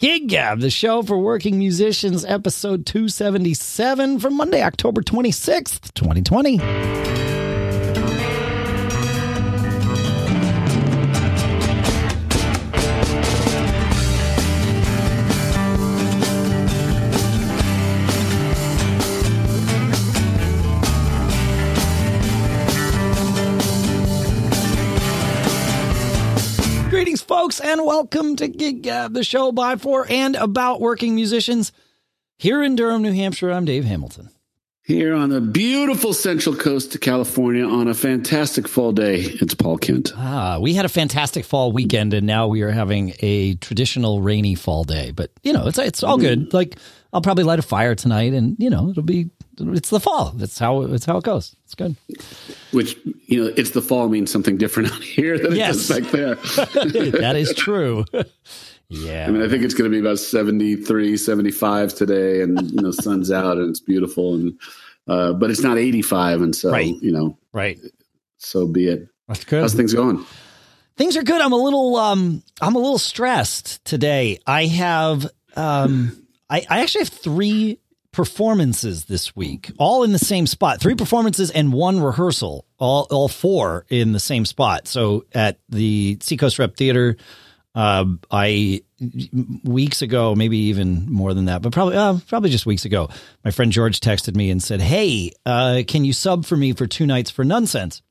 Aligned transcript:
Gig 0.00 0.28
Gab, 0.28 0.60
the 0.60 0.70
show 0.70 1.02
for 1.02 1.18
working 1.18 1.58
musicians, 1.58 2.24
episode 2.24 2.86
277 2.86 4.20
from 4.20 4.36
Monday, 4.36 4.62
October 4.62 5.02
26th, 5.02 5.92
2020. 5.94 7.07
And 27.68 27.84
welcome 27.84 28.34
to 28.34 28.48
Gig 28.48 28.80
Gab, 28.80 29.12
the 29.12 29.22
show 29.22 29.52
by, 29.52 29.76
for, 29.76 30.06
and 30.08 30.36
about 30.36 30.80
working 30.80 31.14
musicians. 31.14 31.70
Here 32.38 32.62
in 32.62 32.76
Durham, 32.76 33.02
New 33.02 33.12
Hampshire, 33.12 33.50
I'm 33.50 33.66
Dave 33.66 33.84
Hamilton. 33.84 34.30
Here 34.84 35.14
on 35.14 35.28
the 35.28 35.42
beautiful 35.42 36.14
central 36.14 36.56
coast 36.56 36.94
of 36.94 37.02
California 37.02 37.66
on 37.66 37.86
a 37.86 37.92
fantastic 37.92 38.66
fall 38.66 38.92
day, 38.92 39.16
it's 39.16 39.52
Paul 39.52 39.76
Kent. 39.76 40.14
Ah, 40.16 40.58
we 40.58 40.72
had 40.72 40.86
a 40.86 40.88
fantastic 40.88 41.44
fall 41.44 41.70
weekend, 41.70 42.14
and 42.14 42.26
now 42.26 42.48
we 42.48 42.62
are 42.62 42.70
having 42.70 43.12
a 43.20 43.56
traditional 43.56 44.22
rainy 44.22 44.54
fall 44.54 44.84
day. 44.84 45.10
But 45.10 45.30
you 45.42 45.52
know, 45.52 45.66
it's 45.66 45.76
it's 45.76 46.02
all 46.02 46.16
good. 46.16 46.54
Like 46.54 46.78
I'll 47.12 47.20
probably 47.20 47.44
light 47.44 47.58
a 47.58 47.62
fire 47.62 47.94
tonight, 47.94 48.32
and 48.32 48.56
you 48.58 48.70
know, 48.70 48.88
it'll 48.88 49.02
be 49.02 49.28
it's 49.60 49.90
the 49.90 50.00
fall. 50.00 50.32
That's 50.36 50.58
how 50.58 50.82
it's 50.82 51.04
how 51.04 51.18
it 51.18 51.24
goes. 51.24 51.54
It's 51.64 51.74
good. 51.74 51.96
Which 52.72 52.96
you 53.26 53.44
know, 53.44 53.52
it's 53.56 53.70
the 53.70 53.82
fall 53.82 54.08
means 54.08 54.30
something 54.30 54.56
different 54.56 54.92
out 54.92 55.02
here 55.02 55.38
than 55.38 55.54
Yes. 55.54 55.88
it 55.90 55.94
does 55.94 56.00
back 56.00 56.10
there. 56.12 56.34
that 57.20 57.36
is 57.36 57.52
true. 57.54 58.04
yeah. 58.88 59.26
I 59.26 59.30
mean, 59.30 59.42
I 59.42 59.48
think 59.48 59.62
it's 59.64 59.74
going 59.74 59.90
to 59.90 59.94
be 59.94 60.00
about 60.00 60.18
73, 60.18 61.16
75 61.16 61.94
today, 61.94 62.40
and 62.42 62.70
you 62.70 62.80
know, 62.82 62.90
sun's 62.90 63.30
out 63.30 63.56
and 63.58 63.68
it's 63.70 63.80
beautiful, 63.80 64.34
and 64.34 64.58
uh, 65.06 65.32
but 65.32 65.50
it's 65.50 65.62
not 65.62 65.78
85, 65.78 66.42
and 66.42 66.54
so 66.56 66.70
Right. 66.70 66.94
you 67.00 67.12
know, 67.12 67.36
right. 67.52 67.78
so 68.38 68.66
be 68.66 68.88
it. 68.88 69.08
That's 69.26 69.44
good. 69.44 69.60
How's 69.62 69.74
things 69.74 69.92
going? 69.94 70.24
Things 70.96 71.16
are 71.16 71.22
good. 71.22 71.40
I'm 71.40 71.52
a 71.52 71.56
little 71.56 71.96
um 71.96 72.42
I'm 72.60 72.74
a 72.74 72.78
little 72.78 72.98
stressed 72.98 73.84
today. 73.84 74.40
I 74.46 74.66
have 74.66 75.26
um 75.54 76.26
I, 76.50 76.64
I 76.68 76.80
actually 76.80 77.02
have 77.02 77.08
three 77.10 77.78
performances 78.18 79.04
this 79.04 79.36
week, 79.36 79.70
all 79.78 80.02
in 80.02 80.10
the 80.10 80.18
same 80.18 80.44
spot. 80.48 80.80
Three 80.80 80.96
performances 80.96 81.52
and 81.52 81.72
one 81.72 82.00
rehearsal, 82.00 82.66
all 82.76 83.06
all 83.12 83.28
four 83.28 83.86
in 83.90 84.10
the 84.10 84.18
same 84.18 84.44
spot. 84.44 84.88
So 84.88 85.24
at 85.32 85.60
the 85.68 86.18
Seacoast 86.20 86.58
Rep 86.58 86.74
Theater, 86.74 87.16
um, 87.76 88.18
I 88.28 88.82
weeks 89.62 90.02
ago, 90.02 90.34
maybe 90.34 90.58
even 90.58 91.06
more 91.08 91.32
than 91.32 91.44
that, 91.44 91.62
but 91.62 91.70
probably 91.70 91.96
uh, 91.96 92.18
probably 92.26 92.50
just 92.50 92.66
weeks 92.66 92.84
ago, 92.84 93.08
my 93.44 93.52
friend 93.52 93.70
George 93.70 94.00
texted 94.00 94.34
me 94.34 94.50
and 94.50 94.60
said, 94.60 94.80
"Hey, 94.80 95.30
uh, 95.46 95.82
can 95.86 96.04
you 96.04 96.12
sub 96.12 96.44
for 96.44 96.56
me 96.56 96.72
for 96.72 96.88
two 96.88 97.06
nights 97.06 97.30
for 97.30 97.44
Nunsense?" 97.44 98.02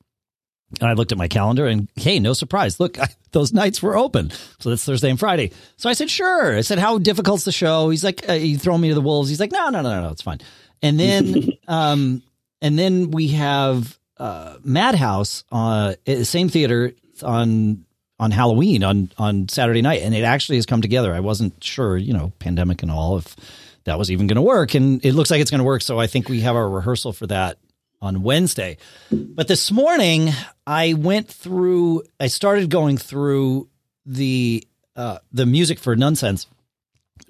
And 0.80 0.88
I 0.88 0.92
looked 0.92 1.12
at 1.12 1.18
my 1.18 1.28
calendar 1.28 1.66
and 1.66 1.88
hey, 1.96 2.20
no 2.20 2.34
surprise. 2.34 2.78
Look, 2.78 2.98
I, 2.98 3.08
those 3.32 3.52
nights 3.52 3.82
were 3.82 3.96
open. 3.96 4.30
So 4.58 4.70
that's 4.70 4.84
Thursday 4.84 5.10
and 5.10 5.18
Friday. 5.18 5.52
So 5.76 5.88
I 5.88 5.94
said, 5.94 6.10
sure. 6.10 6.56
I 6.56 6.60
said, 6.60 6.78
how 6.78 6.98
difficult's 6.98 7.44
the 7.44 7.52
show? 7.52 7.88
He's 7.88 8.04
like, 8.04 8.28
uh, 8.28 8.34
you 8.34 8.58
throw 8.58 8.76
me 8.76 8.88
to 8.88 8.94
the 8.94 9.00
wolves. 9.00 9.28
He's 9.30 9.40
like, 9.40 9.52
no, 9.52 9.70
no, 9.70 9.80
no, 9.80 9.88
no, 9.88 10.02
no, 10.02 10.08
it's 10.10 10.22
fine. 10.22 10.40
And 10.82 11.00
then, 11.00 11.52
um, 11.68 12.22
and 12.60 12.78
then 12.78 13.10
we 13.10 13.28
have, 13.28 13.98
uh, 14.18 14.56
Madhouse, 14.62 15.44
uh, 15.50 15.94
at 16.06 16.18
the 16.18 16.24
same 16.24 16.48
theater 16.48 16.92
on, 17.22 17.84
on 18.20 18.30
Halloween 18.30 18.84
on, 18.84 19.10
on 19.16 19.48
Saturday 19.48 19.80
night. 19.80 20.02
And 20.02 20.14
it 20.14 20.24
actually 20.24 20.56
has 20.56 20.66
come 20.66 20.82
together. 20.82 21.14
I 21.14 21.20
wasn't 21.20 21.62
sure, 21.64 21.96
you 21.96 22.12
know, 22.12 22.32
pandemic 22.40 22.82
and 22.82 22.90
all, 22.90 23.16
if 23.16 23.36
that 23.84 23.98
was 23.98 24.10
even 24.10 24.26
going 24.26 24.36
to 24.36 24.42
work. 24.42 24.74
And 24.74 25.02
it 25.04 25.14
looks 25.14 25.30
like 25.30 25.40
it's 25.40 25.50
going 25.50 25.60
to 25.60 25.64
work. 25.64 25.82
So 25.82 25.98
I 25.98 26.08
think 26.08 26.28
we 26.28 26.40
have 26.40 26.56
our 26.56 26.68
rehearsal 26.68 27.12
for 27.12 27.26
that 27.28 27.58
on 28.00 28.22
Wednesday. 28.22 28.76
But 29.10 29.48
this 29.48 29.70
morning, 29.70 30.30
I 30.66 30.94
went 30.94 31.28
through. 31.28 32.02
I 32.20 32.28
started 32.28 32.70
going 32.70 32.96
through 32.96 33.68
the 34.06 34.66
uh, 34.96 35.18
the 35.32 35.46
music 35.46 35.78
for 35.78 35.96
Nunsense. 35.96 36.46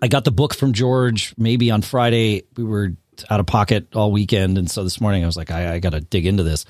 I 0.00 0.08
got 0.08 0.24
the 0.24 0.30
book 0.30 0.54
from 0.54 0.72
George 0.72 1.34
maybe 1.36 1.70
on 1.70 1.82
Friday. 1.82 2.44
We 2.56 2.64
were 2.64 2.92
out 3.30 3.40
of 3.40 3.46
pocket 3.46 3.88
all 3.94 4.12
weekend, 4.12 4.58
and 4.58 4.70
so 4.70 4.84
this 4.84 5.00
morning 5.00 5.22
I 5.22 5.26
was 5.26 5.36
like, 5.36 5.50
I, 5.50 5.74
I 5.74 5.78
got 5.78 5.90
to 5.90 6.00
dig 6.00 6.26
into 6.26 6.42
this. 6.42 6.64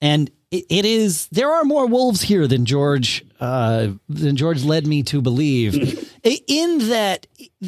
And 0.00 0.30
it, 0.50 0.66
it 0.68 0.84
is 0.84 1.28
there 1.28 1.50
are 1.50 1.64
more 1.64 1.86
wolves 1.86 2.22
here 2.22 2.46
than 2.46 2.64
George 2.64 3.24
uh, 3.40 3.88
than 4.08 4.36
George 4.36 4.64
led 4.64 4.86
me 4.86 5.02
to 5.04 5.20
believe. 5.20 6.04
In 6.46 6.88
that 6.88 7.26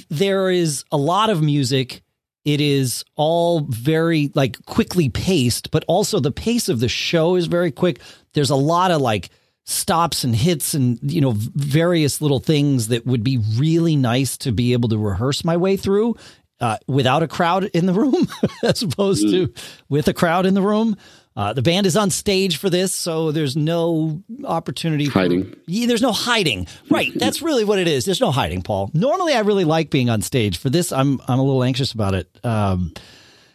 there 0.08 0.50
is 0.50 0.84
a 0.90 0.96
lot 0.96 1.30
of 1.30 1.42
music 1.42 2.02
it 2.44 2.60
is 2.60 3.04
all 3.16 3.60
very 3.68 4.30
like 4.34 4.64
quickly 4.64 5.08
paced 5.08 5.70
but 5.70 5.84
also 5.86 6.20
the 6.20 6.32
pace 6.32 6.68
of 6.68 6.80
the 6.80 6.88
show 6.88 7.36
is 7.36 7.46
very 7.46 7.70
quick. 7.70 8.00
There's 8.32 8.50
a 8.50 8.56
lot 8.56 8.90
of 8.90 9.00
like 9.00 9.30
stops 9.64 10.24
and 10.24 10.34
hits 10.34 10.74
and 10.74 10.98
you 11.02 11.20
know 11.20 11.32
various 11.34 12.20
little 12.20 12.40
things 12.40 12.88
that 12.88 13.06
would 13.06 13.22
be 13.22 13.38
really 13.56 13.94
nice 13.94 14.36
to 14.38 14.52
be 14.52 14.72
able 14.72 14.88
to 14.88 14.98
rehearse 14.98 15.44
my 15.44 15.56
way 15.56 15.76
through 15.76 16.16
uh, 16.60 16.76
without 16.86 17.22
a 17.22 17.28
crowd 17.28 17.64
in 17.64 17.86
the 17.86 17.92
room 17.92 18.26
as 18.62 18.82
opposed 18.82 19.28
to 19.28 19.52
with 19.88 20.08
a 20.08 20.14
crowd 20.14 20.46
in 20.46 20.54
the 20.54 20.62
room 20.62 20.96
uh, 21.40 21.52
the 21.54 21.62
band 21.62 21.86
is 21.86 21.96
on 21.96 22.10
stage 22.10 22.58
for 22.58 22.68
this, 22.68 22.92
so 22.92 23.32
there's 23.32 23.56
no 23.56 24.22
opportunity 24.44 25.06
for 25.06 25.20
Hiding. 25.20 25.56
yeah, 25.66 25.86
there's 25.86 26.02
no 26.02 26.12
hiding. 26.12 26.66
Right. 26.90 27.12
That's 27.14 27.40
really 27.48 27.64
what 27.64 27.78
it 27.78 27.88
is. 27.88 28.04
There's 28.04 28.20
no 28.20 28.30
hiding, 28.30 28.60
Paul. 28.60 28.90
Normally 28.92 29.32
I 29.32 29.40
really 29.40 29.64
like 29.64 29.88
being 29.88 30.10
on 30.10 30.20
stage. 30.20 30.58
For 30.58 30.68
this, 30.68 30.92
I'm 30.92 31.18
I'm 31.26 31.38
a 31.38 31.42
little 31.42 31.64
anxious 31.64 31.92
about 31.92 32.14
it. 32.14 32.28
Um, 32.44 32.92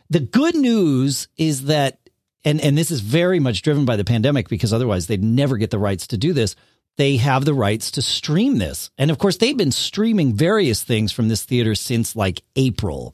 the 0.10 0.20
good 0.20 0.56
news 0.56 1.28
is 1.38 1.66
that 1.66 2.00
and 2.44 2.60
and 2.60 2.76
this 2.76 2.90
is 2.90 3.02
very 3.02 3.40
much 3.40 3.62
driven 3.62 3.86
by 3.86 3.98
the 3.98 4.04
pandemic 4.04 4.50
because 4.50 4.74
otherwise 4.74 5.06
they'd 5.06 5.24
never 5.24 5.58
get 5.58 5.70
the 5.70 5.80
rights 5.80 6.08
to 6.08 6.18
do 6.18 6.34
this. 6.34 6.56
They 6.98 7.18
have 7.18 7.46
the 7.46 7.54
rights 7.54 7.92
to 7.92 8.02
stream 8.02 8.58
this. 8.58 8.90
And 8.98 9.12
of 9.12 9.18
course 9.20 9.38
they've 9.38 9.58
been 9.58 9.72
streaming 9.72 10.34
various 10.34 10.82
things 10.82 11.12
from 11.12 11.28
this 11.28 11.44
theater 11.44 11.76
since 11.76 12.16
like 12.16 12.42
April. 12.56 13.14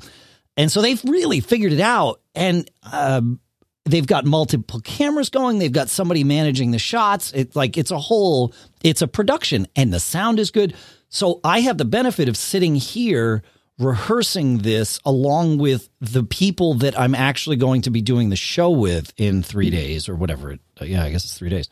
And 0.56 0.72
so 0.72 0.82
they've 0.82 1.04
really 1.04 1.40
figured 1.42 1.74
it 1.74 1.82
out 1.82 2.22
and 2.36 2.70
um 2.92 3.40
they've 3.86 4.06
got 4.06 4.26
multiple 4.26 4.80
cameras 4.82 5.30
going. 5.30 5.60
They've 5.60 5.72
got 5.72 5.90
somebody 5.90 6.24
managing 6.24 6.72
the 6.72 6.80
shots. 6.80 7.32
It's 7.34 7.56
like 7.56 7.78
it's 7.78 7.92
a 7.92 8.00
whole 8.00 8.54
it's 8.84 9.02
a 9.02 9.08
production 9.08 9.68
and 9.76 9.94
the 9.94 10.00
sound 10.00 10.40
is 10.40 10.52
good. 10.52 10.76
So 11.10 11.42
i 11.44 11.60
have 11.60 11.78
the 11.78 11.86
benefit 11.86 12.30
of 12.30 12.38
sitting 12.38 12.76
here 12.76 13.44
rehearsing 13.78 14.60
this 14.60 15.00
along 15.06 15.58
with 15.58 15.90
the 16.00 16.24
people 16.24 16.76
that 16.76 16.98
i'm 17.00 17.16
actually 17.16 17.56
going 17.56 17.82
to 17.82 17.90
be 17.90 18.02
doing 18.02 18.30
the 18.30 18.36
show 18.36 18.70
with 18.70 19.12
in 19.18 19.42
three 19.42 19.72
days 19.72 20.08
or 20.08 20.16
whatever 20.16 20.58
yeah 20.82 21.04
i 21.04 21.10
guess 21.10 21.24
it's 21.24 21.38
three 21.38 21.50
days. 21.50 21.68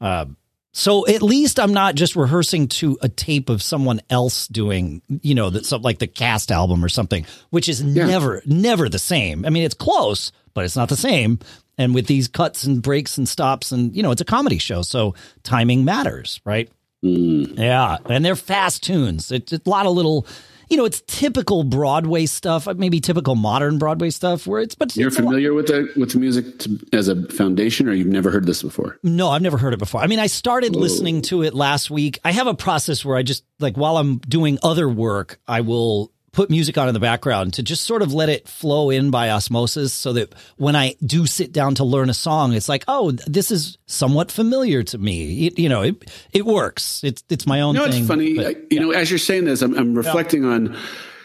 Um, 0.00 0.36
so 0.72 1.06
at 1.08 1.22
least 1.22 1.58
I'm 1.58 1.72
not 1.72 1.96
just 1.96 2.14
rehearsing 2.14 2.68
to 2.68 2.96
a 3.02 3.08
tape 3.08 3.48
of 3.48 3.62
someone 3.62 4.00
else 4.08 4.46
doing, 4.46 5.02
you 5.08 5.34
know, 5.34 5.50
that 5.50 5.66
some 5.66 5.82
like 5.82 5.98
the 5.98 6.06
cast 6.06 6.52
album 6.52 6.84
or 6.84 6.88
something, 6.88 7.26
which 7.50 7.68
is 7.68 7.82
never, 7.82 8.40
never 8.46 8.88
the 8.88 8.98
same. 8.98 9.44
I 9.44 9.50
mean, 9.50 9.64
it's 9.64 9.74
close, 9.74 10.30
but 10.54 10.64
it's 10.64 10.76
not 10.76 10.88
the 10.88 10.96
same. 10.96 11.38
And 11.78 11.94
with 11.94 12.06
these 12.06 12.28
cuts 12.28 12.64
and 12.64 12.82
breaks 12.82 13.16
and 13.16 13.28
stops, 13.28 13.72
and 13.72 13.94
you 13.96 14.02
know, 14.02 14.10
it's 14.10 14.20
a 14.20 14.26
comedy 14.26 14.58
show, 14.58 14.82
so 14.82 15.14
timing 15.42 15.84
matters, 15.84 16.40
right? 16.44 16.70
Mm. 17.04 17.58
Yeah, 17.58 17.96
and 18.06 18.24
they're 18.24 18.36
fast 18.36 18.82
tunes. 18.82 19.32
It's 19.32 19.52
a 19.52 19.60
lot 19.64 19.86
of 19.86 19.94
little, 19.94 20.26
you 20.68 20.76
know, 20.76 20.84
it's 20.84 21.02
typical 21.06 21.64
Broadway 21.64 22.26
stuff, 22.26 22.68
uh, 22.68 22.74
maybe 22.74 23.00
typical 23.00 23.34
modern 23.34 23.78
Broadway 23.78 24.10
stuff, 24.10 24.46
where 24.46 24.60
it's 24.60 24.74
but 24.74 24.94
You're 24.94 25.08
it's 25.08 25.16
familiar 25.16 25.54
with 25.54 25.68
the 25.68 25.90
with 25.96 26.12
the 26.12 26.18
music 26.18 26.58
to, 26.58 26.78
as 26.92 27.08
a 27.08 27.26
foundation, 27.28 27.88
or 27.88 27.94
you've 27.94 28.06
never 28.06 28.30
heard 28.30 28.44
this 28.44 28.62
before? 28.62 28.98
No, 29.02 29.30
I've 29.30 29.40
never 29.40 29.56
heard 29.56 29.72
it 29.72 29.78
before. 29.78 30.02
I 30.02 30.06
mean, 30.06 30.18
I 30.18 30.26
started 30.26 30.76
oh. 30.76 30.78
listening 30.78 31.22
to 31.22 31.42
it 31.42 31.54
last 31.54 31.90
week. 31.90 32.18
I 32.22 32.32
have 32.32 32.46
a 32.46 32.54
process 32.54 33.02
where 33.04 33.16
I 33.16 33.22
just 33.22 33.44
like 33.58 33.78
while 33.78 33.96
I'm 33.96 34.18
doing 34.18 34.58
other 34.62 34.88
work, 34.88 35.40
I 35.48 35.62
will 35.62 36.12
put 36.32 36.48
music 36.50 36.78
on 36.78 36.86
in 36.88 36.94
the 36.94 37.00
background 37.00 37.54
to 37.54 37.62
just 37.62 37.82
sort 37.84 38.02
of 38.02 38.12
let 38.14 38.28
it 38.28 38.46
flow 38.48 38.90
in 38.90 39.10
by 39.10 39.30
osmosis 39.30 39.92
so 39.92 40.12
that 40.12 40.32
when 40.56 40.76
I 40.76 40.94
do 41.04 41.26
sit 41.26 41.52
down 41.52 41.74
to 41.76 41.84
learn 41.84 42.08
a 42.08 42.14
song, 42.14 42.52
it's 42.52 42.68
like, 42.68 42.84
oh, 42.86 43.10
this 43.10 43.50
is 43.50 43.78
somewhat 43.86 44.30
familiar 44.30 44.82
to 44.84 44.98
me. 44.98 45.46
It, 45.48 45.58
you 45.58 45.68
know, 45.68 45.82
it 45.82 46.10
it 46.32 46.46
works. 46.46 47.02
It's 47.02 47.24
it's 47.28 47.46
my 47.46 47.60
own 47.60 47.74
You 47.74 47.80
know, 47.80 47.90
thing. 47.90 48.00
it's 48.00 48.08
funny. 48.08 48.34
but- 48.34 48.46
I- 48.46 48.56
you 48.70 48.78
know, 48.80 48.90
as 48.92 49.10
you're 49.10 49.18
saying 49.18 49.44
this, 49.44 49.62
I'm, 49.62 49.76
I'm 49.76 49.94
reflecting 49.94 50.44
on, 50.44 50.76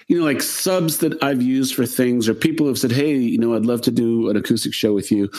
you 0.08 0.18
know, 0.20 0.26
like 0.26 0.42
subs 0.42 0.98
that 1.00 1.24
I've 1.24 1.42
used 1.42 1.76
for 1.76 1.86
things, 1.86 2.28
or 2.28 2.34
people 2.34 2.66
who 2.66 2.70
have 2.70 2.80
said, 2.80 2.92
"Hey, 2.92 3.16
you 3.16 3.38
know, 3.38 3.56
I'd 3.56 3.66
love 3.66 3.82
to 3.82 3.92
do 3.92 4.30
an 4.30 4.36
acoustic 4.38 4.74
show 4.74 4.94
with 4.94 5.12
you," 5.12 5.30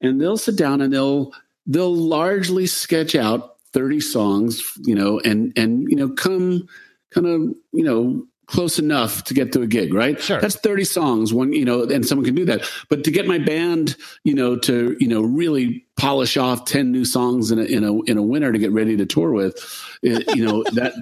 and 0.00 0.20
they'll 0.20 0.36
sit 0.38 0.56
down 0.56 0.80
and 0.80 0.92
they'll 0.92 1.32
they'll 1.66 1.94
largely 1.94 2.66
sketch 2.66 3.14
out 3.14 3.56
30 3.72 4.00
songs, 4.00 4.62
you 4.84 4.94
know, 4.94 5.18
and 5.24 5.52
and 5.56 5.88
you 5.90 5.96
know, 5.96 6.08
come 6.10 6.68
kind 7.12 7.26
of 7.26 7.40
you 7.72 7.82
know 7.84 8.24
close 8.48 8.78
enough 8.78 9.22
to 9.24 9.34
get 9.34 9.52
to 9.52 9.62
a 9.62 9.66
gig, 9.66 9.92
right? 9.94 10.20
Sure. 10.20 10.40
That's 10.40 10.56
30 10.56 10.84
songs, 10.84 11.32
one, 11.34 11.52
you 11.52 11.64
know, 11.64 11.82
and 11.84 12.04
someone 12.04 12.24
can 12.24 12.34
do 12.34 12.44
that. 12.46 12.62
But 12.88 13.04
to 13.04 13.10
get 13.10 13.26
my 13.26 13.38
band, 13.38 13.94
you 14.24 14.34
know, 14.34 14.56
to, 14.60 14.96
you 14.98 15.06
know, 15.06 15.20
really 15.20 15.84
polish 15.96 16.36
off 16.36 16.64
10 16.64 16.90
new 16.90 17.04
songs 17.04 17.50
in 17.50 17.58
a, 17.58 17.62
in 17.64 17.84
a, 17.84 18.02
in 18.04 18.16
a 18.18 18.22
winter 18.22 18.50
to 18.50 18.58
get 18.58 18.72
ready 18.72 18.96
to 18.96 19.04
tour 19.06 19.30
with, 19.32 19.54
it- 20.02 20.34
you 20.36 20.44
know, 20.44 20.64
that, 20.72 20.92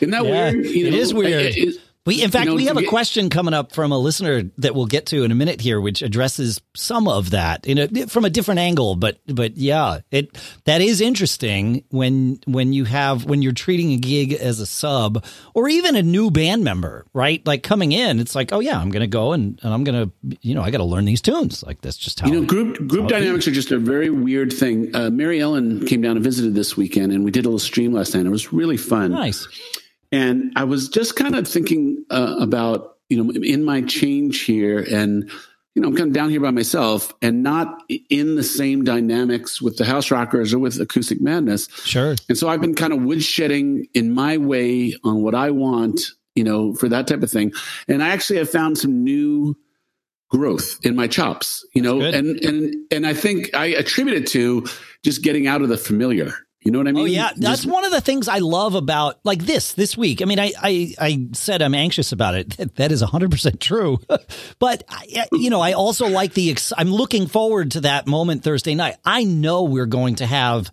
isn't 0.00 0.10
that 0.12 0.24
Yeah, 0.26 0.50
weird? 0.52 0.66
You 0.66 0.90
know, 0.90 0.96
is 0.96 1.12
weird. 1.14 1.30
it- 1.30 1.56
it- 1.58 1.80
We, 2.08 2.22
in 2.22 2.30
fact, 2.30 2.46
You 2.46 2.52
know, 2.52 2.56
we 2.56 2.64
have 2.64 2.78
a 2.78 2.86
question 2.86 3.28
coming 3.28 3.52
up 3.52 3.72
from 3.72 3.92
a 3.92 3.98
listener 3.98 4.44
that 4.56 4.74
we'll 4.74 4.86
get 4.86 5.04
to 5.08 5.24
in 5.24 5.30
a 5.30 5.34
minute 5.34 5.60
here, 5.60 5.78
which 5.78 6.00
addresses 6.00 6.58
some 6.74 7.06
of 7.06 7.32
that 7.32 7.66
in 7.66 7.76
a, 7.76 8.06
from 8.06 8.24
a 8.24 8.30
different 8.30 8.60
angle. 8.60 8.96
But, 8.96 9.18
but 9.26 9.58
yeah, 9.58 10.00
it 10.10 10.38
that 10.64 10.80
is 10.80 11.02
interesting 11.02 11.84
when 11.90 12.40
when 12.46 12.72
you 12.72 12.86
have 12.86 13.26
when 13.26 13.42
you're 13.42 13.52
treating 13.52 13.92
a 13.92 13.98
gig 13.98 14.32
as 14.32 14.58
a 14.58 14.64
sub 14.64 15.22
or 15.52 15.68
even 15.68 15.96
a 15.96 16.02
new 16.02 16.30
band 16.30 16.64
member, 16.64 17.04
right? 17.12 17.46
Like 17.46 17.62
coming 17.62 17.92
in, 17.92 18.20
it's 18.20 18.34
like, 18.34 18.54
oh 18.54 18.60
yeah, 18.60 18.80
I'm 18.80 18.88
going 18.88 19.02
to 19.02 19.06
go 19.06 19.34
and, 19.34 19.60
and 19.62 19.74
I'm 19.74 19.84
going 19.84 20.08
to, 20.08 20.38
you 20.40 20.54
know, 20.54 20.62
I 20.62 20.70
got 20.70 20.78
to 20.78 20.84
learn 20.84 21.04
these 21.04 21.20
tunes. 21.20 21.62
Like 21.62 21.82
that's 21.82 21.98
just 21.98 22.20
how 22.20 22.28
You 22.28 22.40
know, 22.40 22.46
group 22.46 22.88
group 22.88 23.08
dynamics 23.08 23.46
are 23.48 23.52
just 23.52 23.70
a 23.70 23.78
very 23.78 24.08
weird 24.08 24.50
thing. 24.50 24.96
Uh, 24.96 25.10
Mary 25.10 25.40
Ellen 25.40 25.84
came 25.84 26.00
down 26.00 26.16
and 26.16 26.24
visited 26.24 26.54
this 26.54 26.74
weekend, 26.74 27.12
and 27.12 27.22
we 27.22 27.30
did 27.30 27.44
a 27.44 27.48
little 27.48 27.58
stream 27.58 27.92
last 27.92 28.14
night. 28.14 28.24
It 28.24 28.30
was 28.30 28.50
really 28.50 28.78
fun. 28.78 29.10
nice. 29.10 29.46
And 30.10 30.52
I 30.56 30.64
was 30.64 30.88
just 30.88 31.16
kind 31.16 31.34
of 31.34 31.46
thinking 31.46 32.04
uh, 32.10 32.36
about, 32.40 32.96
you 33.08 33.22
know, 33.22 33.30
in 33.32 33.64
my 33.64 33.82
change 33.82 34.42
here, 34.42 34.78
and 34.78 35.30
you 35.74 35.82
know, 35.82 35.88
I'm 35.88 35.96
kind 35.96 36.08
of 36.08 36.14
down 36.14 36.30
here 36.30 36.40
by 36.40 36.50
myself, 36.50 37.14
and 37.22 37.42
not 37.42 37.82
in 38.10 38.34
the 38.34 38.42
same 38.42 38.84
dynamics 38.84 39.62
with 39.62 39.76
the 39.76 39.84
House 39.84 40.10
Rockers 40.10 40.52
or 40.52 40.58
with 40.58 40.80
Acoustic 40.80 41.20
Madness. 41.20 41.68
Sure. 41.84 42.16
And 42.28 42.36
so 42.36 42.48
I've 42.48 42.60
been 42.60 42.74
kind 42.74 42.92
of 42.92 42.98
woodshedding 42.98 43.84
in 43.94 44.12
my 44.12 44.38
way 44.38 44.94
on 45.04 45.22
what 45.22 45.36
I 45.36 45.50
want, 45.50 46.00
you 46.34 46.42
know, 46.42 46.74
for 46.74 46.88
that 46.88 47.06
type 47.06 47.22
of 47.22 47.30
thing. 47.30 47.52
And 47.86 48.02
I 48.02 48.08
actually 48.08 48.40
have 48.40 48.50
found 48.50 48.76
some 48.76 49.04
new 49.04 49.56
growth 50.30 50.78
in 50.82 50.96
my 50.96 51.06
chops, 51.06 51.66
you 51.74 51.82
know, 51.82 52.00
good. 52.00 52.14
and 52.14 52.44
and 52.44 52.74
and 52.90 53.06
I 53.06 53.14
think 53.14 53.54
I 53.54 53.66
attribute 53.66 54.16
it 54.16 54.26
to 54.28 54.66
just 55.04 55.22
getting 55.22 55.46
out 55.46 55.62
of 55.62 55.68
the 55.68 55.78
familiar. 55.78 56.34
You 56.60 56.72
know 56.72 56.78
what 56.78 56.88
I 56.88 56.90
oh, 56.90 56.94
mean? 56.94 57.02
Oh 57.02 57.06
yeah, 57.06 57.30
that's 57.36 57.62
Just- 57.62 57.66
one 57.66 57.84
of 57.84 57.92
the 57.92 58.00
things 58.00 58.28
I 58.28 58.38
love 58.38 58.74
about 58.74 59.20
like 59.24 59.44
this 59.44 59.72
this 59.74 59.96
week. 59.96 60.20
I 60.20 60.24
mean, 60.24 60.40
I 60.40 60.52
I, 60.60 60.94
I 60.98 61.28
said 61.32 61.62
I'm 61.62 61.74
anxious 61.74 62.12
about 62.12 62.34
it. 62.34 62.48
That, 62.58 62.74
that 62.76 62.92
is 62.92 63.02
100 63.02 63.30
percent 63.30 63.60
true. 63.60 64.00
but 64.58 64.82
I, 64.88 65.26
you 65.30 65.48
know, 65.48 65.60
I 65.60 65.72
also 65.72 66.08
like 66.08 66.34
the. 66.34 66.50
Ex- 66.50 66.72
I'm 66.76 66.90
looking 66.90 67.28
forward 67.28 67.72
to 67.72 67.82
that 67.82 68.08
moment 68.08 68.42
Thursday 68.42 68.74
night. 68.74 68.96
I 69.04 69.24
know 69.24 69.64
we're 69.64 69.86
going 69.86 70.16
to 70.16 70.26
have. 70.26 70.70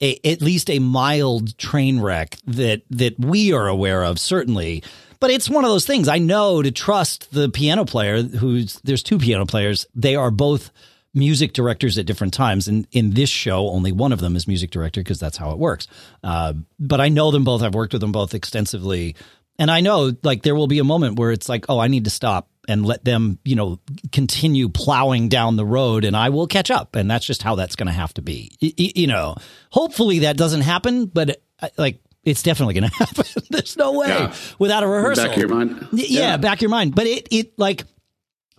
A, 0.00 0.16
at 0.24 0.40
least 0.40 0.70
a 0.70 0.78
mild 0.78 1.58
train 1.58 2.00
wreck 2.00 2.38
that 2.46 2.82
that 2.90 3.18
we 3.18 3.52
are 3.52 3.66
aware 3.66 4.04
of, 4.04 4.20
certainly. 4.20 4.84
But 5.18 5.32
it's 5.32 5.50
one 5.50 5.64
of 5.64 5.70
those 5.70 5.86
things. 5.86 6.06
I 6.06 6.18
know 6.18 6.62
to 6.62 6.70
trust 6.70 7.32
the 7.32 7.48
piano 7.48 7.84
player. 7.84 8.22
Who's 8.22 8.74
there's 8.84 9.02
two 9.02 9.18
piano 9.18 9.44
players. 9.44 9.86
They 9.96 10.14
are 10.14 10.30
both 10.30 10.70
music 11.14 11.52
directors 11.52 11.98
at 11.98 12.06
different 12.06 12.34
times. 12.34 12.68
And 12.68 12.86
in 12.92 13.10
this 13.10 13.30
show, 13.30 13.68
only 13.70 13.92
one 13.92 14.12
of 14.12 14.20
them 14.20 14.36
is 14.36 14.46
music 14.46 14.70
director 14.70 15.00
because 15.00 15.18
that's 15.18 15.36
how 15.36 15.50
it 15.50 15.58
works. 15.58 15.86
Uh, 16.22 16.52
but 16.78 17.00
I 17.00 17.08
know 17.08 17.30
them 17.30 17.44
both. 17.44 17.62
I've 17.62 17.74
worked 17.74 17.92
with 17.94 18.00
them 18.02 18.12
both 18.12 18.34
extensively. 18.34 19.16
And 19.58 19.70
I 19.70 19.80
know 19.80 20.12
like 20.22 20.42
there 20.42 20.54
will 20.54 20.66
be 20.68 20.78
a 20.78 20.84
moment 20.84 21.18
where 21.18 21.32
it's 21.32 21.48
like, 21.48 21.66
oh, 21.68 21.78
I 21.78 21.88
need 21.88 22.04
to 22.04 22.10
stop 22.10 22.48
and 22.68 22.84
let 22.84 23.04
them, 23.04 23.38
you 23.44 23.56
know, 23.56 23.80
continue 24.12 24.68
plowing 24.68 25.28
down 25.30 25.56
the 25.56 25.64
road 25.64 26.04
and 26.04 26.14
I 26.16 26.28
will 26.28 26.46
catch 26.46 26.70
up. 26.70 26.94
And 26.94 27.10
that's 27.10 27.24
just 27.26 27.42
how 27.42 27.54
that's 27.56 27.74
going 27.74 27.86
to 27.86 27.92
have 27.92 28.12
to 28.14 28.22
be. 28.22 28.52
Y- 28.62 28.72
y- 28.78 28.92
you 28.94 29.06
know, 29.06 29.34
hopefully 29.70 30.20
that 30.20 30.36
doesn't 30.36 30.60
happen, 30.60 31.06
but 31.06 31.40
uh, 31.60 31.68
like, 31.78 32.00
it's 32.24 32.42
definitely 32.42 32.74
going 32.74 32.90
to 32.90 32.96
happen. 32.96 33.24
There's 33.50 33.76
no 33.78 33.92
way 33.92 34.08
Yeah. 34.08 34.34
without 34.58 34.82
a 34.82 34.86
rehearsal. 34.86 35.24
back 35.24 35.32
of 35.32 35.38
your 35.40 35.48
mind. 35.48 35.88
Y- 35.92 36.04
Yeah, 36.08 36.36
back 36.36 36.60
your 36.60 36.68
mind. 36.70 36.94
But 36.94 37.06
it 37.06 37.28
it 37.30 37.58
like 37.58 37.84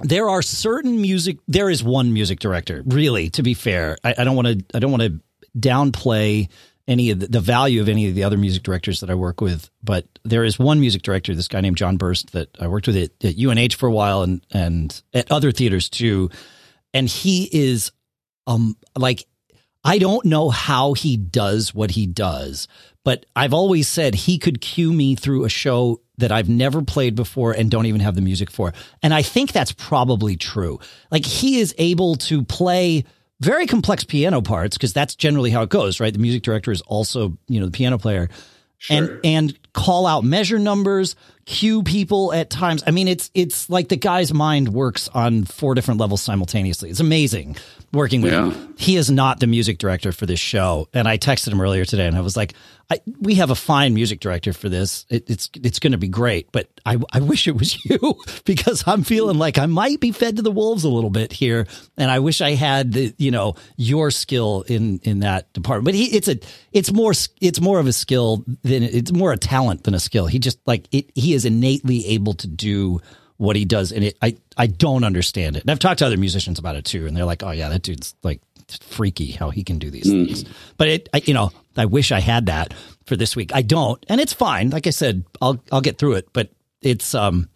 there 0.02 0.30
are 0.30 0.42
certain 0.42 1.02
music. 1.02 1.38
There 1.48 1.70
is 1.70 1.84
one 1.84 2.14
music 2.14 2.40
director, 2.40 2.84
really. 2.86 3.30
To 3.32 3.44
be 3.44 3.54
fair, 3.54 3.98
I, 4.04 4.16
I 4.18 4.24
don't 4.24 4.36
want 4.36 4.48
to. 4.48 4.66
I 4.76 4.80
don't 4.80 4.92
want 4.92 5.04
to 5.04 5.20
downplay 5.58 6.50
any 6.88 7.12
of 7.12 7.20
the, 7.20 7.28
the 7.28 7.40
value 7.40 7.82
of 7.82 7.88
any 7.88 8.10
of 8.10 8.16
the 8.16 8.24
other 8.24 8.38
music 8.38 8.64
directors 8.64 9.00
that 9.02 9.12
I 9.12 9.16
work 9.16 9.42
with. 9.42 9.70
But 9.84 10.08
there 10.24 10.44
is 10.44 10.58
one 10.58 10.80
music 10.80 11.04
director, 11.04 11.36
this 11.36 11.48
guy 11.48 11.62
named 11.62 11.78
John 11.78 11.98
Burst, 11.98 12.32
that 12.32 12.50
I 12.60 12.68
worked 12.68 12.88
with 12.88 12.98
at, 12.98 13.12
at 13.24 13.38
UNH 13.38 13.76
for 13.78 13.88
a 13.88 13.92
while 13.92 14.24
and 14.24 14.46
and 14.52 15.02
at 15.14 15.32
other 15.32 15.52
theaters 15.52 15.90
too. 15.90 16.30
And 16.94 17.08
he 17.08 17.48
is 17.52 17.92
um 18.48 18.76
like 18.98 19.26
I 19.84 19.98
don't 19.98 20.26
know 20.26 20.50
how 20.50 20.94
he 20.94 21.18
does 21.18 21.74
what 21.74 21.92
he 21.92 22.06
does, 22.06 22.68
but 23.04 23.26
I've 23.36 23.54
always 23.54 23.88
said 23.88 24.14
he 24.14 24.38
could 24.38 24.62
cue 24.62 24.92
me 24.92 25.16
through 25.16 25.46
a 25.46 25.50
show 25.50 26.02
that 26.18 26.32
I've 26.32 26.50
never 26.50 26.82
played 26.82 27.16
before 27.16 27.54
and 27.54 27.72
don't 27.72 27.86
even 27.86 28.02
have 28.02 28.16
the 28.16 28.22
music 28.22 28.52
for. 28.52 28.74
And 29.02 29.14
I 29.14 29.22
think 29.22 29.52
that's 29.54 29.72
probably 29.72 30.36
true. 30.36 30.80
Like 31.12 31.26
he 31.26 31.60
is 31.60 31.74
able 31.78 32.16
to 32.16 32.44
play 32.44 33.06
very 33.40 33.68
complex 33.68 34.04
piano 34.04 34.42
parts 34.42 34.78
because 34.78 34.92
that's 34.92 35.16
generally 35.16 35.50
how 35.50 35.62
it 35.62 35.70
goes, 35.70 36.00
right? 36.02 36.12
The 36.12 36.20
music 36.20 36.44
director 36.44 36.72
is 36.72 36.82
also, 36.82 37.38
you 37.48 37.60
know, 37.60 37.66
the 37.68 37.72
piano 37.72 37.98
player. 37.98 38.30
And 38.90 39.20
and 39.26 39.60
call 39.74 40.08
out 40.08 40.24
measure 40.24 40.58
numbers, 40.58 41.18
cue 41.50 41.82
people 41.82 42.32
at 42.32 42.52
times. 42.52 42.84
I 42.86 42.92
mean, 42.92 43.08
it's 43.08 43.32
it's 43.34 43.70
like 43.72 43.90
the 43.90 43.98
guy's 43.98 44.32
mind 44.32 44.70
works 44.70 45.10
on 45.16 45.46
four 45.46 45.74
different 45.74 46.00
levels 46.00 46.22
simultaneously. 46.22 46.92
It's 46.92 47.00
amazing 47.00 47.58
working 47.92 48.22
with 48.22 48.32
Yeah. 48.34 48.52
him. 48.52 48.76
He 48.78 48.96
is 48.98 49.10
not 49.10 49.40
the 49.40 49.48
music 49.48 49.80
director 49.80 50.12
for 50.12 50.28
this 50.28 50.40
show. 50.40 50.88
And 50.94 51.08
I 51.08 51.18
texted 51.18 51.52
him 51.52 51.60
earlier 51.60 51.86
today 51.86 52.06
and 52.06 52.16
I 52.16 52.22
was 52.22 52.38
like, 52.38 52.54
I, 52.92 53.00
we 53.20 53.36
have 53.36 53.52
a 53.52 53.56
fine 53.56 53.94
music 53.94 54.20
director 54.20 54.52
for 54.52 54.68
this. 54.68 55.06
It, 55.10 55.30
it's 55.30 55.50
it's 55.62 55.78
going 55.78 55.92
to 55.92 56.00
be 56.00 56.08
great, 56.08 56.52
but 56.52 56.70
I, 56.88 56.98
I 57.14 57.20
wish 57.20 57.48
it 57.48 57.56
was 57.56 57.86
you 57.86 58.16
because 58.46 58.84
I'm 58.88 59.04
feeling 59.04 59.38
like 59.38 59.60
I 59.60 59.68
might 59.68 60.00
be 60.00 60.12
fed 60.12 60.38
to 60.38 60.42
the 60.42 60.52
wolves 60.52 60.84
a 60.84 60.90
little 60.90 61.12
bit 61.12 61.32
here, 61.32 61.68
and 61.98 62.10
I 62.10 62.18
wish 62.20 62.42
I 62.42 62.52
had 62.56 62.94
the 62.94 63.14
you 63.18 63.30
know 63.30 63.56
your 63.78 64.10
skill 64.10 64.64
in 64.68 65.00
in 65.04 65.20
that 65.20 65.54
department. 65.54 65.86
But 65.86 65.94
he, 65.94 66.06
it's 66.06 66.28
a 66.28 66.40
it's 66.72 66.92
more 66.92 67.14
it's 67.40 67.62
more 67.62 67.80
of 67.80 67.86
a 67.86 67.94
skill 67.94 68.44
than 68.64 68.82
it's 68.82 69.12
more 69.12 69.34
a 69.34 69.38
talent 69.38 69.84
than 69.84 69.94
a 69.94 70.00
skill. 70.00 70.26
He 70.26 70.40
just 70.40 70.60
like 70.66 70.88
it. 70.92 71.12
He 71.14 71.36
is 71.36 71.46
innately 71.46 72.08
able 72.08 72.34
to 72.36 72.48
do 72.48 73.02
what 73.38 73.56
he 73.56 73.66
does, 73.66 73.92
and 73.92 74.04
it, 74.04 74.18
I 74.22 74.36
I 74.58 74.66
don't 74.66 75.04
understand 75.04 75.56
it. 75.56 75.62
And 75.62 75.72
I've 75.72 75.80
talked 75.80 76.00
to 76.00 76.08
other 76.08 76.18
musicians 76.18 76.58
about 76.58 76.76
it 76.76 76.86
too, 76.86 77.06
and 77.06 77.16
they're 77.16 77.24
like, 77.24 77.44
oh 77.44 77.52
yeah, 77.52 77.70
that 77.70 77.84
dude's 77.84 78.16
like 78.24 78.42
freaky 78.78 79.32
how 79.32 79.50
he 79.50 79.64
can 79.64 79.80
do 79.80 79.90
these 79.90 80.10
things. 80.10 80.46
But 80.78 80.88
it, 80.88 81.10
I, 81.14 81.22
you 81.26 81.34
know, 81.34 81.52
I 81.78 81.86
wish 81.86 82.12
I 82.12 82.20
had 82.20 82.46
that 82.48 82.74
for 83.06 83.16
this 83.16 83.36
week. 83.36 83.52
I 83.54 83.62
don't, 83.62 84.04
and 84.10 84.20
it's 84.22 84.34
fine. 84.34 84.70
Like 84.70 84.88
I 84.88 84.92
said, 84.92 85.24
I'll 85.42 85.62
I'll 85.72 85.82
get 85.82 85.98
through 85.98 86.14
it. 86.16 86.30
But 86.34 86.50
it's 86.82 87.14
um, 87.16 87.50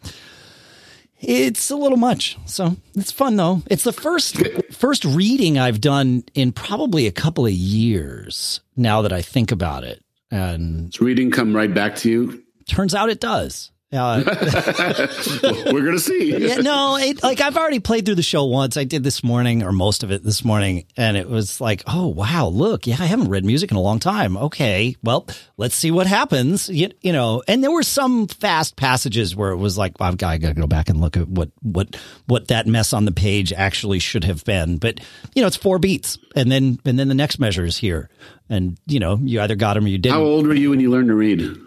it's 1.20 1.70
a 1.70 1.76
little 1.76 1.98
much. 1.98 2.38
So 2.46 2.76
it's 2.96 3.12
fun 3.12 3.36
though. 3.36 3.62
It's 3.68 3.84
the 3.84 3.94
first 3.94 4.38
first 4.72 5.06
reading 5.06 5.58
I've 5.58 5.82
done 5.82 6.24
in 6.34 6.52
probably 6.52 7.08
a 7.08 7.12
couple 7.12 7.46
of 7.46 7.54
years. 7.54 8.60
Now 8.76 9.02
that 9.04 9.14
I 9.14 9.22
think 9.22 9.52
about 9.52 9.84
it, 9.84 10.04
and 10.32 10.92
Does 10.92 11.02
reading 11.02 11.32
come 11.32 11.56
right 11.56 11.74
back 11.74 11.96
to 11.98 12.10
you? 12.10 12.44
turns 12.66 12.96
out 12.96 13.10
it 13.10 13.20
does. 13.20 13.72
Uh, 13.94 14.24
we're 15.72 15.86
gonna 15.86 16.00
see. 16.00 16.36
yeah, 16.48 16.56
no, 16.56 16.98
it, 16.98 17.22
like 17.22 17.42
I've 17.42 17.56
already 17.56 17.80
played 17.80 18.06
through 18.06 18.16
the 18.16 18.24
show 18.24 18.46
once. 18.46 18.76
I 18.76 18.86
did 18.86 19.04
this 19.04 19.24
morning 19.24 19.62
or 19.62 19.72
most 19.72 20.04
of 20.04 20.12
it 20.12 20.24
this 20.24 20.44
morning, 20.44 20.86
and 20.98 21.16
it 21.16 21.30
was 21.30 21.62
like, 21.62 21.84
oh 21.86 22.08
wow, 22.08 22.48
look, 22.48 22.88
yeah, 22.88 22.96
I 23.00 23.06
haven't 23.06 23.30
read 23.30 23.46
music 23.46 23.70
in 23.70 23.78
a 23.78 23.82
long 23.82 24.00
time. 24.00 24.36
Okay, 24.36 24.96
well, 25.04 25.28
let's 25.58 25.76
see 25.76 25.92
what 25.92 26.08
happens. 26.08 26.70
You, 26.70 26.90
you 27.02 27.14
know, 27.14 27.44
and 27.48 27.64
there 27.64 27.70
were 27.72 27.84
some 27.84 28.28
fast 28.28 28.76
passages 28.78 29.36
where 29.36 29.52
it 29.52 29.58
was 29.58 29.78
like, 29.78 29.94
I've 30.00 30.18
got, 30.18 30.40
got 30.40 30.50
to 30.50 30.54
go 30.62 30.68
back 30.68 30.90
and 30.90 31.00
look 31.00 31.16
at 31.16 31.28
what 31.28 31.52
what 31.62 31.96
what 32.26 32.48
that 32.48 32.66
mess 32.66 32.94
on 32.94 33.06
the 33.06 33.12
page 33.12 33.54
actually 33.54 34.00
should 34.00 34.24
have 34.24 34.44
been. 34.44 34.78
But 34.78 35.02
you 35.36 35.42
know, 35.44 35.48
it's 35.48 35.56
four 35.56 35.78
beats, 35.78 36.18
and 36.36 36.52
then 36.52 36.80
and 36.84 36.98
then 36.98 37.10
the 37.10 37.16
next 37.16 37.38
measure 37.38 37.64
is 37.64 37.78
here, 37.78 38.10
and 38.50 38.76
you 38.88 39.00
know, 39.00 39.20
you 39.22 39.40
either 39.40 39.56
got 39.56 39.76
them 39.76 39.86
or 39.86 39.90
you 39.90 40.00
didn't. 40.00 40.16
How 40.16 40.24
old 40.24 40.48
were 40.48 40.56
you 40.56 40.72
when 40.72 40.80
you 40.80 40.90
learned 40.90 41.10
to 41.10 41.16
read? 41.16 41.58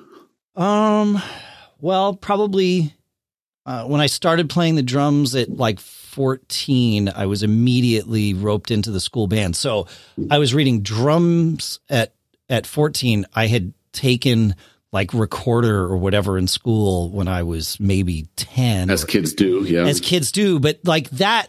Um, 0.57 1.23
well, 1.81 2.15
probably 2.15 2.95
uh, 3.65 3.85
when 3.85 4.01
I 4.01 4.07
started 4.07 4.49
playing 4.49 4.77
the 4.77 4.83
drums 4.83 5.35
at 5.35 5.51
like 5.51 5.81
14, 5.81 7.09
I 7.09 7.27
was 7.27 7.43
immediately 7.43 8.33
roped 8.33 8.71
into 8.71 8.91
the 8.91 9.01
school 9.01 9.27
band. 9.27 9.57
So 9.57 9.87
I 10.31 10.39
was 10.39 10.55
reading 10.55 10.83
drums 10.83 11.81
at 11.91 12.15
at 12.49 12.67
14. 12.67 13.27
I 13.35 13.49
had 13.49 13.73
taken 13.93 14.55
like 14.93 15.13
recorder 15.13 15.81
or 15.81 15.97
whatever 15.97 16.39
in 16.39 16.47
school 16.47 17.11
when 17.11 17.29
I 17.29 17.43
was 17.43 17.81
maybe 17.81 18.29
10 18.37 18.89
As 18.89 19.05
kids 19.05 19.33
do, 19.35 19.65
yeah. 19.65 19.85
as 19.85 20.01
kids 20.01 20.31
do 20.33 20.61
but 20.61 20.79
like 20.85 21.11
that 21.11 21.49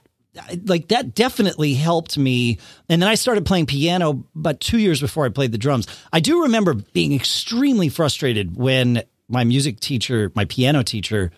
like 0.66 0.90
that 0.90 1.16
definitely 1.16 1.74
helped 1.74 2.16
me 2.16 2.60
and 2.90 3.02
then 3.02 3.10
i 3.10 3.16
started 3.16 3.44
playing 3.44 3.66
piano 3.66 4.24
about 4.36 4.60
two 4.60 4.78
years 4.78 5.02
before 5.02 5.26
i 5.26 5.30
played 5.30 5.52
the 5.52 5.58
drums 5.58 5.88
i 6.14 6.20
do 6.20 6.44
remember 6.44 6.76
being 6.76 7.12
extremely 7.12 7.90
frustrated 7.90 8.56
when 8.56 9.02
my 9.30 9.44
music 9.44 9.80
teacher 9.80 10.32
my 10.36 10.46
piano 10.46 10.84
teacher 10.84 11.32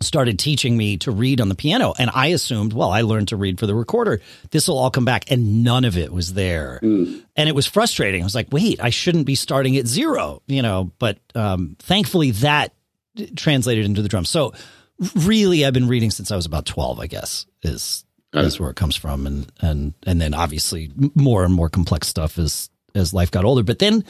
started 0.00 0.38
teaching 0.38 0.76
me 0.76 0.98
to 0.98 1.10
read 1.10 1.40
on 1.40 1.48
the 1.48 1.54
piano. 1.54 1.94
And 1.98 2.10
i 2.14 2.28
assumed 2.28 2.72
well 2.72 2.90
i 2.90 3.02
learned 3.02 3.28
to 3.28 3.36
read 3.36 3.58
for 3.58 3.66
the 3.66 3.74
recorder. 3.74 4.20
This 4.50 4.68
will 4.68 4.78
all 4.78 4.90
come 4.90 5.04
back. 5.04 5.30
And 5.30 5.64
none 5.64 5.84
of 5.84 5.96
it 5.96 6.12
was 6.12 6.34
there. 6.34 6.78
And 6.82 7.48
it 7.48 7.54
was 7.54 7.66
frustrating. 7.66 8.22
I 8.22 8.24
was 8.24 8.34
like 8.34 8.48
wait 8.52 8.82
i 8.82 8.90
shouldn't 8.90 9.26
be 9.26 9.34
starting 9.34 9.76
at 9.76 9.86
zero 9.86 10.42
you 10.46 10.62
know 10.62 10.92
but 10.98 11.18
um, 11.34 11.76
thankfully 11.78 12.32
that 12.32 12.72
translated 13.34 13.86
into 13.86 14.02
the 14.02 14.08
drums 14.08 14.28
so 14.28 14.52
really 15.14 15.64
i've 15.64 15.72
been 15.72 15.88
reading 15.88 16.10
since 16.10 16.30
i 16.30 16.36
was 16.36 16.44
about 16.44 16.66
12 16.66 17.00
i 17.00 17.06
guess 17.06 17.46
is 17.62 18.04
is 18.44 18.60
where 18.60 18.70
it 18.70 18.76
comes 18.76 18.96
from. 18.96 19.26
And 19.26 19.52
and 19.60 19.94
and 20.06 20.20
then 20.20 20.34
obviously 20.34 20.90
more 21.14 21.44
and 21.44 21.54
more 21.54 21.68
complex 21.68 22.08
stuff 22.08 22.38
as 22.38 22.70
as 22.94 23.14
life 23.14 23.30
got 23.30 23.44
older. 23.44 23.62
But 23.62 23.78
then 23.78 24.04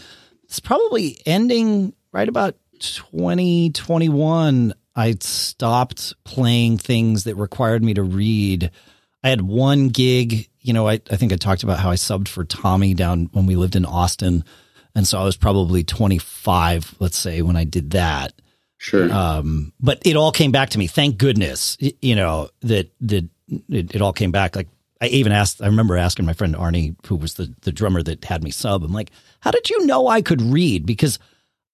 it's 0.45 0.61
probably 0.61 1.19
ending 1.27 1.95
right 2.13 2.29
about 2.29 2.57
2021 2.81 4.75
I 4.97 5.15
stopped 5.21 6.15
playing 6.25 6.79
things 6.79 7.25
that 7.25 7.37
required 7.37 7.85
me 7.85 7.93
to 7.95 8.03
read. 8.03 8.71
I 9.23 9.29
had 9.29 9.43
one 9.43 9.89
gig, 9.89 10.49
you 10.61 10.73
know, 10.73 10.89
I, 10.89 10.95
I 11.11 11.17
think 11.17 11.33
I 11.33 11.37
talked 11.37 11.63
about 11.63 11.79
how 11.79 11.91
I 11.91 11.97
subbed 11.97 12.29
for 12.29 12.45
Tommy 12.45 12.95
down 12.95 13.29
when 13.33 13.45
we 13.45 13.57
lived 13.57 13.77
in 13.77 13.85
Austin. 13.85 14.43
And 14.95 15.07
so 15.07 15.19
I 15.19 15.25
was 15.25 15.37
probably 15.37 15.85
25, 15.85 16.97
let's 16.99 17.19
say, 17.19 17.43
when 17.43 17.57
I 17.57 17.65
did 17.65 17.91
that. 17.91 18.33
Sure. 18.79 19.13
Um, 19.13 19.75
but 19.79 20.01
it 20.07 20.17
all 20.17 20.33
came 20.33 20.51
back 20.51 20.71
to 20.71 20.79
me. 20.79 20.87
Thank 20.87 21.19
goodness, 21.19 21.77
you 22.01 22.17
know, 22.17 22.49
that, 22.63 22.91
that 23.03 23.29
it, 23.69 23.95
it 23.95 24.01
all 24.01 24.15
came 24.15 24.33
back. 24.33 24.57
Like 24.57 24.69
I 25.03 25.09
even 25.09 25.33
asked, 25.33 25.61
I 25.61 25.67
remember 25.67 25.99
asking 25.99 26.25
my 26.25 26.33
friend 26.33 26.55
Arnie, 26.55 26.97
who 27.07 27.17
was 27.17 27.35
the, 27.35 27.55
the 27.63 27.73
drummer 27.73 28.03
that 28.03 28.25
had 28.25 28.43
me 28.43 28.51
sub, 28.51 28.83
I'm 28.83 28.93
like, 28.93 29.11
how 29.41 29.51
did 29.51 29.69
you 29.69 29.85
know 29.85 30.09
I 30.09 30.23
could 30.23 30.41
read? 30.41 30.87
Because 30.87 31.19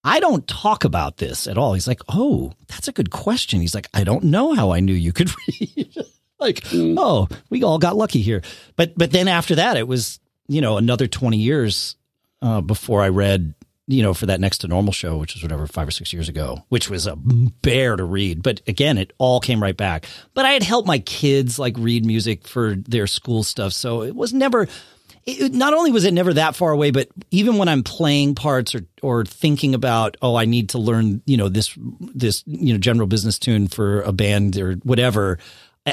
I 0.03 0.19
don't 0.19 0.47
talk 0.47 0.83
about 0.83 1.17
this 1.17 1.47
at 1.47 1.57
all. 1.57 1.73
He's 1.73 1.87
like, 1.87 2.01
oh, 2.09 2.51
that's 2.67 2.87
a 2.87 2.91
good 2.93 3.09
question. 3.09 3.61
He's 3.61 3.75
like, 3.75 3.87
I 3.93 4.03
don't 4.03 4.25
know 4.25 4.53
how 4.53 4.71
I 4.71 4.81
knew 4.81 4.93
you 4.93 5.13
could 5.13 5.31
read. 5.47 5.95
like, 6.39 6.57
mm. 6.65 6.95
oh, 6.97 7.29
we 7.49 7.63
all 7.63 7.79
got 7.79 7.95
lucky 7.95 8.21
here. 8.21 8.41
But, 8.75 8.97
but 8.97 9.11
then 9.11 9.27
after 9.27 9.55
that, 9.55 9.77
it 9.77 9.87
was, 9.87 10.19
you 10.47 10.59
know, 10.59 10.77
another 10.77 11.07
20 11.07 11.37
years 11.37 11.95
uh, 12.41 12.59
before 12.59 13.01
I 13.01 13.07
read, 13.07 13.53
you 13.87 14.03
know, 14.03 14.13
for 14.13 14.25
that 14.25 14.41
next 14.41 14.59
to 14.59 14.67
normal 14.67 14.91
show, 14.91 15.17
which 15.17 15.35
was 15.35 15.43
whatever, 15.43 15.67
five 15.67 15.87
or 15.87 15.91
six 15.91 16.11
years 16.11 16.27
ago, 16.27 16.63
which 16.67 16.89
was 16.89 17.07
a 17.07 17.15
bear 17.15 17.95
to 17.95 18.03
read. 18.03 18.43
But 18.43 18.61
again, 18.67 18.97
it 18.97 19.13
all 19.17 19.39
came 19.39 19.63
right 19.63 19.75
back. 19.75 20.05
But 20.33 20.45
I 20.45 20.51
had 20.51 20.63
helped 20.63 20.87
my 20.87 20.99
kids 20.99 21.57
like 21.57 21.75
read 21.77 22.05
music 22.05 22.45
for 22.45 22.75
their 22.75 23.07
school 23.07 23.43
stuff. 23.43 23.71
So 23.71 24.03
it 24.03 24.15
was 24.15 24.33
never, 24.33 24.67
it, 25.25 25.53
not 25.53 25.73
only 25.73 25.91
was 25.91 26.05
it 26.05 26.13
never 26.13 26.33
that 26.33 26.55
far 26.55 26.71
away, 26.71 26.91
but 26.91 27.09
even 27.31 27.57
when 27.57 27.67
I'm 27.67 27.83
playing 27.83 28.35
parts 28.35 28.75
or, 28.75 28.81
or 29.01 29.25
thinking 29.25 29.73
about, 29.75 30.17
oh, 30.21 30.35
I 30.35 30.45
need 30.45 30.69
to 30.69 30.79
learn, 30.79 31.21
you 31.25 31.37
know, 31.37 31.49
this, 31.49 31.77
this, 32.13 32.43
you 32.45 32.73
know, 32.73 32.79
general 32.79 33.07
business 33.07 33.39
tune 33.39 33.67
for 33.67 34.01
a 34.01 34.11
band 34.11 34.57
or 34.57 34.75
whatever, 34.83 35.39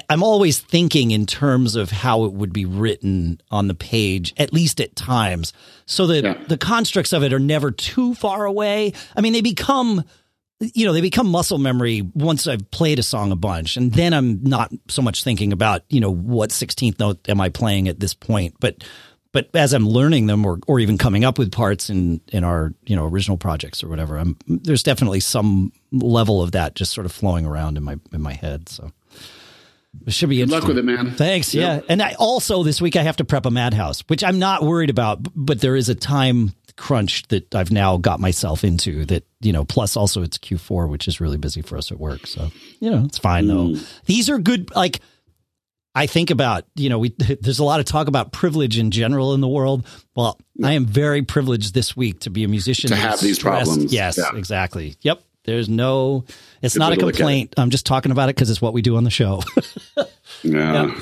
I'm 0.09 0.23
always 0.23 0.61
thinking 0.61 1.11
in 1.11 1.27
terms 1.27 1.75
of 1.75 1.91
how 1.91 2.25
it 2.25 2.33
would 2.33 2.53
be 2.53 2.65
written 2.65 3.41
on 3.51 3.67
the 3.67 3.75
page, 3.75 4.33
at 4.37 4.53
least 4.53 4.81
at 4.81 4.95
times, 4.95 5.53
so 5.87 6.07
that 6.09 6.25
yeah. 6.25 6.35
the 6.47 6.57
constructs 6.57 7.13
of 7.13 7.25
it 7.25 7.33
are 7.33 7.41
never 7.41 7.73
too 7.73 8.15
far 8.15 8.45
away. 8.45 8.93
I 9.17 9.21
mean, 9.21 9.33
they 9.33 9.41
become, 9.41 10.05
you 10.61 10.87
know, 10.87 10.93
they 10.93 11.01
become 11.01 11.29
muscle 11.29 11.59
memory 11.59 12.03
once 12.15 12.47
I've 12.47 12.71
played 12.71 13.01
a 13.01 13.03
song 13.03 13.33
a 13.33 13.37
bunch, 13.37 13.77
and 13.77 13.93
then 13.93 14.15
I'm 14.15 14.45
not 14.45 14.73
so 14.87 15.03
much 15.03 15.25
thinking 15.25 15.53
about, 15.53 15.83
you 15.89 15.99
know, 15.99 16.13
what 16.13 16.51
16th 16.51 17.01
note 17.01 17.29
am 17.29 17.41
I 17.41 17.49
playing 17.49 17.89
at 17.89 17.99
this 17.99 18.15
point, 18.15 18.55
but 18.61 18.85
but 19.33 19.49
as 19.55 19.73
I'm 19.73 19.89
learning 19.89 20.27
them 20.27 20.45
or 20.45 20.59
or 20.67 20.81
even 20.81 20.99
coming 20.99 21.25
up 21.25 21.39
with 21.39 21.53
parts 21.53 21.91
in 21.91 22.21
in 22.29 22.45
our 22.45 22.73
you 22.87 22.97
know 22.97 23.07
original 23.07 23.37
projects 23.37 23.83
or 23.83 23.89
whatever, 23.89 24.17
I'm 24.17 24.37
there's 24.47 24.83
definitely 24.83 25.21
some 25.21 25.73
level 25.93 26.43
of 26.43 26.53
that 26.53 26.75
just 26.75 26.93
sort 26.93 27.07
of 27.07 27.13
flowing 27.13 27.47
around 27.47 27.77
in 27.77 27.85
my 27.85 27.97
in 28.13 28.21
my 28.21 28.35
head. 28.35 28.69
So. 28.69 28.93
It 30.07 30.13
should 30.13 30.29
be 30.29 30.37
Good 30.37 30.51
luck 30.51 30.69
with 30.69 30.79
it, 30.79 30.85
man. 30.85 31.11
Thanks. 31.11 31.53
Yep. 31.53 31.83
Yeah. 31.83 31.87
And 31.93 32.01
I 32.01 32.15
also 32.15 32.63
this 32.63 32.81
week 32.81 32.95
I 32.95 33.03
have 33.03 33.17
to 33.17 33.25
prep 33.25 33.45
a 33.45 33.51
madhouse, 33.51 34.03
which 34.07 34.23
I'm 34.23 34.39
not 34.39 34.63
worried 34.63 34.89
about, 34.89 35.19
but 35.35 35.61
there 35.61 35.75
is 35.75 35.89
a 35.89 35.97
time 35.97 36.53
crunch 36.77 37.27
that 37.29 37.55
I've 37.55 37.73
now 37.73 37.97
got 37.97 38.21
myself 38.21 38.63
into 38.63 39.05
that, 39.07 39.27
you 39.41 39.53
know, 39.53 39.65
plus 39.65 39.97
also 39.97 40.23
it's 40.23 40.39
Q4, 40.39 40.89
which 40.89 41.09
is 41.09 41.21
really 41.21 41.37
busy 41.39 41.61
for 41.61 41.77
us 41.77 41.91
at 41.91 41.99
work. 41.99 42.29
So, 42.29 42.53
you 42.79 42.89
know, 42.89 43.05
it's 43.05 43.19
fine 43.19 43.47
mm. 43.47 43.49
though. 43.49 43.85
These 44.07 44.31
are 44.31 44.39
good 44.39 44.75
like 44.77 45.01
I 45.95 46.07
think 46.07 46.31
about, 46.31 46.65
you 46.77 46.89
know, 46.89 46.99
we 46.99 47.15
there's 47.41 47.59
a 47.59 47.65
lot 47.65 47.81
of 47.81 47.87
talk 47.87 48.09
about 48.09 48.33
privilege 48.33 48.79
in 48.79 48.91
general 48.91 49.35
in 49.35 49.41
the 49.41 49.49
world. 49.49 49.87
Well, 50.15 50.39
I 50.63 50.73
am 50.73 50.87
very 50.87 51.23
privileged 51.23 51.75
this 51.75 51.97
week 51.97 52.21
to 52.21 52.31
be 52.31 52.45
a 52.45 52.49
musician 52.49 52.91
to 52.91 52.97
have 52.97 53.21
these 53.21 53.37
stressed. 53.37 53.67
problems. 53.67 53.93
Yes, 53.93 54.19
yeah. 54.19 54.37
exactly. 54.37 54.97
Yep. 55.01 55.23
There's 55.45 55.69
no, 55.69 56.25
it's 56.61 56.75
Good 56.75 56.81
not 56.81 56.93
a 56.93 56.97
complaint. 56.97 57.55
I'm 57.57 57.71
just 57.71 57.87
talking 57.87 58.13
about 58.13 58.29
it 58.29 58.37
because 58.37 58.51
it's 58.51 58.61
what 58.61 58.75
we 58.75 58.83
do 58.83 58.97
on 58.97 59.05
the 59.05 59.11
show. 59.11 59.43
yeah. 60.43 60.95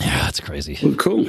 Yeah, 0.00 0.22
that's 0.22 0.40
crazy. 0.40 0.78
Well, 0.82 0.94
cool. 0.94 1.26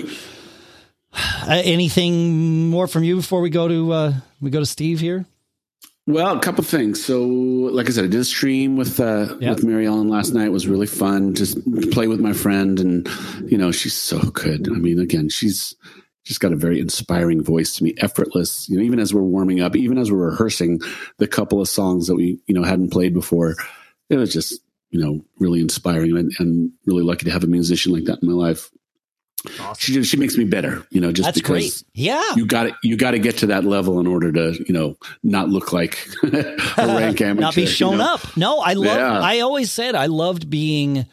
Uh, 1.11 1.61
anything 1.63 2.69
more 2.69 2.87
from 2.87 3.03
you 3.03 3.17
before 3.17 3.41
we 3.41 3.49
go 3.49 3.67
to 3.67 3.91
uh, 3.91 4.13
we 4.39 4.51
go 4.51 4.59
to 4.59 4.65
Steve 4.65 4.99
here? 4.99 5.25
Well, 6.09 6.35
a 6.35 6.39
couple 6.39 6.61
of 6.61 6.67
things. 6.67 7.05
So, 7.05 7.21
like 7.21 7.87
I 7.87 7.91
said, 7.91 8.05
I 8.05 8.07
did 8.07 8.19
a 8.19 8.25
stream 8.25 8.77
with 8.77 8.99
uh, 8.99 9.37
yep. 9.39 9.57
with 9.57 9.63
Mary 9.63 9.85
Ellen 9.85 10.09
last 10.09 10.33
night. 10.33 10.47
It 10.47 10.51
was 10.51 10.65
really 10.65 10.87
fun. 10.87 11.35
Just 11.35 11.59
play 11.91 12.07
with 12.07 12.19
my 12.19 12.33
friend, 12.33 12.79
and 12.79 13.07
you 13.45 13.59
know, 13.59 13.71
she's 13.71 13.93
so 13.93 14.17
good. 14.19 14.67
I 14.69 14.79
mean, 14.79 14.97
again, 14.97 15.29
she's 15.29 15.75
just 16.23 16.39
got 16.39 16.51
a 16.51 16.55
very 16.55 16.79
inspiring 16.79 17.43
voice 17.43 17.75
to 17.75 17.83
me, 17.83 17.93
effortless. 17.99 18.67
You 18.67 18.77
know, 18.77 18.83
even 18.83 18.97
as 18.97 19.13
we're 19.13 19.21
warming 19.21 19.61
up, 19.61 19.75
even 19.75 19.99
as 19.99 20.11
we're 20.11 20.31
rehearsing 20.31 20.81
the 21.19 21.27
couple 21.27 21.61
of 21.61 21.69
songs 21.69 22.07
that 22.07 22.15
we 22.15 22.39
you 22.47 22.55
know 22.55 22.63
hadn't 22.63 22.91
played 22.91 23.13
before, 23.13 23.53
it 24.09 24.17
was 24.17 24.33
just 24.33 24.59
you 24.89 24.99
know 24.99 25.23
really 25.37 25.61
inspiring 25.61 26.17
and, 26.17 26.31
and 26.39 26.71
really 26.87 27.03
lucky 27.03 27.25
to 27.25 27.31
have 27.31 27.43
a 27.43 27.47
musician 27.47 27.93
like 27.93 28.05
that 28.05 28.23
in 28.23 28.27
my 28.27 28.33
life. 28.33 28.71
Awesome. 29.59 29.75
She 29.77 30.03
she 30.03 30.17
makes 30.17 30.37
me 30.37 30.43
better, 30.43 30.85
you 30.89 30.99
know, 30.99 31.11
just 31.11 31.25
That's 31.25 31.37
because 31.39 31.81
great. 31.81 31.83
yeah, 31.93 32.35
you 32.35 32.45
got. 32.45 32.71
You 32.83 32.97
got 32.97 33.11
to 33.11 33.19
get 33.19 33.37
to 33.37 33.47
that 33.47 33.63
level 33.63 33.99
in 33.99 34.07
order 34.07 34.31
to, 34.31 34.63
you 34.67 34.73
know, 34.73 34.97
not 35.23 35.49
look 35.49 35.71
like 35.71 36.07
a 36.23 36.57
rank 36.77 37.21
amateur, 37.21 37.33
not 37.41 37.55
be 37.55 37.65
shown 37.65 37.93
you 37.93 37.97
know? 37.99 38.13
up. 38.13 38.37
No, 38.37 38.59
I 38.59 38.73
love. 38.73 38.97
Yeah. 38.97 39.19
I 39.19 39.39
always 39.39 39.71
said 39.71 39.95
I 39.95 40.07
loved 40.07 40.49
being 40.49 41.05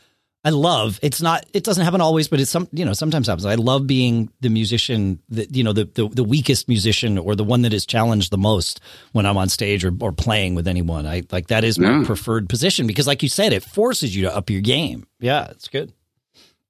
I 0.47 0.51
love 0.51 1.01
it's 1.03 1.21
not 1.21 1.45
it 1.53 1.65
doesn't 1.65 1.83
happen 1.83 2.01
always, 2.01 2.29
but 2.29 2.39
it's 2.39 2.53
some 2.53 2.69
you 2.71 2.85
know 2.85 2.93
sometimes 2.93 3.27
happens. 3.27 3.45
I 3.45 3.57
love 3.57 3.89
being 3.89 4.31
the 4.41 4.49
musician 4.49 5.19
that 5.31 5.57
you 5.57 5.65
know 5.65 5.73
the, 5.73 5.87
the 5.87 6.09
the 6.09 6.23
weakest 6.23 6.69
musician 6.69 7.19
or 7.19 7.35
the 7.35 7.43
one 7.43 7.63
that 7.63 7.73
is 7.73 7.85
challenged 7.85 8.31
the 8.31 8.39
most 8.39 8.81
when 9.11 9.27
I'm 9.27 9.37
on 9.37 9.49
stage 9.49 9.85
or, 9.85 9.93
or 10.01 10.13
playing 10.13 10.55
with 10.55 10.69
anyone. 10.69 11.05
I 11.05 11.25
like 11.33 11.49
that 11.49 11.65
is 11.65 11.81
my 11.81 11.99
yeah. 11.99 12.05
preferred 12.07 12.49
position 12.49 12.87
because, 12.87 13.09
like 13.09 13.25
you 13.25 13.29
said, 13.29 13.53
it 13.53 13.65
forces 13.65 14.15
you 14.15 14.23
to 14.23 14.37
up 14.37 14.49
your 14.49 14.61
game. 14.61 15.09
Yeah, 15.19 15.49
it's 15.51 15.67
good. 15.67 15.93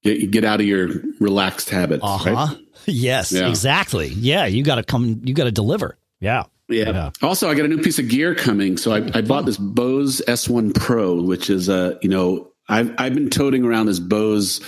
Get 0.06 0.30
get 0.30 0.44
out 0.44 0.60
of 0.60 0.66
your 0.66 0.88
relaxed 1.20 1.70
habits. 1.70 2.02
Uh 2.04 2.18
huh. 2.18 2.30
Right? 2.30 2.58
Yes, 2.88 3.32
yeah. 3.32 3.48
exactly. 3.48 4.06
Yeah, 4.10 4.46
you 4.46 4.62
got 4.62 4.76
to 4.76 4.84
come. 4.84 5.20
You 5.25 5.34
got 5.34 5.44
to 5.44 5.50
deliver. 5.50 5.98
Yeah. 6.20 6.44
Yeah. 6.68 6.90
yeah. 6.90 7.10
Also, 7.20 7.50
I 7.50 7.56
got 7.56 7.64
a 7.64 7.68
new 7.68 7.82
piece 7.82 7.98
of 7.98 8.08
gear 8.08 8.36
coming. 8.36 8.76
So 8.76 8.92
I, 8.92 8.98
I 9.12 9.22
bought 9.22 9.44
this 9.44 9.56
Bose 9.56 10.22
S1 10.28 10.72
Pro, 10.72 11.20
which 11.20 11.50
is 11.50 11.68
a 11.68 11.98
you 12.00 12.08
know 12.08 12.52
I've 12.68 12.94
I've 12.96 13.12
been 13.12 13.28
toting 13.28 13.64
around 13.64 13.86
this 13.86 13.98
Bose 13.98 14.60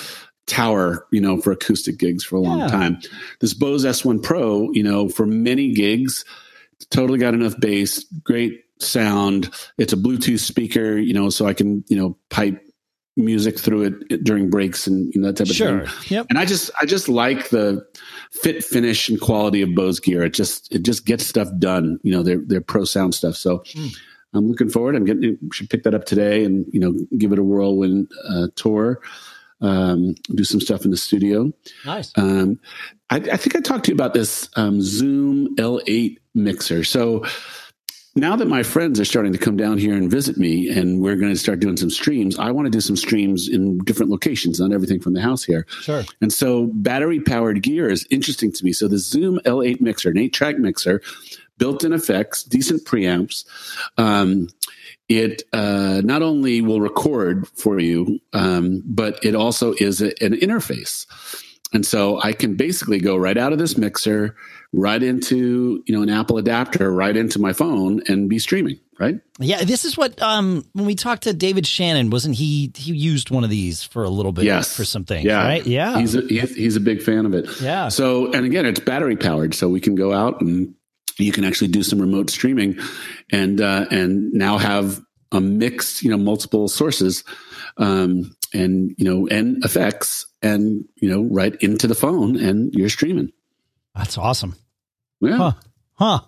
tower, 0.49 1.07
you 1.13 1.21
know, 1.21 1.41
for 1.41 1.53
acoustic 1.53 1.99
gigs 1.99 2.25
for 2.25 2.37
a 2.37 2.41
long 2.41 2.59
yeah. 2.61 2.67
time. 2.67 2.99
This 3.41 3.55
Bose 3.55 3.85
S1 3.85 4.23
Pro, 4.23 4.71
you 4.73 4.83
know, 4.83 5.09
for 5.09 5.27
many 5.27 5.73
gigs, 5.73 6.25
totally 6.91 7.19
got 7.19 7.35
enough 7.35 7.59
bass, 7.61 8.03
great 8.25 8.65
sound. 8.81 9.51
It's 9.77 9.93
a 9.93 9.97
Bluetooth 9.97 10.41
speaker, 10.41 10.97
you 10.97 11.13
know, 11.13 11.31
so 11.31 11.47
I 11.47 11.53
can, 11.53 11.85
you 11.89 11.97
know, 11.97 12.17
pipe 12.31 12.65
music 13.19 13.59
through 13.59 13.83
it 13.83 14.25
during 14.25 14.49
breaks 14.49 14.87
and 14.87 15.13
you 15.15 15.21
know, 15.21 15.29
that 15.29 15.37
type 15.37 15.51
of 15.51 15.57
sure. 15.57 15.87
thing. 15.87 16.17
Yep. 16.17 16.27
And 16.31 16.39
I 16.39 16.45
just 16.45 16.71
I 16.81 16.87
just 16.87 17.09
like 17.09 17.51
the 17.51 17.85
fit 18.31 18.65
finish 18.65 19.09
and 19.09 19.21
quality 19.21 19.61
of 19.63 19.75
Bose 19.75 20.01
gear. 20.01 20.23
It 20.23 20.35
just 20.35 20.73
it 20.75 20.85
just 20.85 21.05
gets 21.05 21.27
stuff 21.27 21.49
done. 21.59 21.99
You 22.03 22.13
know, 22.13 22.23
their 22.23 22.39
their 22.39 22.61
pro 22.61 22.85
sound 22.85 23.15
stuff. 23.15 23.37
So 23.37 23.59
mm. 23.59 23.95
I'm 24.33 24.49
looking 24.49 24.69
forward. 24.69 24.95
I'm 24.95 25.05
getting 25.05 25.39
should 25.53 25.71
pick 25.71 25.83
that 25.83 25.95
up 25.95 26.05
today 26.05 26.45
and 26.45 26.67
you 26.73 26.81
know 26.81 26.95
give 27.19 27.33
it 27.33 27.39
a 27.39 27.45
whirlwind 27.45 28.11
uh, 28.29 28.49
tour. 28.55 29.01
Um, 29.61 30.15
do 30.35 30.45
some 30.45 30.61
stuff 30.61 30.85
in 30.85 30.93
the 30.93 30.97
studio. 30.97 31.53
Nice. 31.85 32.13
Um, 32.17 32.61
I, 33.11 33.17
I, 33.17 33.37
think 33.37 33.57
I 33.57 33.61
talked 33.61 33.87
to 33.87 33.91
you 33.91 33.97
about 33.97 34.15
this 34.15 34.49
um, 34.55 34.81
Zoom 34.81 35.57
L8 35.57 36.17
mixer. 36.33 36.85
So 36.85 37.25
now 38.19 38.37
that 38.37 38.49
my 38.49 38.63
friends 38.63 38.99
are 39.01 39.05
starting 39.05 39.33
to 39.33 39.39
come 39.39 39.57
down 39.57 39.79
here 39.79 39.95
and 39.95 40.11
visit 40.11 40.37
me, 40.37 40.69
and 40.69 41.01
we're 41.01 41.17
going 41.17 41.33
to 41.33 41.39
start 41.39 41.61
doing 41.61 41.77
some 41.77 41.91
streams, 41.91 42.39
I 42.39 42.51
want 42.51 42.67
to 42.67 42.71
do 42.71 42.81
some 42.81 42.97
streams 42.97 43.49
in 43.49 43.79
different 43.79 44.11
locations, 44.11 44.61
not 44.61 44.73
everything 44.73 45.01
from 45.01 45.15
the 45.15 45.21
house 45.21 45.45
here. 45.45 45.67
Sure. 45.69 46.05
And 46.21 46.33
so 46.33 46.67
battery 46.73 47.21
powered 47.21 47.63
gear 47.63 47.89
is 47.89 48.07
interesting 48.11 48.53
to 48.53 48.65
me. 48.65 48.73
So 48.73 48.89
the 48.89 48.99
Zoom 48.99 49.41
L8 49.45 49.81
mixer, 49.81 50.11
an 50.11 50.19
eight 50.19 50.33
track 50.33 50.59
mixer, 50.59 51.01
built-in 51.59 51.93
effects, 51.93 52.43
decent 52.43 52.85
preamps. 52.85 53.45
Um, 53.99 54.49
it 55.09 55.43
uh, 55.53 56.03
not 56.05 56.23
only 56.23 56.61
will 56.61 56.81
record 56.81 57.49
for 57.49 57.79
you, 57.79 58.21
um, 58.33 58.83
but 58.85 59.19
it 59.25 59.35
also 59.35 59.75
is 59.79 60.03
a, 60.03 60.09
an 60.23 60.35
interface. 60.35 61.07
And 61.73 61.85
so 61.85 62.21
I 62.23 62.33
can 62.33 62.57
basically 62.57 62.99
go 62.99 63.17
right 63.17 63.37
out 63.37 63.53
of 63.53 63.59
this 63.59 63.77
mixer, 63.77 64.37
right 64.73 65.03
into 65.03 65.83
you 65.87 65.95
know 65.95 66.03
an 66.03 66.09
Apple 66.09 66.39
adapter, 66.39 66.91
right 66.93 67.17
into 67.17 67.39
my 67.39 67.53
phone, 67.53 68.03
and 68.09 68.29
be 68.29 68.39
streaming. 68.39 68.79
Right? 68.99 69.21
Yeah, 69.39 69.63
this 69.63 69.85
is 69.85 69.97
what 69.97 70.21
um, 70.21 70.65
when 70.73 70.85
we 70.85 70.97
talked 70.97 71.23
to 71.23 71.33
David 71.33 71.67
Shannon, 71.67 72.11
wasn't 72.11 72.35
he? 72.35 72.73
He 72.75 72.93
used 72.93 73.31
one 73.31 73.45
of 73.45 73.51
these 73.51 73.85
for 73.85 74.03
a 74.03 74.09
little 74.09 74.33
bit. 74.33 74.45
Yes. 74.45 74.77
for 74.77 74.85
something. 74.85 75.25
Yeah, 75.25 75.45
right. 75.45 75.65
Yeah, 75.65 75.99
he's 75.99 76.17
a, 76.17 76.23
he's 76.23 76.75
a 76.75 76.81
big 76.81 77.03
fan 77.03 77.25
of 77.25 77.35
it. 77.35 77.61
Yeah. 77.61 77.89
So 77.89 78.33
and 78.33 78.45
again, 78.45 78.67
it's 78.67 78.81
battery 78.81 79.17
powered, 79.17 79.55
so 79.55 79.69
we 79.69 79.81
can 79.81 79.95
go 79.95 80.13
out 80.13 80.41
and 80.41 80.75
you 81.17 81.33
can 81.33 81.45
actually 81.45 81.69
do 81.69 81.83
some 81.83 82.01
remote 82.01 82.31
streaming 82.31 82.79
and 83.31 83.61
uh, 83.61 83.87
and 83.91 84.33
now 84.33 84.59
have 84.59 85.01
a 85.33 85.41
mix 85.41 86.03
you 86.03 86.11
know 86.11 86.17
multiple 86.17 86.69
sources 86.69 87.23
um, 87.77 88.35
and 88.53 88.95
you 88.99 89.05
know 89.05 89.29
and 89.29 89.65
effects 89.65 90.27
and 90.43 90.85
you 90.97 91.09
know 91.09 91.23
right 91.31 91.55
into 91.57 91.87
the 91.87 91.95
phone 91.95 92.37
and 92.37 92.73
you're 92.75 92.89
streaming 92.89 93.31
that's 93.99 94.17
awesome. 94.17 94.55
Yeah. 95.21 95.37
Huh, 95.37 95.53
huh. 95.95 96.21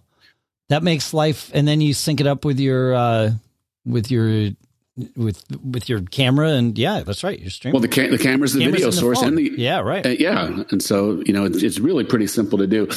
that 0.68 0.82
makes 0.82 1.14
life 1.14 1.50
and 1.54 1.66
then 1.66 1.80
you 1.80 1.94
sync 1.94 2.20
it 2.20 2.26
up 2.26 2.44
with 2.44 2.60
your 2.60 2.94
uh 2.94 3.30
with 3.86 4.10
your 4.10 4.50
with 5.16 5.44
with 5.62 5.88
your 5.88 6.02
camera 6.02 6.50
and 6.50 6.76
yeah, 6.76 7.00
that's 7.00 7.23
right. 7.23 7.38
You're 7.38 7.50
streaming. 7.50 7.75
Well, 7.75 7.80
the 7.80 7.88
ca- 7.88 8.09
the 8.09 8.18
camera's 8.18 8.52
the 8.52 8.61
Camera's 8.61 8.80
video 8.80 8.90
the 8.90 8.97
source 8.97 9.20
phone. 9.20 9.28
and 9.28 9.38
the 9.38 9.52
yeah, 9.56 9.78
right. 9.80 10.04
uh, 10.04 10.11
yeah, 10.11 10.64
and 10.70 10.82
so 10.82 11.23
you 11.25 11.32
know 11.32 11.44
it's, 11.44 11.62
it's 11.62 11.78
really 11.78 12.04
pretty 12.04 12.26
simple 12.26 12.59
to 12.59 12.66
do. 12.66 12.88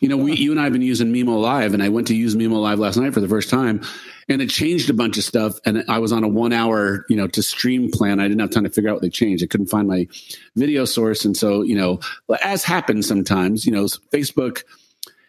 You 0.00 0.08
know, 0.08 0.16
we 0.16 0.34
you 0.34 0.50
and 0.50 0.60
I 0.60 0.64
have 0.64 0.72
been 0.72 0.82
using 0.82 1.12
Mimo 1.12 1.40
Live, 1.40 1.74
and 1.74 1.82
I 1.82 1.90
went 1.90 2.08
to 2.08 2.16
use 2.16 2.34
Mimo 2.34 2.60
Live 2.60 2.78
last 2.78 2.96
night 2.96 3.12
for 3.12 3.20
the 3.20 3.28
first 3.28 3.50
time, 3.50 3.82
and 4.28 4.40
it 4.40 4.48
changed 4.48 4.88
a 4.90 4.94
bunch 4.94 5.18
of 5.18 5.24
stuff. 5.24 5.58
And 5.64 5.84
I 5.88 5.98
was 5.98 6.10
on 6.10 6.24
a 6.24 6.28
one 6.28 6.52
hour 6.52 7.04
you 7.08 7.16
know 7.16 7.28
to 7.28 7.42
stream 7.42 7.90
plan. 7.90 8.18
I 8.18 8.24
didn't 8.24 8.40
have 8.40 8.50
time 8.50 8.64
to 8.64 8.70
figure 8.70 8.90
out 8.90 8.94
what 8.94 9.02
they 9.02 9.10
changed. 9.10 9.44
I 9.44 9.46
couldn't 9.46 9.68
find 9.68 9.86
my 9.86 10.08
video 10.56 10.84
source, 10.84 11.24
and 11.24 11.36
so 11.36 11.62
you 11.62 11.76
know, 11.76 12.00
as 12.42 12.64
happens 12.64 13.06
sometimes, 13.06 13.66
you 13.66 13.72
know, 13.72 13.84
Facebook 14.12 14.62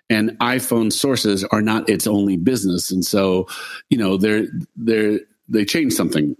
and 0.09 0.31
iPhone 0.39 0.91
sources 0.91 1.43
are 1.43 1.61
not 1.61 1.89
its 1.89 2.07
only 2.07 2.37
business, 2.37 2.91
and 2.91 3.05
so 3.05 3.47
you 3.89 3.97
know 3.97 4.17
they're 4.17 4.47
they're 4.77 5.19
they 5.47 5.65
changed 5.65 5.95
something. 5.95 6.35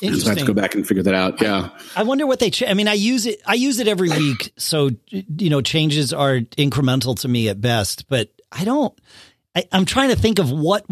And 0.00 0.16
so 0.16 0.26
I 0.26 0.30
have 0.30 0.38
to 0.38 0.44
go 0.44 0.52
back 0.52 0.76
and 0.76 0.86
figure 0.86 1.02
that 1.02 1.14
out. 1.14 1.40
Yeah. 1.42 1.70
I 1.96 2.04
wonder 2.04 2.24
what 2.26 2.38
they. 2.38 2.50
Ch- 2.50 2.62
I 2.62 2.74
mean, 2.74 2.86
I 2.86 2.92
use 2.92 3.26
it. 3.26 3.40
I 3.44 3.54
use 3.54 3.80
it 3.80 3.88
every 3.88 4.10
week, 4.10 4.52
so 4.56 4.90
you 5.10 5.50
know, 5.50 5.60
changes 5.60 6.12
are 6.12 6.38
incremental 6.56 7.18
to 7.20 7.28
me 7.28 7.48
at 7.48 7.60
best. 7.60 8.08
But 8.08 8.30
I 8.52 8.64
don't. 8.64 8.96
I, 9.56 9.64
I'm 9.72 9.84
trying 9.84 10.10
to 10.10 10.16
think 10.16 10.38
of 10.38 10.52
what 10.52 10.86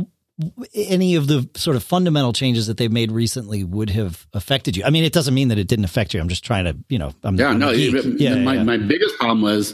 any 0.74 1.14
of 1.14 1.26
the 1.26 1.48
sort 1.54 1.76
of 1.76 1.82
fundamental 1.82 2.32
changes 2.32 2.66
that 2.66 2.76
they've 2.76 2.92
made 2.92 3.10
recently 3.10 3.64
would 3.64 3.90
have 3.90 4.26
affected 4.34 4.76
you. 4.76 4.84
I 4.84 4.90
mean, 4.90 5.04
it 5.04 5.12
doesn't 5.12 5.32
mean 5.32 5.48
that 5.48 5.58
it 5.58 5.66
didn't 5.66 5.86
affect 5.86 6.12
you. 6.12 6.20
I'm 6.20 6.28
just 6.28 6.44
trying 6.44 6.64
to, 6.64 6.76
you 6.88 6.98
know, 6.98 7.12
I'm, 7.22 7.36
yeah, 7.36 7.48
I'm 7.48 7.58
no. 7.58 7.74
geek. 7.74 7.94
It, 7.94 8.20
yeah, 8.20 8.34
my 8.36 8.54
yeah. 8.54 8.64
my 8.64 8.76
biggest 8.76 9.16
problem 9.16 9.42
was 9.42 9.72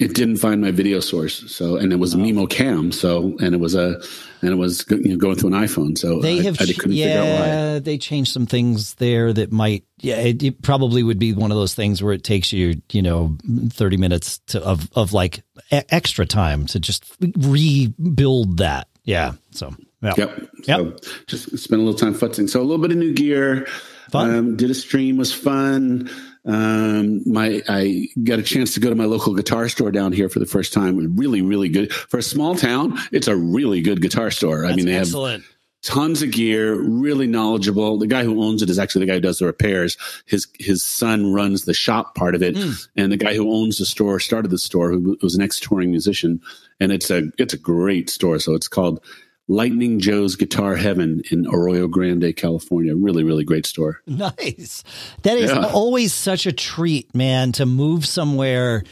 it 0.00 0.14
didn't 0.14 0.36
find 0.36 0.60
my 0.60 0.70
video 0.70 1.00
source. 1.00 1.50
So 1.52 1.76
and 1.76 1.92
it 1.92 1.96
was 1.96 2.14
Mimo 2.14 2.48
Cam. 2.48 2.92
So 2.92 3.36
and 3.40 3.54
it 3.54 3.58
was 3.58 3.74
a 3.74 4.00
and 4.42 4.52
it 4.52 4.56
was 4.56 4.84
you 4.88 5.08
know, 5.08 5.16
going 5.16 5.36
through 5.36 5.54
an 5.54 5.60
iPhone. 5.60 5.98
So 5.98 6.20
they 6.20 6.38
I, 6.38 6.42
have, 6.44 6.60
I 6.60 6.66
couldn't 6.66 6.92
figure 6.92 7.18
out 7.18 7.24
why. 7.24 7.46
yeah, 7.46 7.78
they 7.78 7.98
changed 7.98 8.32
some 8.32 8.46
things 8.46 8.94
there 8.94 9.32
that 9.32 9.50
might, 9.50 9.84
yeah, 9.98 10.16
it, 10.16 10.42
it 10.42 10.62
probably 10.62 11.02
would 11.02 11.18
be 11.18 11.32
one 11.32 11.50
of 11.50 11.56
those 11.56 11.74
things 11.74 12.02
where 12.02 12.12
it 12.12 12.22
takes 12.22 12.52
you, 12.52 12.80
you 12.92 13.02
know, 13.02 13.36
30 13.70 13.96
minutes 13.96 14.38
to, 14.48 14.62
of, 14.62 14.88
of 14.94 15.12
like 15.12 15.42
extra 15.70 16.26
time 16.26 16.66
to 16.66 16.80
just 16.80 17.04
rebuild 17.20 18.58
that. 18.58 18.88
Yeah. 19.04 19.32
So, 19.52 19.74
yeah. 20.02 20.14
Yep. 20.16 20.48
So 20.64 20.96
just 21.26 21.58
spent 21.58 21.80
a 21.80 21.84
little 21.84 21.98
time 21.98 22.14
futzing. 22.14 22.48
So 22.48 22.60
a 22.60 22.62
little 22.62 22.78
bit 22.78 22.92
of 22.92 22.98
new 22.98 23.12
gear. 23.14 23.66
Fun. 24.10 24.34
Um, 24.34 24.56
did 24.56 24.70
a 24.70 24.74
stream 24.74 25.16
was 25.16 25.32
fun. 25.32 26.08
Um, 26.44 27.28
my 27.30 27.60
I 27.68 28.08
got 28.22 28.38
a 28.38 28.42
chance 28.42 28.74
to 28.74 28.80
go 28.80 28.88
to 28.88 28.94
my 28.94 29.04
local 29.04 29.34
guitar 29.34 29.68
store 29.68 29.90
down 29.90 30.12
here 30.12 30.28
for 30.28 30.38
the 30.38 30.46
first 30.46 30.72
time. 30.72 31.16
Really, 31.16 31.42
really 31.42 31.68
good 31.68 31.92
for 31.92 32.18
a 32.18 32.22
small 32.22 32.54
town. 32.54 32.96
It's 33.10 33.26
a 33.26 33.36
really 33.36 33.80
good 33.80 34.00
guitar 34.00 34.30
store. 34.30 34.64
I 34.64 34.76
mean, 34.76 34.86
they 34.86 34.92
have 34.92 35.02
excellent. 35.02 35.42
tons 35.82 36.22
of 36.22 36.30
gear, 36.30 36.80
really 36.80 37.26
knowledgeable. 37.26 37.98
The 37.98 38.06
guy 38.06 38.22
who 38.22 38.44
owns 38.44 38.62
it 38.62 38.70
is 38.70 38.78
actually 38.78 39.06
the 39.06 39.10
guy 39.10 39.14
who 39.14 39.20
does 39.22 39.40
the 39.40 39.46
repairs. 39.46 39.96
His 40.26 40.46
his 40.60 40.84
son 40.84 41.32
runs 41.32 41.64
the 41.64 41.74
shop 41.74 42.14
part 42.14 42.36
of 42.36 42.42
it, 42.44 42.56
and 42.94 43.10
the 43.10 43.16
guy 43.16 43.34
who 43.34 43.52
owns 43.52 43.78
the 43.78 43.86
store 43.86 44.20
started 44.20 44.52
the 44.52 44.58
store, 44.58 44.92
who 44.92 45.18
was 45.22 45.34
an 45.34 45.42
ex 45.42 45.58
touring 45.58 45.90
musician, 45.90 46.40
and 46.78 46.92
it's 46.92 47.10
a 47.10 47.24
it's 47.38 47.54
a 47.54 47.58
great 47.58 48.08
store. 48.08 48.38
So 48.38 48.54
it's 48.54 48.68
called 48.68 49.02
Lightning 49.48 50.00
Joe's 50.00 50.34
Guitar 50.36 50.74
Heaven 50.76 51.22
in 51.30 51.46
Arroyo 51.46 51.86
Grande, 51.86 52.34
California. 52.36 52.96
Really, 52.96 53.22
really 53.24 53.44
great 53.44 53.66
store. 53.66 54.00
Nice. 54.06 54.82
That 55.22 55.38
is 55.38 55.50
Yeah. 55.50 55.66
always 55.66 56.12
such 56.12 56.46
a 56.46 56.52
treat, 56.52 57.14
man, 57.14 57.52
to 57.52 57.66
move 57.66 58.06
somewhere. 58.06 58.82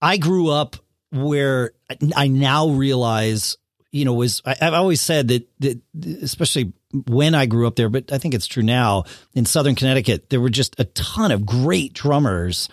I 0.00 0.16
grew 0.16 0.50
up 0.50 0.76
where 1.10 1.72
I 2.16 2.28
now 2.28 2.68
realize, 2.70 3.56
you 3.92 4.04
know, 4.04 4.12
was 4.14 4.40
I, 4.44 4.54
I've 4.60 4.74
always 4.74 5.00
said 5.00 5.28
that, 5.28 5.48
that, 5.60 5.80
especially 6.22 6.72
when 7.08 7.34
I 7.34 7.46
grew 7.46 7.66
up 7.66 7.74
there, 7.76 7.88
but 7.88 8.12
I 8.12 8.18
think 8.18 8.34
it's 8.34 8.46
true 8.46 8.62
now 8.62 9.04
in 9.34 9.46
Southern 9.46 9.74
Connecticut, 9.74 10.30
there 10.30 10.40
were 10.40 10.50
just 10.50 10.78
a 10.78 10.84
ton 10.84 11.32
of 11.32 11.44
great 11.44 11.92
drummers. 11.92 12.68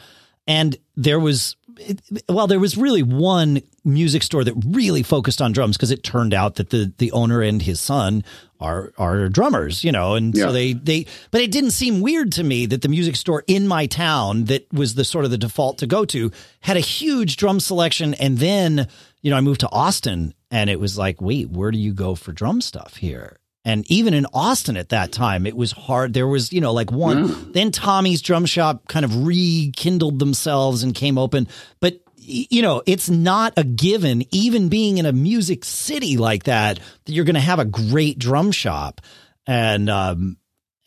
And 0.47 0.75
there 0.95 1.19
was, 1.19 1.55
it, 1.89 2.23
well, 2.29 2.47
there 2.47 2.59
was 2.59 2.77
really 2.77 3.03
one 3.03 3.61
music 3.83 4.23
store 4.23 4.43
that 4.43 4.53
really 4.67 5.03
focused 5.03 5.41
on 5.41 5.51
drums 5.51 5.75
because 5.77 5.91
it 5.91 6.03
turned 6.03 6.33
out 6.33 6.55
that 6.55 6.69
the 6.69 6.91
the 6.97 7.11
owner 7.11 7.41
and 7.41 7.61
his 7.61 7.79
son 7.79 8.23
are 8.59 8.93
are 8.97 9.27
drummers, 9.29 9.83
you 9.83 9.91
know, 9.91 10.15
and 10.15 10.35
Yeah. 10.35 10.45
so 10.45 10.51
they 10.51 10.73
they. 10.73 11.05
But 11.31 11.41
it 11.41 11.51
didn't 11.51 11.71
seem 11.71 12.01
weird 12.01 12.31
to 12.33 12.43
me 12.43 12.65
that 12.67 12.81
the 12.83 12.89
music 12.89 13.15
store 13.15 13.43
in 13.47 13.67
my 13.67 13.87
town 13.87 14.45
that 14.45 14.71
was 14.71 14.95
the 14.95 15.03
sort 15.03 15.25
of 15.25 15.31
the 15.31 15.37
default 15.37 15.79
to 15.79 15.87
go 15.87 16.05
to 16.05 16.31
had 16.61 16.77
a 16.77 16.81
huge 16.81 17.37
drum 17.37 17.59
selection, 17.59 18.13
and 18.15 18.37
then 18.37 18.87
you 19.21 19.31
know 19.31 19.37
I 19.37 19.41
moved 19.41 19.61
to 19.61 19.69
Austin, 19.71 20.33
and 20.51 20.69
it 20.69 20.79
was 20.79 20.97
like, 20.97 21.21
wait, 21.21 21.49
where 21.49 21.71
do 21.71 21.79
you 21.79 21.93
go 21.93 22.13
for 22.15 22.31
drum 22.31 22.61
stuff 22.61 22.97
here? 22.97 23.37
And 23.63 23.89
even 23.91 24.13
in 24.15 24.25
Austin 24.33 24.75
at 24.75 24.89
that 24.89 25.11
time, 25.11 25.45
it 25.45 25.55
was 25.55 25.71
hard. 25.71 26.13
There 26.13 26.27
was, 26.27 26.51
you 26.51 26.61
know, 26.61 26.73
like 26.73 26.91
one. 26.91 27.51
Then 27.51 27.71
Tommy's 27.71 28.21
drum 28.21 28.45
shop 28.45 28.87
kind 28.87 29.05
of 29.05 29.25
rekindled 29.25 30.17
themselves 30.17 30.81
and 30.81 30.95
came 30.95 31.19
open. 31.19 31.47
But, 31.79 31.99
you 32.15 32.63
know, 32.63 32.81
it's 32.87 33.09
not 33.09 33.53
a 33.57 33.63
given, 33.63 34.23
even 34.33 34.69
being 34.69 34.97
in 34.97 35.05
a 35.05 35.11
music 35.11 35.63
city 35.63 36.17
like 36.17 36.45
that, 36.45 36.79
that 37.05 37.13
you're 37.13 37.25
going 37.25 37.35
to 37.35 37.39
have 37.39 37.59
a 37.59 37.65
great 37.65 38.17
drum 38.17 38.51
shop. 38.51 39.01
And, 39.45 39.89
um, 39.89 40.37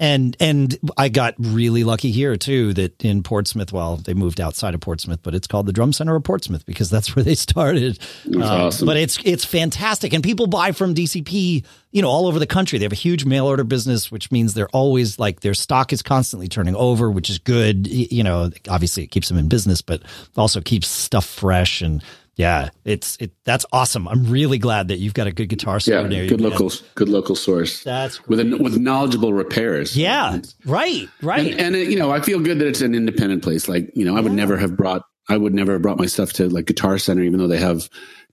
and 0.00 0.36
and 0.40 0.76
I 0.98 1.08
got 1.08 1.34
really 1.38 1.84
lucky 1.84 2.10
here 2.10 2.36
too 2.36 2.74
that 2.74 3.04
in 3.04 3.22
Portsmouth, 3.22 3.72
well, 3.72 3.96
they 3.96 4.12
moved 4.12 4.40
outside 4.40 4.74
of 4.74 4.80
Portsmouth, 4.80 5.20
but 5.22 5.36
it's 5.36 5.46
called 5.46 5.66
the 5.66 5.72
Drum 5.72 5.92
Center 5.92 6.16
of 6.16 6.24
Portsmouth 6.24 6.66
because 6.66 6.90
that's 6.90 7.14
where 7.14 7.22
they 7.22 7.34
started. 7.36 8.00
Um, 8.34 8.42
awesome. 8.42 8.86
But 8.86 8.96
it's 8.96 9.18
it's 9.24 9.44
fantastic, 9.44 10.12
and 10.12 10.24
people 10.24 10.48
buy 10.48 10.72
from 10.72 10.94
DCP, 10.94 11.64
you 11.92 12.02
know, 12.02 12.08
all 12.08 12.26
over 12.26 12.40
the 12.40 12.46
country. 12.46 12.78
They 12.78 12.84
have 12.84 12.92
a 12.92 12.96
huge 12.96 13.24
mail 13.24 13.46
order 13.46 13.62
business, 13.62 14.10
which 14.10 14.32
means 14.32 14.54
they're 14.54 14.68
always 14.70 15.18
like 15.20 15.40
their 15.40 15.54
stock 15.54 15.92
is 15.92 16.02
constantly 16.02 16.48
turning 16.48 16.74
over, 16.74 17.08
which 17.08 17.30
is 17.30 17.38
good. 17.38 17.86
You 17.86 18.24
know, 18.24 18.50
obviously 18.68 19.04
it 19.04 19.12
keeps 19.12 19.28
them 19.28 19.38
in 19.38 19.48
business, 19.48 19.80
but 19.80 20.02
also 20.36 20.60
keeps 20.60 20.88
stuff 20.88 21.26
fresh 21.26 21.82
and. 21.82 22.02
Yeah, 22.36 22.70
it's 22.84 23.16
it. 23.20 23.32
That's 23.44 23.64
awesome. 23.72 24.08
I'm 24.08 24.24
really 24.24 24.58
glad 24.58 24.88
that 24.88 24.98
you've 24.98 25.14
got 25.14 25.26
a 25.26 25.32
good 25.32 25.48
guitar 25.48 25.78
store 25.78 26.08
Yeah, 26.08 26.26
good 26.26 26.40
local, 26.40 26.72
good 26.96 27.08
local 27.08 27.36
source. 27.36 27.84
That's 27.84 28.26
with 28.26 28.40
a, 28.40 28.58
with 28.60 28.76
knowledgeable 28.76 29.32
repairs. 29.32 29.96
Yeah, 29.96 30.40
right, 30.64 31.08
right. 31.22 31.52
and, 31.52 31.60
and 31.60 31.76
it, 31.76 31.88
you 31.88 31.98
know, 31.98 32.10
I 32.10 32.20
feel 32.20 32.40
good 32.40 32.58
that 32.58 32.66
it's 32.66 32.80
an 32.80 32.94
independent 32.94 33.44
place. 33.44 33.68
Like, 33.68 33.90
you 33.94 34.04
know, 34.04 34.16
I 34.16 34.20
would 34.20 34.32
never 34.32 34.56
have 34.56 34.76
brought, 34.76 35.02
I 35.28 35.36
would 35.36 35.54
never 35.54 35.74
have 35.74 35.82
brought 35.82 35.98
my 35.98 36.06
stuff 36.06 36.32
to 36.34 36.48
like 36.48 36.66
Guitar 36.66 36.98
Center, 36.98 37.22
even 37.22 37.38
though 37.38 37.48
they 37.48 37.58
have 37.58 37.88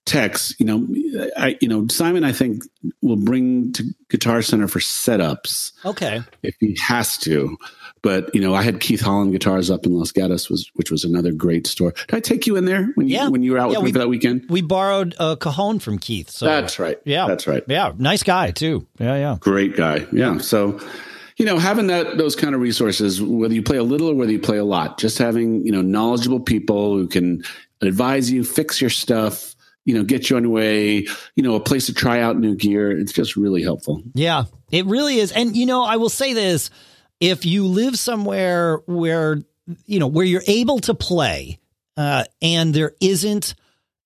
techs. 0.06 0.60
You 0.60 0.66
know, 0.66 1.30
I, 1.38 1.58
you 1.62 1.68
know, 1.68 1.88
Simon, 1.88 2.24
I 2.24 2.32
think 2.32 2.64
will 3.04 3.18
bring 3.18 3.72
to 3.74 3.84
Guitar 4.10 4.42
Center 4.42 4.68
for 4.68 4.80
setups 4.80 5.74
okay. 5.86 6.22
if 6.42 6.56
he 6.60 6.76
has 6.82 7.18
to. 7.20 7.56
But 8.04 8.34
you 8.34 8.42
know, 8.42 8.56
I 8.56 8.64
had 8.64 8.80
Keith 8.80 9.02
Holland 9.02 9.32
guitars 9.32 9.70
up 9.70 9.86
in 9.86 9.94
Los 9.94 10.12
Gatos, 10.12 10.50
was 10.50 10.72
which 10.74 10.90
was 10.90 11.04
another 11.04 11.32
great 11.32 11.68
store. 11.68 11.92
Did 12.08 12.16
I 12.16 12.20
take 12.20 12.48
you 12.48 12.56
in 12.56 12.66
there 12.66 12.90
when 12.96 13.08
you 13.08 13.16
Yeah. 13.16 13.30
when 13.30 13.44
you 13.44 13.52
were 13.52 13.60
out 13.60 13.72
Yeah, 13.72 13.78
with 13.78 13.86
me 13.86 13.92
for 13.92 14.00
that 14.00 14.10
weekend? 14.10 14.46
We 14.50 14.62
borrowed 14.62 15.14
a 15.20 15.38
cajon 15.38 15.78
from 15.80 16.00
Keith. 16.00 16.30
So 16.32 16.46
That's 16.46 16.80
right. 16.80 16.98
Yeah, 17.06 17.28
that's 17.28 17.46
right. 17.46 17.64
Yeah, 17.68 17.94
nice 17.98 18.24
guy 18.24 18.52
too. 18.52 18.88
Yeah, 19.00 19.16
yeah. 19.18 19.38
great 19.40 19.76
guy. 19.76 20.08
Yeah. 20.12 20.40
So, 20.40 20.80
you 21.38 21.46
know, 21.46 21.60
having 21.60 21.88
that 21.88 22.18
those 22.18 22.36
kind 22.36 22.56
of 22.56 22.62
resources, 22.62 23.22
whether 23.22 23.54
you 23.54 23.62
play 23.62 23.78
a 23.78 23.84
little 23.84 24.10
or 24.10 24.16
whether 24.16 24.32
you 24.32 24.40
play 24.40 24.58
a 24.58 24.66
lot, 24.66 24.98
just 24.98 25.20
having 25.20 25.64
you 25.66 25.72
know 25.72 25.82
knowledgeable 25.84 26.40
people 26.40 26.98
who 26.98 27.08
can 27.08 27.44
advise 27.82 28.32
you, 28.32 28.44
fix 28.44 28.82
your 28.82 28.90
stuff, 28.90 29.56
you 29.86 29.94
know, 29.94 30.04
get 30.04 30.30
you 30.30 30.38
on 30.38 30.44
your 30.44 30.52
way, 30.52 31.06
you 31.36 31.44
know, 31.44 31.54
a 31.56 31.60
place 31.60 31.86
to 31.86 31.94
try 31.94 32.20
out 32.20 32.40
new 32.40 32.56
gear. 32.56 32.92
It's 32.98 33.14
just 33.14 33.36
really 33.36 33.62
helpful. 33.62 34.02
Yeah, 34.16 34.46
it 34.72 34.86
really 34.88 35.18
is. 35.20 35.32
And 35.32 35.56
you 35.56 35.68
know, 35.68 35.84
I 35.84 35.98
will 35.98 36.10
say 36.10 36.34
this: 36.34 36.70
if 37.22 37.46
you 37.46 37.68
live 37.68 37.98
somewhere 37.98 38.82
where 38.88 39.42
you 39.86 40.00
know 40.00 40.08
where 40.08 40.26
you're 40.26 40.44
able 40.48 40.80
to 40.80 40.94
play, 40.94 41.60
uh, 41.96 42.26
and 42.42 42.74
there 42.74 42.94
isn't 43.00 43.56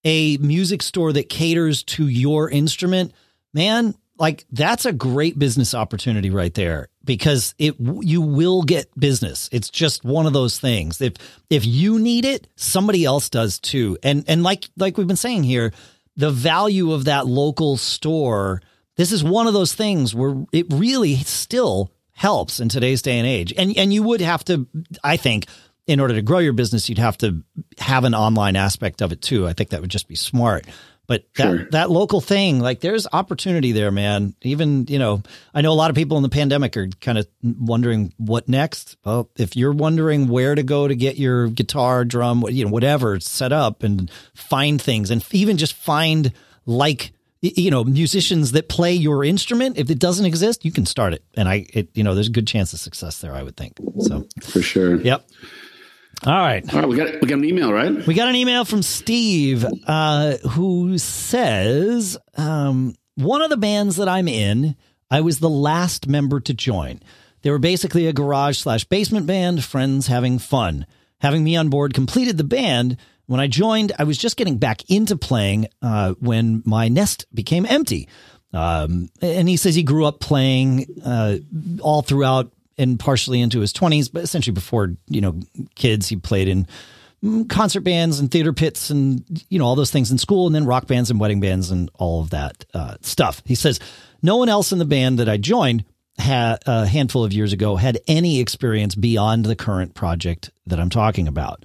a 0.04 0.38
music 0.38 0.84
store 0.84 1.14
that 1.14 1.30
caters 1.30 1.82
to 1.84 2.08
your 2.08 2.50
instrument, 2.50 3.14
man, 3.54 3.96
like 4.20 4.46
that's 4.52 4.86
a 4.86 4.94
great 4.94 5.40
business 5.40 5.74
opportunity 5.74 6.30
right 6.30 6.54
there 6.54 6.90
because 7.04 7.56
it 7.58 7.76
you 7.80 8.22
will 8.22 8.64
get 8.64 8.88
business. 9.00 9.50
It's 9.52 9.70
just 9.70 10.04
one 10.04 10.26
of 10.28 10.34
those 10.34 10.60
things. 10.60 11.02
If 11.02 11.14
if 11.50 11.66
you 11.66 11.98
need 12.00 12.26
it, 12.26 12.48
somebody 12.56 13.06
else 13.06 13.30
does 13.30 13.60
too. 13.60 13.98
And 14.04 14.26
and 14.28 14.44
like 14.44 14.70
like 14.78 14.98
we've 14.98 15.08
been 15.08 15.16
saying 15.16 15.44
here, 15.44 15.72
the 16.18 16.32
value 16.32 16.92
of 16.92 17.06
that 17.06 17.26
local 17.26 17.78
store. 17.78 18.62
This 18.98 19.12
is 19.12 19.26
one 19.26 19.46
of 19.46 19.54
those 19.54 19.74
things 19.74 20.16
where 20.16 20.46
it 20.54 20.68
really 20.70 21.18
still 21.18 21.92
helps 22.16 22.60
in 22.60 22.70
today's 22.70 23.02
day 23.02 23.20
and 23.20 23.28
age. 23.28 23.54
And 23.56 23.78
and 23.78 23.94
you 23.94 24.02
would 24.04 24.22
have 24.22 24.44
to, 24.46 24.66
I 25.04 25.18
think, 25.18 25.46
in 25.86 26.00
order 26.00 26.16
to 26.16 26.22
grow 26.22 26.40
your 26.40 26.54
business, 26.54 26.90
you'd 26.90 26.98
have 26.98 27.18
to 27.20 27.44
have 27.78 28.06
an 28.06 28.16
online 28.16 28.56
aspect 28.56 29.02
of 29.02 29.12
it 29.12 29.22
too. 29.22 29.48
I 29.48 29.54
think 29.54 29.70
that 29.70 29.82
would 29.82 29.92
just 29.92 30.08
be 30.08 30.16
smart. 30.16 30.66
But 31.08 31.26
that, 31.36 31.44
Sure. 31.44 31.68
that 31.70 31.92
local 31.92 32.20
thing, 32.20 32.60
like 32.60 32.80
there's 32.80 33.06
opportunity 33.14 33.74
there, 33.74 33.92
man. 33.92 34.34
Even, 34.42 34.88
you 34.88 34.98
know, 34.98 35.22
I 35.54 35.62
know 35.62 35.72
a 35.72 35.76
lot 35.76 35.92
of 35.92 35.96
people 35.96 36.18
in 36.18 36.24
the 36.24 36.30
pandemic 36.30 36.76
are 36.78 36.88
kind 37.00 37.20
of 37.20 37.28
wondering 37.44 38.12
what 38.18 38.50
next. 38.50 38.98
Well, 39.06 39.30
if 39.38 39.56
you're 39.56 39.72
wondering 39.74 40.28
where 40.28 40.56
to 40.56 40.64
go 40.64 40.88
to 40.88 40.96
get 40.96 41.18
your 41.18 41.48
guitar, 41.50 42.06
drum, 42.06 42.44
you 42.50 42.66
know, 42.66 42.72
whatever 42.72 43.20
set 43.20 43.54
up 43.54 43.84
and 43.84 44.10
find 44.34 44.82
things 44.82 45.12
and 45.12 45.24
even 45.32 45.58
just 45.58 45.76
find 45.76 46.34
like, 46.66 47.12
you 47.56 47.72
know, 47.72 47.84
musicians 47.84 48.52
that 48.54 48.70
play 48.70 48.94
your 48.94 49.24
instrument. 49.24 49.78
If 49.78 49.90
it 49.90 50.00
doesn't 50.00 50.26
exist, 50.26 50.66
you 50.66 50.72
can 50.72 50.86
start 50.86 51.14
it. 51.14 51.24
And 51.36 51.48
I, 51.48 51.66
it, 51.74 51.90
you 51.94 52.04
know, 52.04 52.14
there's 52.16 52.28
a 52.28 52.32
good 52.32 52.48
chance 52.48 52.74
of 52.74 52.80
success 52.80 53.20
there, 53.20 53.34
I 53.34 53.44
would 53.44 53.58
think. 53.58 53.78
So 54.00 54.28
for 54.42 54.62
sure. 54.62 54.96
Yep. 54.96 55.28
All 56.26 56.34
right. 56.34 56.74
All 56.74 56.80
right. 56.80 56.90
We 56.90 56.96
got, 56.96 57.22
we 57.22 57.28
got 57.28 57.40
an 57.40 57.46
email, 57.46 57.72
right? 57.74 58.06
We 58.08 58.14
got 58.14 58.30
an 58.30 58.36
email 58.36 58.66
from 58.66 58.82
Steve, 58.82 59.66
uh, 59.86 60.38
who 60.38 60.98
says, 60.98 62.18
um, 62.36 62.96
one 63.16 63.42
of 63.42 63.50
the 63.50 63.58
bands 63.58 63.98
that 63.98 64.10
I'm 64.10 64.28
in, 64.28 64.76
I 65.12 65.22
was 65.22 65.40
the 65.40 65.50
last 65.50 66.08
member 66.08 66.40
to 66.40 66.54
join. 66.54 67.02
They 67.42 67.52
were 67.52 67.60
basically 67.60 68.08
a 68.08 68.14
garage 68.14 68.58
slash 68.58 68.86
basement 68.86 69.28
band, 69.28 69.64
friends 69.64 70.08
having 70.08 70.40
fun. 70.40 70.88
Having 71.22 71.44
me 71.44 71.56
on 71.56 71.70
board 71.70 71.94
completed 71.94 72.38
the 72.38 72.44
band. 72.44 72.98
When 73.28 73.40
I 73.40 73.48
joined, 73.48 73.92
I 73.98 74.04
was 74.04 74.18
just 74.18 74.38
getting 74.38 74.58
back 74.58 74.90
into 74.90 75.16
playing 75.16 75.68
uh, 75.82 76.14
when 76.20 76.62
my 76.66 76.88
nest 76.88 77.26
became 77.34 77.66
empty. 77.66 78.08
Um, 78.54 79.10
and 79.22 79.50
he 79.50 79.58
says 79.58 79.76
he 79.76 79.84
grew 79.84 80.06
up 80.06 80.20
playing 80.20 80.86
uh, 81.04 81.38
all 81.82 82.02
throughout 82.02 82.52
and 82.78 83.00
partially 83.00 83.42
into 83.42 83.60
his 83.60 83.74
20s, 83.74 84.12
but 84.12 84.24
essentially 84.24 84.54
before, 84.54 84.96
you 85.08 85.22
know, 85.22 85.40
kids, 85.76 86.08
he 86.08 86.16
played 86.16 86.48
in 86.48 86.68
mm, 87.24 87.50
concert 87.50 87.82
bands 87.82 88.20
and 88.20 88.32
theater 88.32 88.54
pits 88.54 88.90
and, 88.90 89.24
you 89.50 89.60
know, 89.60 89.66
all 89.66 89.76
those 89.76 89.92
things 89.92 90.12
in 90.12 90.18
school 90.18 90.46
and 90.46 90.56
then 90.56 90.66
rock 90.66 90.88
bands 90.88 91.10
and 91.10 91.20
wedding 91.20 91.40
bands 91.40 91.72
and 91.72 91.90
all 91.96 92.22
of 92.22 92.30
that 92.30 92.66
uh, 92.74 92.96
stuff. 93.02 93.42
He 93.46 93.56
says, 93.56 93.80
no 94.22 94.38
one 94.38 94.50
else 94.50 94.72
in 94.72 94.80
the 94.80 94.86
band 94.86 95.20
that 95.20 95.30
I 95.30 95.38
joined 95.38 95.86
had 96.18 96.60
a 96.66 96.86
handful 96.86 97.24
of 97.24 97.34
years 97.34 97.54
ago 97.54 97.76
had 97.76 98.00
any 98.08 98.40
experience 98.40 98.96
beyond 98.96 99.46
the 99.46 99.56
current 99.56 99.94
project 99.94 100.50
that 100.66 100.80
I'm 100.80 100.90
talking 100.90 101.28
about. 101.28 101.64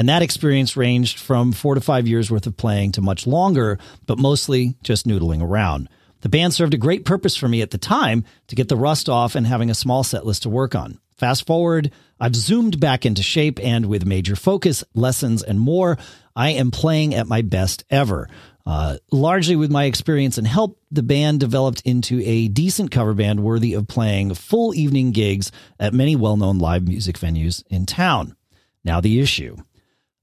And 0.00 0.08
that 0.08 0.22
experience 0.22 0.78
ranged 0.78 1.18
from 1.18 1.52
four 1.52 1.74
to 1.74 1.80
five 1.82 2.08
years 2.08 2.30
worth 2.30 2.46
of 2.46 2.56
playing 2.56 2.92
to 2.92 3.02
much 3.02 3.26
longer, 3.26 3.78
but 4.06 4.18
mostly 4.18 4.78
just 4.82 5.06
noodling 5.06 5.42
around. 5.42 5.90
The 6.22 6.30
band 6.30 6.54
served 6.54 6.72
a 6.72 6.78
great 6.78 7.04
purpose 7.04 7.36
for 7.36 7.48
me 7.48 7.60
at 7.60 7.70
the 7.70 7.76
time 7.76 8.24
to 8.46 8.56
get 8.56 8.70
the 8.70 8.78
rust 8.78 9.10
off 9.10 9.34
and 9.34 9.46
having 9.46 9.68
a 9.68 9.74
small 9.74 10.02
set 10.02 10.24
list 10.24 10.44
to 10.44 10.48
work 10.48 10.74
on. 10.74 10.98
Fast 11.18 11.46
forward, 11.46 11.92
I've 12.18 12.34
zoomed 12.34 12.80
back 12.80 13.04
into 13.04 13.22
shape 13.22 13.60
and 13.62 13.84
with 13.90 14.06
major 14.06 14.36
focus, 14.36 14.82
lessons, 14.94 15.42
and 15.42 15.60
more, 15.60 15.98
I 16.34 16.52
am 16.52 16.70
playing 16.70 17.14
at 17.14 17.28
my 17.28 17.42
best 17.42 17.84
ever. 17.90 18.26
Uh, 18.64 18.96
largely 19.12 19.54
with 19.54 19.70
my 19.70 19.84
experience 19.84 20.38
and 20.38 20.46
help, 20.46 20.80
the 20.90 21.02
band 21.02 21.40
developed 21.40 21.82
into 21.84 22.22
a 22.24 22.48
decent 22.48 22.90
cover 22.90 23.12
band 23.12 23.40
worthy 23.40 23.74
of 23.74 23.86
playing 23.86 24.32
full 24.32 24.74
evening 24.74 25.10
gigs 25.10 25.52
at 25.78 25.92
many 25.92 26.16
well 26.16 26.38
known 26.38 26.56
live 26.56 26.88
music 26.88 27.18
venues 27.18 27.62
in 27.68 27.84
town. 27.84 28.34
Now, 28.82 29.02
the 29.02 29.20
issue. 29.20 29.56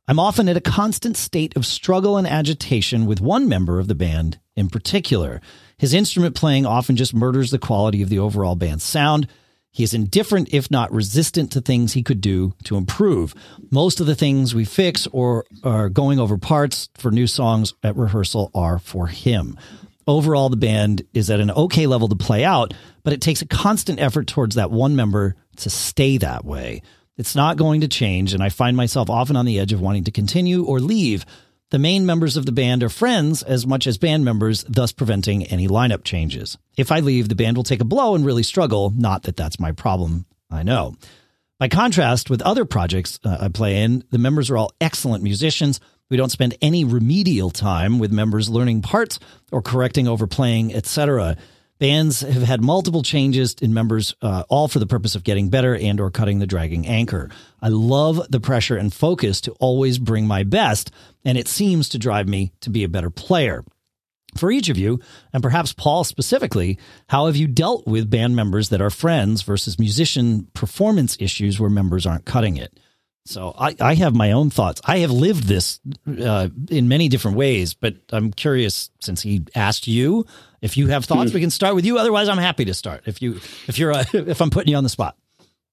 I'm 0.10 0.20
often 0.20 0.48
at 0.48 0.56
a 0.56 0.62
constant 0.62 1.17
state 1.17 1.58
of 1.58 1.65
struggle 1.65 2.15
and 2.15 2.26
agitation 2.26 3.06
with 3.08 3.20
one 3.20 3.50
member 3.50 3.78
of 3.78 3.89
the 3.89 3.96
band 3.96 4.39
in 4.56 4.70
particular. 4.70 5.41
His 5.78 5.93
instrument 5.93 6.34
playing 6.34 6.65
often 6.65 6.96
just 6.96 7.13
murders 7.13 7.52
the 7.52 7.60
quality 7.60 8.02
of 8.02 8.08
the 8.08 8.20
overall 8.20 8.56
band's 8.56 8.86
sound. 8.86 9.28
He 9.70 9.84
is 9.84 9.93
indifferent, 9.93 10.54
if 10.54 10.72
not 10.72 10.93
resistant, 10.93 11.52
to 11.52 11.60
things 11.60 11.91
he 11.91 12.04
could 12.04 12.22
do 12.22 12.54
to 12.63 12.78
improve. 12.78 13.36
Most 13.70 14.00
of 14.00 14.08
the 14.08 14.15
things 14.15 14.56
we 14.56 14.63
fix 14.63 15.08
or 15.12 15.43
are 15.62 15.89
going 15.89 16.20
over 16.20 16.38
parts 16.38 16.88
for 16.96 17.12
new 17.12 17.28
songs 17.28 17.74
at 17.84 17.98
rehearsal 17.98 18.50
are 18.56 18.80
for 18.80 19.08
him. 19.08 19.60
Overall, 20.08 20.48
the 20.48 20.56
band 20.56 21.02
is 21.13 21.30
at 21.30 21.41
an 21.41 21.52
okay 21.52 21.86
level 21.86 22.08
to 22.08 22.15
play 22.15 22.46
out, 22.46 22.74
but 23.04 23.12
it 23.12 23.20
takes 23.20 23.41
a 23.41 23.48
constant 23.48 24.00
effort 24.00 24.28
towards 24.28 24.56
that 24.56 24.72
one 24.72 24.96
member 24.96 25.36
to 25.58 25.70
stay 25.70 26.17
that 26.17 26.46
way. 26.46 26.82
It's 27.17 27.36
not 27.36 27.58
going 27.58 27.82
to 27.82 27.88
change, 27.88 28.34
and 28.34 28.43
I 28.43 28.49
find 28.49 28.77
myself 28.77 29.10
often 29.10 29.36
on 29.36 29.45
the 29.45 29.60
edge 29.60 29.73
of 29.73 29.82
wanting 29.82 30.03
to 30.06 30.12
continue 30.12 30.63
or 30.63 30.80
leave 30.80 31.25
the 31.69 31.80
main 31.80 32.06
members 32.06 32.38
of 32.38 32.45
the 32.45 32.53
band 32.53 32.82
are 32.82 32.88
friends 32.88 33.43
as 33.43 33.67
much 33.67 33.88
as 33.88 33.97
band 33.97 34.23
members, 34.23 34.63
thus 34.69 34.93
preventing 34.93 35.43
any 35.43 35.67
lineup 35.67 36.06
changes. 36.06 36.58
If 36.77 36.93
I 36.93 37.01
leave, 37.01 37.27
the 37.27 37.36
band 37.36 37.58
will 37.58 37.65
take 37.65 37.82
a 37.82 37.86
blow 37.86 38.15
and 38.15 38.25
really 38.25 38.43
struggle. 38.43 38.93
Not 38.95 39.23
that 39.23 39.36
that's 39.36 39.60
my 39.60 39.73
problem, 39.73 40.25
I 40.49 40.63
know. 40.63 40.95
By 41.60 41.67
contrast, 41.67 42.30
with 42.30 42.41
other 42.41 42.63
projects 42.63 43.19
uh, 43.25 43.39
I 43.41 43.49
play 43.49 43.84
in, 43.84 44.06
the 44.12 44.17
members 44.17 44.49
are 44.49 44.56
all 44.56 44.71
excellent 44.80 45.23
musicians. 45.23 45.82
We 46.10 46.15
don't 46.15 46.30
spend 46.30 46.56
any 46.62 46.86
remedial 46.86 47.49
time 47.49 47.99
with 47.99 48.13
members 48.13 48.47
learning 48.47 48.84
parts 48.84 49.19
or 49.51 49.62
correcting 49.62 50.08
overplaying, 50.08 50.73
etc. 50.73 51.36
Bands 51.79 52.21
have 52.21 52.41
had 52.41 52.63
multiple 52.63 53.03
changes 53.03 53.53
in 53.61 53.73
members, 53.73 54.15
uh, 54.21 54.43
all 54.49 54.67
for 54.67 54.79
the 54.79 54.87
purpose 54.87 55.15
of 55.15 55.23
getting 55.23 55.49
better 55.49 55.75
and 55.75 55.99
or 55.99 56.09
cutting 56.09 56.39
the 56.39 56.47
dragging 56.47 56.87
anchor. 56.87 57.29
I 57.61 57.67
love 57.69 58.25
the 58.29 58.39
pressure 58.39 58.77
and 58.77 58.93
focus 58.93 59.41
to 59.41 59.51
always 59.53 59.99
bring 59.99 60.25
my 60.25 60.43
best, 60.43 60.91
and 61.23 61.37
it 61.37 61.47
seems 61.47 61.89
to 61.89 61.99
drive 61.99 62.27
me 62.27 62.51
to 62.61 62.69
be 62.69 62.83
a 62.83 62.89
better 62.89 63.09
player. 63.09 63.63
For 64.35 64.51
each 64.51 64.69
of 64.69 64.77
you, 64.77 64.99
and 65.33 65.41
perhaps 65.41 65.73
Paul 65.73 66.03
specifically, 66.03 66.77
how 67.07 67.27
have 67.27 67.35
you 67.35 67.47
dealt 67.47 67.87
with 67.87 68.09
band 68.09 68.35
members 68.35 68.69
that 68.69 68.81
are 68.81 68.89
friends 68.89 69.41
versus 69.41 69.79
musician 69.79 70.47
performance 70.53 71.17
issues 71.19 71.59
where 71.59 71.69
members 71.69 72.05
aren't 72.05 72.25
cutting 72.25 72.57
it? 72.57 72.79
So 73.25 73.53
I, 73.57 73.75
I 73.79 73.95
have 73.95 74.15
my 74.15 74.31
own 74.31 74.49
thoughts. 74.49 74.81
I 74.85 74.99
have 74.99 75.11
lived 75.11 75.43
this 75.45 75.79
uh, 76.07 76.49
in 76.69 76.87
many 76.87 77.09
different 77.09 77.35
ways, 77.35 77.73
but 77.73 77.95
I'm 78.11 78.31
curious 78.31 78.89
since 78.99 79.21
he 79.21 79.45
asked 79.53 79.87
you 79.87 80.25
if 80.62 80.78
you 80.78 80.88
have 80.88 81.06
thoughts. 81.06 81.34
We 81.34 81.41
can 81.41 81.50
start 81.50 81.76
with 81.76 81.86
you. 81.86 81.98
Otherwise, 81.98 82.30
I'm 82.30 82.38
happy 82.38 82.65
to 82.65 82.74
start. 82.74 83.04
If 83.06 83.22
you 83.22 83.36
if 83.67 83.78
you're 83.78 83.93
uh, 83.93 84.06
if 84.13 84.41
I'm 84.41 84.50
putting 84.50 84.72
you 84.72 84.78
on 84.78 84.84
the 84.84 84.89
spot. 84.89 85.17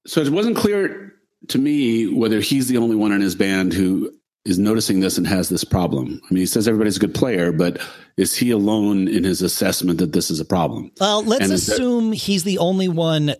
So 0.07 0.21
it 0.21 0.29
wasn't 0.29 0.55
clear 0.55 1.13
to 1.49 1.57
me 1.57 2.07
whether 2.13 2.39
he's 2.39 2.67
the 2.67 2.77
only 2.77 2.95
one 2.95 3.11
in 3.11 3.21
his 3.21 3.35
band 3.35 3.73
who 3.73 4.11
is 4.45 4.59
noticing 4.59 4.99
this 4.99 5.17
and 5.17 5.25
has 5.25 5.49
this 5.49 5.63
problem. 5.63 6.21
I 6.29 6.33
mean, 6.33 6.41
he 6.41 6.45
says 6.45 6.67
everybody's 6.67 6.97
a 6.97 6.99
good 6.99 7.15
player, 7.15 7.51
but 7.51 7.79
is 8.15 8.35
he 8.35 8.51
alone 8.51 9.07
in 9.07 9.23
his 9.23 9.41
assessment 9.41 9.97
that 9.99 10.13
this 10.13 10.29
is 10.29 10.39
a 10.39 10.45
problem? 10.45 10.91
Well, 10.99 11.23
let's 11.23 11.49
assume 11.49 12.11
that- 12.11 12.17
he's 12.17 12.43
the 12.43 12.59
only 12.59 12.87
one 12.87 13.33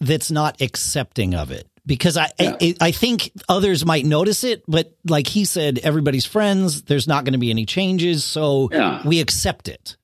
that's 0.00 0.30
not 0.30 0.62
accepting 0.62 1.34
of 1.34 1.50
it 1.50 1.68
because 1.84 2.16
I, 2.16 2.30
yeah. 2.38 2.56
I, 2.60 2.74
I 2.80 2.90
think 2.90 3.30
others 3.48 3.84
might 3.84 4.06
notice 4.06 4.44
it, 4.44 4.62
but 4.66 4.96
like 5.06 5.26
he 5.26 5.44
said, 5.44 5.78
everybody's 5.82 6.24
friends. 6.24 6.82
There's 6.82 7.06
not 7.06 7.24
going 7.24 7.32
to 7.32 7.38
be 7.38 7.50
any 7.50 7.66
changes, 7.66 8.24
so 8.24 8.70
yeah. 8.72 9.06
we 9.06 9.20
accept 9.20 9.68
it. 9.68 9.96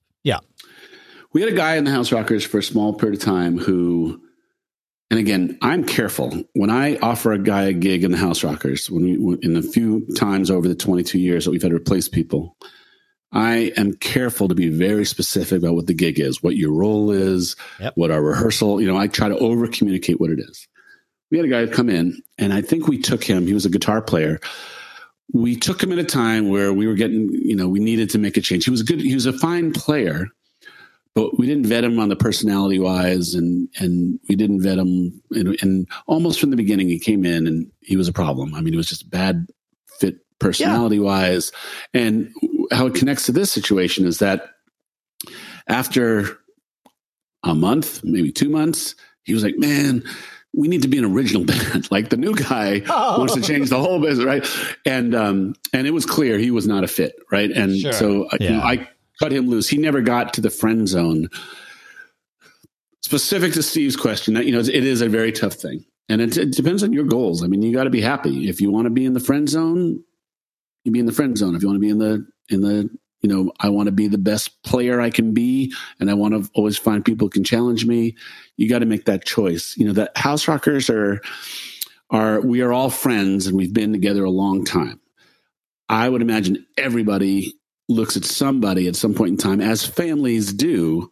We 1.36 1.42
had 1.42 1.52
a 1.52 1.54
guy 1.54 1.76
in 1.76 1.84
the 1.84 1.90
House 1.90 2.12
Rockers 2.12 2.46
for 2.46 2.56
a 2.56 2.62
small 2.62 2.94
period 2.94 3.18
of 3.18 3.22
time 3.22 3.58
who, 3.58 4.22
and 5.10 5.20
again, 5.20 5.58
I'm 5.60 5.84
careful 5.84 6.44
when 6.54 6.70
I 6.70 6.96
offer 6.96 7.30
a 7.32 7.38
guy 7.38 7.64
a 7.64 7.74
gig 7.74 8.04
in 8.04 8.10
the 8.10 8.16
House 8.16 8.42
Rockers. 8.42 8.90
When 8.90 9.22
we 9.22 9.38
in 9.42 9.54
a 9.54 9.60
few 9.60 10.06
times 10.14 10.50
over 10.50 10.66
the 10.66 10.74
22 10.74 11.18
years 11.18 11.44
that 11.44 11.50
we've 11.50 11.60
had 11.60 11.72
to 11.72 11.76
replace 11.76 12.08
people, 12.08 12.56
I 13.32 13.70
am 13.76 13.92
careful 13.92 14.48
to 14.48 14.54
be 14.54 14.70
very 14.70 15.04
specific 15.04 15.58
about 15.58 15.74
what 15.74 15.88
the 15.88 15.92
gig 15.92 16.18
is, 16.18 16.42
what 16.42 16.56
your 16.56 16.72
role 16.72 17.10
is, 17.10 17.54
yep. 17.78 17.92
what 17.96 18.10
our 18.10 18.22
rehearsal. 18.22 18.80
You 18.80 18.86
know, 18.86 18.96
I 18.96 19.06
try 19.06 19.28
to 19.28 19.36
over 19.36 19.68
communicate 19.68 20.18
what 20.18 20.30
it 20.30 20.40
is 20.40 20.66
we 21.30 21.36
had 21.36 21.44
a 21.44 21.50
guy 21.50 21.66
come 21.66 21.90
in, 21.90 22.22
and 22.38 22.54
I 22.54 22.62
think 22.62 22.88
we 22.88 22.98
took 22.98 23.22
him. 23.22 23.46
He 23.46 23.52
was 23.52 23.66
a 23.66 23.70
guitar 23.70 24.00
player. 24.00 24.40
We 25.32 25.56
took 25.56 25.82
him 25.82 25.92
at 25.92 25.98
a 25.98 26.04
time 26.04 26.48
where 26.48 26.72
we 26.72 26.86
were 26.86 26.94
getting, 26.94 27.28
you 27.30 27.56
know, 27.56 27.68
we 27.68 27.80
needed 27.80 28.10
to 28.10 28.18
make 28.18 28.36
a 28.36 28.40
change. 28.40 28.64
He 28.64 28.70
was 28.70 28.80
a 28.80 28.84
good, 28.84 29.00
he 29.00 29.14
was 29.14 29.26
a 29.26 29.32
fine 29.32 29.72
player, 29.72 30.28
but 31.16 31.38
we 31.38 31.46
didn't 31.46 31.64
vet 31.64 31.82
him 31.82 31.98
on 31.98 32.10
the 32.10 32.14
personality 32.14 32.78
wise, 32.78 33.34
and 33.34 33.68
and 33.78 34.20
we 34.28 34.36
didn't 34.36 34.60
vet 34.60 34.76
him. 34.76 35.20
And, 35.30 35.56
and 35.62 35.88
almost 36.06 36.38
from 36.38 36.50
the 36.50 36.56
beginning, 36.56 36.88
he 36.88 36.98
came 36.98 37.24
in 37.24 37.46
and 37.46 37.72
he 37.80 37.96
was 37.96 38.06
a 38.06 38.12
problem. 38.12 38.54
I 38.54 38.60
mean, 38.60 38.74
he 38.74 38.76
was 38.76 38.88
just 38.88 39.10
bad 39.10 39.46
fit 39.98 40.18
personality 40.38 41.00
wise. 41.00 41.52
And 41.94 42.30
how 42.70 42.86
it 42.86 42.94
connects 42.94 43.24
to 43.26 43.32
this 43.32 43.50
situation 43.50 44.06
is 44.06 44.18
that 44.18 44.50
after 45.68 46.38
a 47.42 47.54
month, 47.54 48.04
maybe 48.04 48.30
two 48.30 48.50
months, 48.50 48.94
he 49.24 49.32
was 49.32 49.42
like, 49.42 49.58
"Man." 49.58 50.04
we 50.58 50.68
need 50.68 50.80
to 50.80 50.88
be 50.88 50.96
an 50.96 51.04
original 51.04 51.44
band. 51.44 51.86
like 51.90 52.08
the 52.08 52.16
new 52.16 52.34
guy 52.34 52.80
oh. 52.88 53.18
wants 53.18 53.34
to 53.34 53.42
change 53.42 53.68
the 53.68 53.78
whole 53.78 54.00
business, 54.00 54.24
right? 54.24 54.48
And 54.86 55.14
um, 55.14 55.54
and 55.74 55.86
it 55.86 55.90
was 55.90 56.06
clear 56.06 56.38
he 56.38 56.50
was 56.50 56.66
not 56.66 56.82
a 56.82 56.88
fit, 56.88 57.14
right? 57.30 57.50
And 57.50 57.78
sure. 57.78 57.92
so 57.92 58.28
yeah. 58.40 58.48
you 58.48 58.56
know, 58.56 58.62
I 58.62 58.88
cut 59.18 59.32
him 59.32 59.48
loose. 59.48 59.68
He 59.68 59.78
never 59.78 60.00
got 60.00 60.34
to 60.34 60.40
the 60.40 60.50
friend 60.50 60.88
zone. 60.88 61.28
Specific 63.02 63.52
to 63.52 63.62
Steve's 63.62 63.96
question, 63.96 64.34
you 64.36 64.52
know, 64.52 64.58
it 64.58 64.68
is 64.68 65.00
a 65.00 65.08
very 65.08 65.30
tough 65.30 65.54
thing, 65.54 65.84
and 66.08 66.20
it, 66.20 66.36
it 66.36 66.52
depends 66.52 66.82
on 66.82 66.92
your 66.92 67.04
goals. 67.04 67.44
I 67.44 67.46
mean, 67.46 67.62
you 67.62 67.72
got 67.72 67.84
to 67.84 67.90
be 67.90 68.00
happy. 68.00 68.48
If 68.48 68.60
you 68.60 68.72
want 68.72 68.86
to 68.86 68.90
be 68.90 69.04
in 69.04 69.14
the 69.14 69.20
friend 69.20 69.48
zone, 69.48 70.02
you 70.84 70.92
be 70.92 70.98
in 70.98 71.06
the 71.06 71.12
friend 71.12 71.38
zone. 71.38 71.54
If 71.54 71.62
you 71.62 71.68
want 71.68 71.76
to 71.76 71.86
be 71.86 71.90
in 71.90 71.98
the 71.98 72.26
in 72.48 72.62
the 72.62 72.90
you 73.22 73.28
know, 73.28 73.52
I 73.58 73.70
want 73.70 73.86
to 73.86 73.92
be 73.92 74.08
the 74.08 74.18
best 74.18 74.62
player 74.62 75.00
I 75.00 75.10
can 75.10 75.34
be, 75.34 75.72
and 75.98 76.10
I 76.10 76.14
want 76.14 76.34
to 76.34 76.50
always 76.54 76.78
find 76.78 77.04
people 77.04 77.26
who 77.26 77.30
can 77.30 77.44
challenge 77.44 77.86
me. 77.86 78.16
You 78.56 78.68
got 78.68 78.80
to 78.80 78.86
make 78.86 79.06
that 79.06 79.24
choice. 79.24 79.76
You 79.76 79.86
know, 79.86 79.92
the 79.92 80.10
house 80.16 80.46
rockers 80.48 80.90
are 80.90 81.20
are 82.10 82.40
we 82.40 82.60
are 82.60 82.72
all 82.72 82.90
friends 82.90 83.46
and 83.46 83.56
we've 83.56 83.72
been 83.72 83.92
together 83.92 84.24
a 84.24 84.30
long 84.30 84.64
time. 84.64 85.00
I 85.88 86.08
would 86.08 86.22
imagine 86.22 86.66
everybody 86.76 87.54
looks 87.88 88.16
at 88.16 88.24
somebody 88.24 88.88
at 88.88 88.96
some 88.96 89.14
point 89.14 89.30
in 89.30 89.36
time, 89.36 89.60
as 89.60 89.84
families 89.84 90.52
do, 90.52 91.10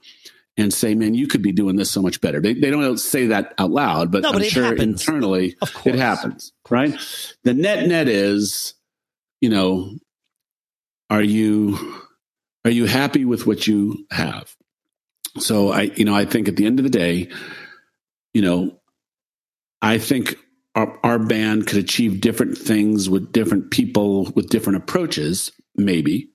and 0.56 0.72
say, 0.72 0.94
"Man, 0.94 1.14
you 1.14 1.26
could 1.26 1.42
be 1.42 1.52
doing 1.52 1.76
this 1.76 1.90
so 1.90 2.02
much 2.02 2.20
better." 2.20 2.40
They, 2.40 2.54
they 2.54 2.70
don't 2.70 2.98
say 2.98 3.26
that 3.28 3.54
out 3.58 3.70
loud, 3.70 4.10
but, 4.10 4.22
no, 4.22 4.32
but 4.32 4.42
I'm 4.42 4.48
sure 4.48 4.64
happens. 4.64 4.82
internally 4.82 5.56
it 5.84 5.94
happens, 5.94 6.52
right? 6.70 6.98
The 7.42 7.54
net 7.54 7.88
net 7.88 8.08
is, 8.08 8.74
you 9.40 9.50
know, 9.50 9.98
are 11.10 11.22
you 11.22 12.00
Are 12.64 12.70
you 12.70 12.86
happy 12.86 13.24
with 13.24 13.46
what 13.46 13.66
you 13.66 14.06
have? 14.10 14.56
So 15.38 15.70
I, 15.70 15.82
you 15.96 16.04
know, 16.04 16.14
I 16.14 16.24
think 16.24 16.48
at 16.48 16.56
the 16.56 16.64
end 16.64 16.78
of 16.78 16.84
the 16.84 16.90
day, 16.90 17.28
you 18.32 18.40
know, 18.40 18.80
I 19.82 19.98
think 19.98 20.36
our, 20.74 20.98
our 21.04 21.18
band 21.18 21.66
could 21.66 21.78
achieve 21.78 22.20
different 22.22 22.56
things 22.56 23.10
with 23.10 23.32
different 23.32 23.70
people 23.70 24.32
with 24.34 24.48
different 24.48 24.78
approaches, 24.78 25.52
maybe. 25.76 26.30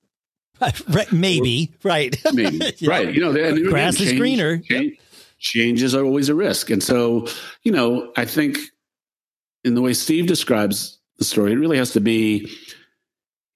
Right, 0.88 1.10
maybe, 1.12 1.72
right. 1.82 2.16
maybe. 2.32 2.60
yeah. 2.78 2.90
Right. 2.90 3.14
You 3.14 3.20
know, 3.20 3.32
the 3.32 3.68
grass 3.68 3.96
change, 3.96 4.10
is 4.12 4.18
greener. 4.18 4.58
Change, 4.58 4.98
changes 5.38 5.94
are 5.94 6.04
always 6.04 6.28
a 6.28 6.34
risk. 6.34 6.70
And 6.70 6.82
so, 6.82 7.26
you 7.62 7.72
know, 7.72 8.12
I 8.16 8.24
think 8.24 8.58
in 9.64 9.74
the 9.74 9.82
way 9.82 9.94
Steve 9.94 10.26
describes 10.26 10.98
the 11.18 11.24
story, 11.24 11.52
it 11.52 11.56
really 11.56 11.78
has 11.78 11.92
to 11.92 12.00
be, 12.00 12.50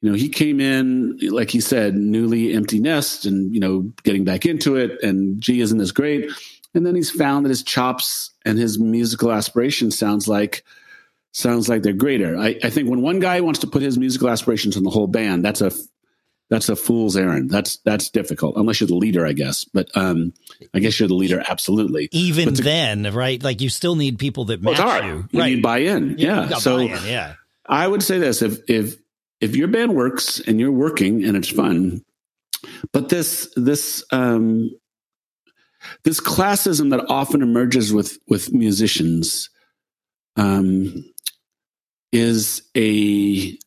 you 0.00 0.10
know, 0.10 0.14
he 0.14 0.28
came 0.28 0.60
in, 0.60 1.18
like 1.22 1.50
he 1.50 1.60
said, 1.60 1.94
newly 1.94 2.54
empty 2.54 2.78
nest 2.78 3.26
and, 3.26 3.52
you 3.54 3.60
know, 3.60 3.80
getting 4.02 4.24
back 4.24 4.46
into 4.46 4.76
it. 4.76 5.02
And 5.02 5.40
gee, 5.40 5.60
isn't 5.60 5.78
this 5.78 5.92
great? 5.92 6.30
And 6.74 6.84
then 6.84 6.94
he's 6.94 7.10
found 7.10 7.44
that 7.44 7.50
his 7.50 7.62
chops 7.62 8.30
and 8.44 8.58
his 8.58 8.78
musical 8.78 9.32
aspirations 9.32 9.96
sounds 9.96 10.28
like 10.28 10.64
sounds 11.32 11.68
like 11.68 11.82
they're 11.82 11.92
greater. 11.92 12.36
I, 12.36 12.58
I 12.62 12.70
think 12.70 12.88
when 12.88 13.02
one 13.02 13.18
guy 13.18 13.40
wants 13.40 13.60
to 13.60 13.66
put 13.66 13.82
his 13.82 13.98
musical 13.98 14.28
aspirations 14.28 14.76
on 14.76 14.84
the 14.84 14.90
whole 14.90 15.08
band, 15.08 15.44
that's 15.44 15.60
a 15.60 15.72
that's 16.50 16.68
a 16.68 16.76
fool's 16.76 17.16
errand. 17.16 17.50
That's 17.50 17.78
that's 17.78 18.10
difficult 18.10 18.56
unless 18.56 18.80
you're 18.80 18.88
the 18.88 18.94
leader, 18.94 19.26
I 19.26 19.32
guess. 19.32 19.64
But 19.64 19.88
um, 19.96 20.34
I 20.74 20.78
guess 20.78 20.98
you're 20.98 21.08
the 21.08 21.14
leader, 21.14 21.42
absolutely. 21.48 22.08
Even 22.12 22.54
to, 22.54 22.62
then, 22.62 23.12
right? 23.14 23.42
Like 23.42 23.60
you 23.60 23.68
still 23.68 23.96
need 23.96 24.18
people 24.18 24.46
that 24.46 24.62
match 24.62 24.78
well, 24.78 25.04
you. 25.04 25.28
You 25.30 25.40
right. 25.40 25.54
need 25.54 25.62
buy-in. 25.62 26.16
Yeah. 26.18 26.48
yeah. 26.50 26.56
So 26.56 26.76
buy-in, 26.76 27.06
yeah. 27.06 27.34
I 27.66 27.86
would 27.86 28.02
say 28.02 28.18
this: 28.18 28.42
if 28.42 28.58
if 28.68 28.96
if 29.40 29.56
your 29.56 29.68
band 29.68 29.94
works 29.94 30.40
and 30.40 30.60
you're 30.60 30.72
working 30.72 31.24
and 31.24 31.36
it's 31.36 31.48
fun, 31.48 32.04
but 32.92 33.08
this 33.08 33.50
this 33.56 34.04
um, 34.12 34.70
this 36.04 36.20
classism 36.20 36.90
that 36.90 37.06
often 37.08 37.42
emerges 37.42 37.92
with 37.92 38.18
with 38.28 38.52
musicians 38.52 39.48
um, 40.36 41.04
is 42.12 42.62
a 42.76 43.58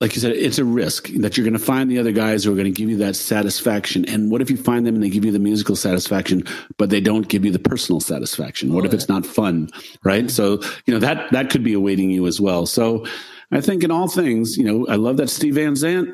like 0.00 0.14
you 0.14 0.20
said, 0.20 0.32
it's 0.32 0.58
a 0.58 0.64
risk 0.64 1.08
that 1.08 1.36
you're 1.36 1.44
going 1.44 1.58
to 1.58 1.64
find 1.64 1.90
the 1.90 1.98
other 1.98 2.12
guys 2.12 2.44
who 2.44 2.52
are 2.52 2.54
going 2.54 2.66
to 2.66 2.70
give 2.70 2.90
you 2.90 2.98
that 2.98 3.16
satisfaction. 3.16 4.04
And 4.04 4.30
what 4.30 4.42
if 4.42 4.50
you 4.50 4.56
find 4.58 4.86
them 4.86 4.94
and 4.94 5.02
they 5.02 5.08
give 5.08 5.24
you 5.24 5.32
the 5.32 5.38
musical 5.38 5.74
satisfaction, 5.74 6.44
but 6.76 6.90
they 6.90 7.00
don't 7.00 7.28
give 7.28 7.46
you 7.46 7.50
the 7.50 7.58
personal 7.58 8.00
satisfaction? 8.00 8.74
What 8.74 8.84
oh, 8.84 8.88
if 8.88 8.94
it's 8.94 9.08
not 9.08 9.24
fun? 9.24 9.70
Right. 10.04 10.24
Mm-hmm. 10.24 10.28
So, 10.28 10.60
you 10.84 10.92
know, 10.92 11.00
that, 11.00 11.30
that 11.32 11.48
could 11.48 11.64
be 11.64 11.72
awaiting 11.72 12.10
you 12.10 12.26
as 12.26 12.38
well. 12.40 12.66
So 12.66 13.06
I 13.50 13.62
think 13.62 13.84
in 13.84 13.90
all 13.90 14.06
things, 14.06 14.58
you 14.58 14.64
know, 14.64 14.86
I 14.86 14.96
love 14.96 15.16
that 15.16 15.30
Steve 15.30 15.54
Van 15.54 15.76
Zandt 15.76 16.10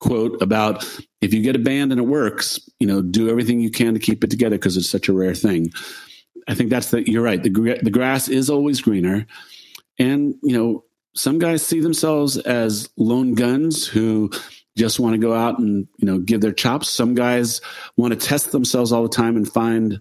quote 0.00 0.40
about 0.40 0.84
if 1.20 1.34
you 1.34 1.42
get 1.42 1.56
a 1.56 1.58
band 1.58 1.92
and 1.92 2.00
it 2.00 2.04
works, 2.04 2.60
you 2.80 2.86
know, 2.86 3.02
do 3.02 3.28
everything 3.28 3.60
you 3.60 3.70
can 3.70 3.92
to 3.92 4.00
keep 4.00 4.24
it 4.24 4.30
together 4.30 4.56
because 4.56 4.76
it's 4.76 4.90
such 4.90 5.08
a 5.08 5.12
rare 5.12 5.34
thing. 5.34 5.70
I 6.48 6.54
think 6.54 6.70
that's 6.70 6.92
the, 6.92 7.08
you're 7.10 7.22
right. 7.22 7.42
The, 7.42 7.78
the 7.82 7.90
grass 7.90 8.28
is 8.28 8.48
always 8.48 8.80
greener. 8.80 9.26
And, 9.98 10.34
you 10.42 10.56
know, 10.56 10.84
some 11.16 11.38
guys 11.38 11.66
see 11.66 11.80
themselves 11.80 12.36
as 12.36 12.88
lone 12.96 13.34
guns 13.34 13.86
who 13.86 14.30
just 14.76 15.00
want 15.00 15.14
to 15.14 15.18
go 15.18 15.32
out 15.32 15.58
and 15.58 15.88
you 15.96 16.06
know 16.06 16.18
give 16.18 16.40
their 16.40 16.52
chops. 16.52 16.90
Some 16.90 17.14
guys 17.14 17.60
want 17.96 18.12
to 18.12 18.26
test 18.26 18.52
themselves 18.52 18.92
all 18.92 19.02
the 19.02 19.08
time 19.08 19.36
and 19.36 19.50
find 19.50 20.00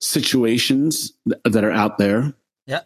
situations 0.00 1.12
that 1.44 1.64
are 1.64 1.72
out 1.72 1.98
there. 1.98 2.32
Yeah. 2.66 2.82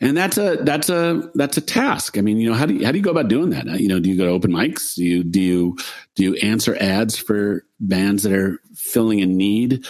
And 0.00 0.16
that's 0.16 0.36
a 0.36 0.56
that's 0.56 0.90
a 0.90 1.30
that's 1.34 1.56
a 1.56 1.60
task. 1.60 2.18
I 2.18 2.20
mean 2.20 2.38
you 2.38 2.50
know 2.50 2.56
how 2.56 2.66
do 2.66 2.74
you 2.74 2.84
how 2.84 2.90
do 2.90 2.98
you 2.98 3.04
go 3.04 3.12
about 3.12 3.28
doing 3.28 3.50
that? 3.50 3.68
Uh, 3.68 3.74
you 3.74 3.88
know 3.88 4.00
do 4.00 4.10
you 4.10 4.18
go 4.18 4.24
to 4.24 4.32
open 4.32 4.50
mics? 4.50 4.96
Do 4.96 5.04
you 5.04 5.22
do 5.22 5.40
you 5.40 5.76
do 6.16 6.24
you 6.24 6.34
answer 6.36 6.76
ads 6.80 7.16
for 7.16 7.64
bands 7.78 8.24
that 8.24 8.32
are 8.32 8.60
filling 8.74 9.20
a 9.20 9.26
need 9.26 9.86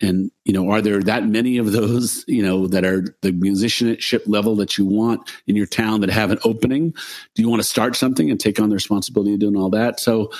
and 0.00 0.30
you 0.44 0.52
know 0.52 0.70
are 0.70 0.82
there 0.82 1.00
that 1.00 1.26
many 1.26 1.58
of 1.58 1.72
those 1.72 2.24
you 2.26 2.42
know 2.42 2.66
that 2.66 2.84
are 2.84 3.16
the 3.22 3.32
musicianship 3.32 4.24
level 4.26 4.56
that 4.56 4.76
you 4.76 4.84
want 4.84 5.30
in 5.46 5.56
your 5.56 5.66
town 5.66 6.00
that 6.00 6.10
have 6.10 6.30
an 6.30 6.38
opening? 6.44 6.90
Do 7.34 7.42
you 7.42 7.48
want 7.48 7.60
to 7.60 7.68
start 7.68 7.96
something 7.96 8.30
and 8.30 8.38
take 8.38 8.60
on 8.60 8.68
the 8.68 8.74
responsibility 8.74 9.34
of 9.34 9.40
doing 9.40 9.56
all 9.56 9.70
that? 9.70 10.00
So 10.00 10.30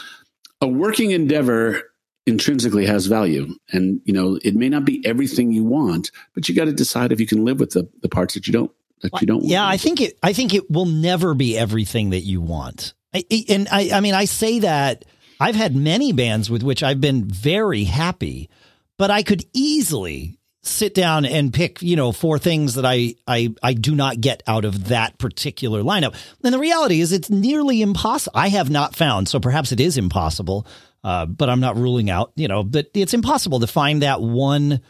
a 0.60 0.68
working 0.68 1.10
endeavor 1.10 1.82
intrinsically 2.26 2.86
has 2.86 3.06
value. 3.06 3.54
And 3.70 4.00
you 4.04 4.12
know 4.12 4.38
it 4.44 4.54
may 4.54 4.68
not 4.68 4.84
be 4.84 5.04
everything 5.06 5.52
you 5.52 5.64
want 5.64 6.10
but 6.34 6.48
you 6.48 6.54
got 6.54 6.66
to 6.66 6.72
decide 6.72 7.12
if 7.12 7.20
you 7.20 7.26
can 7.26 7.44
live 7.44 7.60
with 7.60 7.70
the, 7.70 7.88
the 8.02 8.08
parts 8.08 8.34
that 8.34 8.46
you 8.46 8.52
don't 8.52 8.70
that 9.02 9.12
you 9.20 9.26
don't 9.26 9.38
want. 9.38 9.48
yeah 9.48 9.66
i 9.66 9.76
think 9.76 10.00
it 10.00 10.18
i 10.22 10.32
think 10.32 10.54
it 10.54 10.70
will 10.70 10.86
never 10.86 11.34
be 11.34 11.56
everything 11.56 12.10
that 12.10 12.22
you 12.22 12.40
want. 12.40 12.94
I, 13.14 13.24
and 13.48 13.68
i 13.70 13.90
i 13.92 14.00
mean 14.00 14.14
i 14.14 14.24
say 14.24 14.60
that 14.60 15.04
i've 15.38 15.54
had 15.54 15.76
many 15.76 16.12
bands 16.12 16.50
with 16.50 16.62
which 16.62 16.82
i've 16.82 17.00
been 17.00 17.24
very 17.24 17.84
happy 17.84 18.48
but 18.98 19.10
I 19.10 19.22
could 19.22 19.44
easily 19.52 20.38
sit 20.62 20.94
down 20.94 21.24
and 21.24 21.52
pick, 21.52 21.80
you 21.80 21.96
know, 21.96 22.12
four 22.12 22.38
things 22.38 22.74
that 22.74 22.84
I, 22.84 23.14
I, 23.26 23.54
I 23.62 23.72
do 23.72 23.94
not 23.94 24.20
get 24.20 24.42
out 24.46 24.64
of 24.64 24.88
that 24.88 25.16
particular 25.18 25.82
lineup. 25.82 26.14
And 26.42 26.52
the 26.52 26.58
reality 26.58 27.00
is 27.00 27.12
it's 27.12 27.30
nearly 27.30 27.82
impossible. 27.82 28.36
I 28.36 28.48
have 28.48 28.68
not 28.68 28.96
found, 28.96 29.28
so 29.28 29.38
perhaps 29.38 29.70
it 29.70 29.80
is 29.80 29.96
impossible, 29.96 30.66
uh, 31.04 31.26
but 31.26 31.48
I'm 31.48 31.60
not 31.60 31.76
ruling 31.76 32.10
out, 32.10 32.32
you 32.34 32.48
know, 32.48 32.64
but 32.64 32.88
it's 32.94 33.14
impossible 33.14 33.60
to 33.60 33.66
find 33.66 34.02
that 34.02 34.20
one 34.20 34.80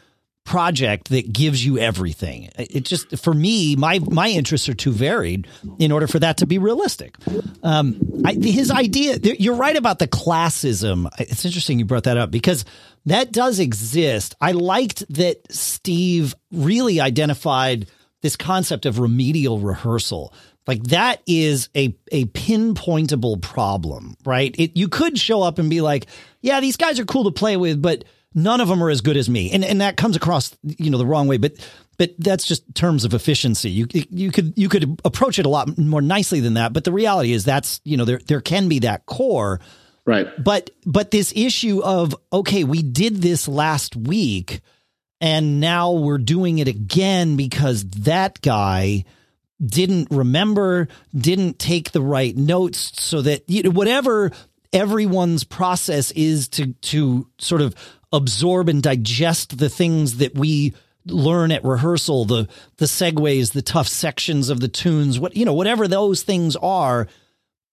project 0.47 1.09
that 1.09 1.31
gives 1.31 1.63
you 1.63 1.77
everything. 1.77 2.49
It 2.57 2.85
just 2.85 3.19
for 3.19 3.33
me, 3.33 3.75
my 3.75 3.99
my 3.99 4.29
interests 4.29 4.69
are 4.69 4.73
too 4.73 4.93
varied 4.93 5.45
in 5.77 5.91
order 5.91 6.07
for 6.07 6.19
that 6.19 6.37
to 6.37 6.47
be 6.47 6.57
realistic. 6.57 7.15
Um, 7.63 8.23
I, 8.25 8.33
his 8.33 8.71
idea, 8.71 9.17
you're 9.21 9.55
right 9.55 9.75
about 9.75 9.99
the 9.99 10.07
classism. 10.07 11.09
It's 11.19 11.43
interesting 11.43 11.79
you 11.79 11.85
brought 11.85 12.05
that 12.05 12.17
up 12.17 12.31
because 12.31 12.63
that 13.05 13.31
does 13.33 13.59
exist. 13.59 14.35
I 14.39 14.53
liked 14.53 15.03
that 15.13 15.51
Steve 15.51 16.33
really 16.51 17.01
identified 17.01 17.87
this 18.21 18.37
concept 18.37 18.85
of 18.85 18.99
remedial 18.99 19.59
rehearsal. 19.59 20.33
Like 20.65 20.83
that 20.83 21.21
is 21.27 21.69
a 21.75 21.93
a 22.11 22.25
pinpointable 22.25 23.41
problem, 23.41 24.15
right? 24.25 24.55
It 24.57 24.77
you 24.77 24.87
could 24.87 25.19
show 25.19 25.41
up 25.41 25.59
and 25.59 25.69
be 25.69 25.81
like, 25.81 26.07
yeah, 26.41 26.61
these 26.61 26.77
guys 26.77 26.99
are 26.99 27.05
cool 27.05 27.25
to 27.25 27.31
play 27.31 27.57
with, 27.57 27.81
but 27.81 28.05
none 28.33 28.61
of 28.61 28.67
them 28.67 28.83
are 28.83 28.89
as 28.89 29.01
good 29.01 29.17
as 29.17 29.29
me. 29.29 29.51
And 29.51 29.63
and 29.63 29.81
that 29.81 29.97
comes 29.97 30.15
across, 30.15 30.55
you 30.63 30.89
know, 30.89 30.97
the 30.97 31.05
wrong 31.05 31.27
way, 31.27 31.37
but 31.37 31.53
but 31.97 32.13
that's 32.19 32.45
just 32.45 32.63
terms 32.75 33.05
of 33.05 33.13
efficiency. 33.13 33.69
You 33.69 33.87
you 33.91 34.31
could 34.31 34.53
you 34.55 34.69
could 34.69 34.99
approach 35.03 35.39
it 35.39 35.45
a 35.45 35.49
lot 35.49 35.77
more 35.77 36.01
nicely 36.01 36.39
than 36.39 36.55
that, 36.55 36.73
but 36.73 36.83
the 36.83 36.91
reality 36.91 37.31
is 37.31 37.45
that's, 37.45 37.81
you 37.83 37.97
know, 37.97 38.05
there 38.05 38.19
there 38.27 38.41
can 38.41 38.67
be 38.69 38.79
that 38.79 39.05
core. 39.05 39.59
Right. 40.05 40.27
But 40.41 40.69
but 40.85 41.11
this 41.11 41.33
issue 41.35 41.81
of 41.83 42.15
okay, 42.31 42.63
we 42.63 42.81
did 42.81 43.17
this 43.17 43.47
last 43.47 43.95
week 43.95 44.61
and 45.19 45.59
now 45.59 45.93
we're 45.93 46.19
doing 46.19 46.59
it 46.59 46.67
again 46.67 47.35
because 47.35 47.83
that 47.89 48.41
guy 48.41 49.05
didn't 49.63 50.09
remember, 50.11 50.87
didn't 51.15 51.57
take 51.57 51.91
the 51.91 52.01
right 52.01 52.35
notes 52.35 53.01
so 53.01 53.21
that 53.21 53.49
you 53.49 53.63
know 53.63 53.71
whatever 53.71 54.31
everyone's 54.73 55.43
process 55.43 56.11
is 56.11 56.47
to 56.49 56.73
to 56.73 57.27
sort 57.39 57.61
of 57.61 57.73
absorb 58.11 58.69
and 58.69 58.81
digest 58.81 59.57
the 59.57 59.69
things 59.69 60.17
that 60.17 60.35
we 60.35 60.73
learn 61.05 61.51
at 61.51 61.63
rehearsal 61.63 62.25
the 62.25 62.47
the 62.77 62.85
segues 62.85 63.53
the 63.53 63.61
tough 63.61 63.87
sections 63.87 64.49
of 64.49 64.59
the 64.59 64.67
tunes 64.67 65.19
what 65.19 65.35
you 65.35 65.45
know 65.45 65.53
whatever 65.53 65.87
those 65.87 66.23
things 66.23 66.55
are 66.57 67.07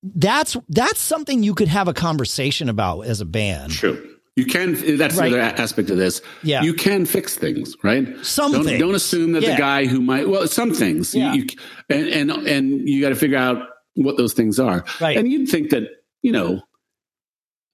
that's 0.02 0.56
that's 0.68 1.00
something 1.00 1.42
you 1.42 1.54
could 1.54 1.68
have 1.68 1.88
a 1.88 1.94
conversation 1.94 2.68
about 2.68 3.02
as 3.02 3.20
a 3.20 3.24
band 3.24 3.72
true 3.72 4.10
you 4.36 4.46
can 4.46 4.72
that's 4.96 5.16
right. 5.16 5.30
the 5.30 5.40
other 5.40 5.62
aspect 5.62 5.90
of 5.90 5.96
this 5.96 6.20
yeah 6.42 6.62
you 6.62 6.74
can 6.74 7.06
fix 7.06 7.36
things 7.36 7.74
right 7.82 8.06
some 8.24 8.52
don't, 8.52 8.64
things. 8.64 8.80
don't 8.80 8.94
assume 8.94 9.32
that 9.32 9.42
yeah. 9.42 9.52
the 9.52 9.56
guy 9.56 9.86
who 9.86 10.00
might 10.00 10.28
well 10.28 10.46
some 10.46 10.72
things 10.72 11.14
yeah. 11.14 11.32
you, 11.32 11.42
you 11.42 11.48
and 11.88 12.30
and 12.30 12.30
and 12.46 12.88
you 12.88 13.00
got 13.00 13.10
to 13.10 13.16
figure 13.16 13.38
out 13.38 13.68
what 13.94 14.16
those 14.16 14.32
things 14.32 14.58
are 14.58 14.84
right 15.00 15.16
and 15.16 15.30
you'd 15.30 15.48
think 15.48 15.70
that 15.70 15.84
you 16.22 16.32
know 16.32 16.60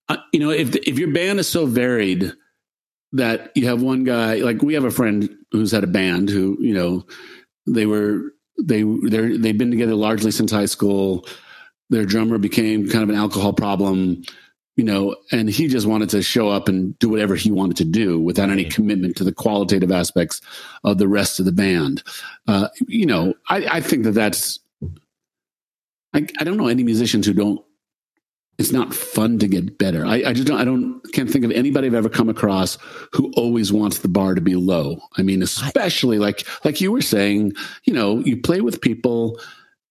uh, 0.08 0.16
you 0.32 0.40
know 0.40 0.50
if 0.50 0.74
if 0.76 0.98
your 0.98 1.12
band 1.12 1.38
is 1.40 1.48
so 1.48 1.66
varied 1.66 2.32
that 3.12 3.50
you 3.56 3.66
have 3.66 3.82
one 3.82 4.04
guy 4.04 4.36
like 4.36 4.62
we 4.62 4.74
have 4.74 4.84
a 4.84 4.90
friend 4.90 5.28
who's 5.50 5.72
had 5.72 5.84
a 5.84 5.88
band 5.88 6.28
who 6.28 6.56
you 6.60 6.74
know 6.74 7.04
they 7.66 7.86
were 7.86 8.32
they 8.62 8.82
they 8.82 9.36
they've 9.36 9.58
been 9.58 9.70
together 9.70 9.94
largely 9.94 10.30
since 10.30 10.50
high 10.50 10.66
school. 10.66 11.26
Their 11.90 12.06
drummer 12.06 12.38
became 12.38 12.88
kind 12.88 13.02
of 13.02 13.08
an 13.08 13.16
alcohol 13.16 13.52
problem 13.52 14.22
you 14.76 14.84
know 14.84 15.14
and 15.30 15.50
he 15.50 15.68
just 15.68 15.86
wanted 15.86 16.08
to 16.08 16.22
show 16.22 16.48
up 16.48 16.68
and 16.68 16.98
do 16.98 17.10
whatever 17.10 17.34
he 17.34 17.50
wanted 17.50 17.76
to 17.76 17.84
do 17.84 18.18
without 18.18 18.48
any 18.48 18.64
commitment 18.64 19.16
to 19.16 19.24
the 19.24 19.32
qualitative 19.32 19.92
aspects 19.92 20.40
of 20.84 20.96
the 20.96 21.08
rest 21.08 21.38
of 21.38 21.44
the 21.44 21.52
band. 21.52 22.02
Uh, 22.46 22.68
you 22.86 23.04
know 23.04 23.34
I, 23.48 23.66
I 23.70 23.80
think 23.80 24.04
that 24.04 24.12
that's 24.12 24.58
I, 26.14 26.26
I 26.38 26.44
don't 26.44 26.56
know 26.56 26.68
any 26.68 26.82
musicians 26.82 27.26
who 27.26 27.34
don't 27.34 27.64
it's 28.60 28.72
not 28.72 28.92
fun 28.92 29.38
to 29.38 29.48
get 29.48 29.78
better. 29.78 30.04
I, 30.04 30.16
I, 30.16 30.32
just 30.34 30.46
don't, 30.46 30.60
I 30.60 30.64
don't, 30.64 31.00
can't 31.14 31.30
think 31.30 31.46
of 31.46 31.50
anybody 31.50 31.86
I've 31.86 31.94
ever 31.94 32.10
come 32.10 32.28
across 32.28 32.76
who 33.12 33.32
always 33.34 33.72
wants 33.72 34.00
the 34.00 34.08
bar 34.08 34.34
to 34.34 34.42
be 34.42 34.54
low. 34.54 35.00
I 35.16 35.22
mean, 35.22 35.42
especially 35.42 36.18
like, 36.18 36.46
like 36.62 36.78
you 36.78 36.92
were 36.92 37.00
saying, 37.00 37.54
you 37.84 37.94
know, 37.94 38.18
you 38.18 38.36
play 38.36 38.60
with 38.60 38.82
people 38.82 39.40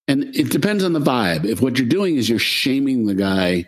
and 0.07 0.23
it 0.35 0.51
depends 0.51 0.83
on 0.83 0.93
the 0.93 0.99
vibe. 0.99 1.45
If 1.45 1.61
what 1.61 1.79
you're 1.79 1.89
doing 1.89 2.17
is 2.17 2.29
you're 2.29 2.37
shaming 2.37 3.07
the 3.07 3.15
guy 3.15 3.65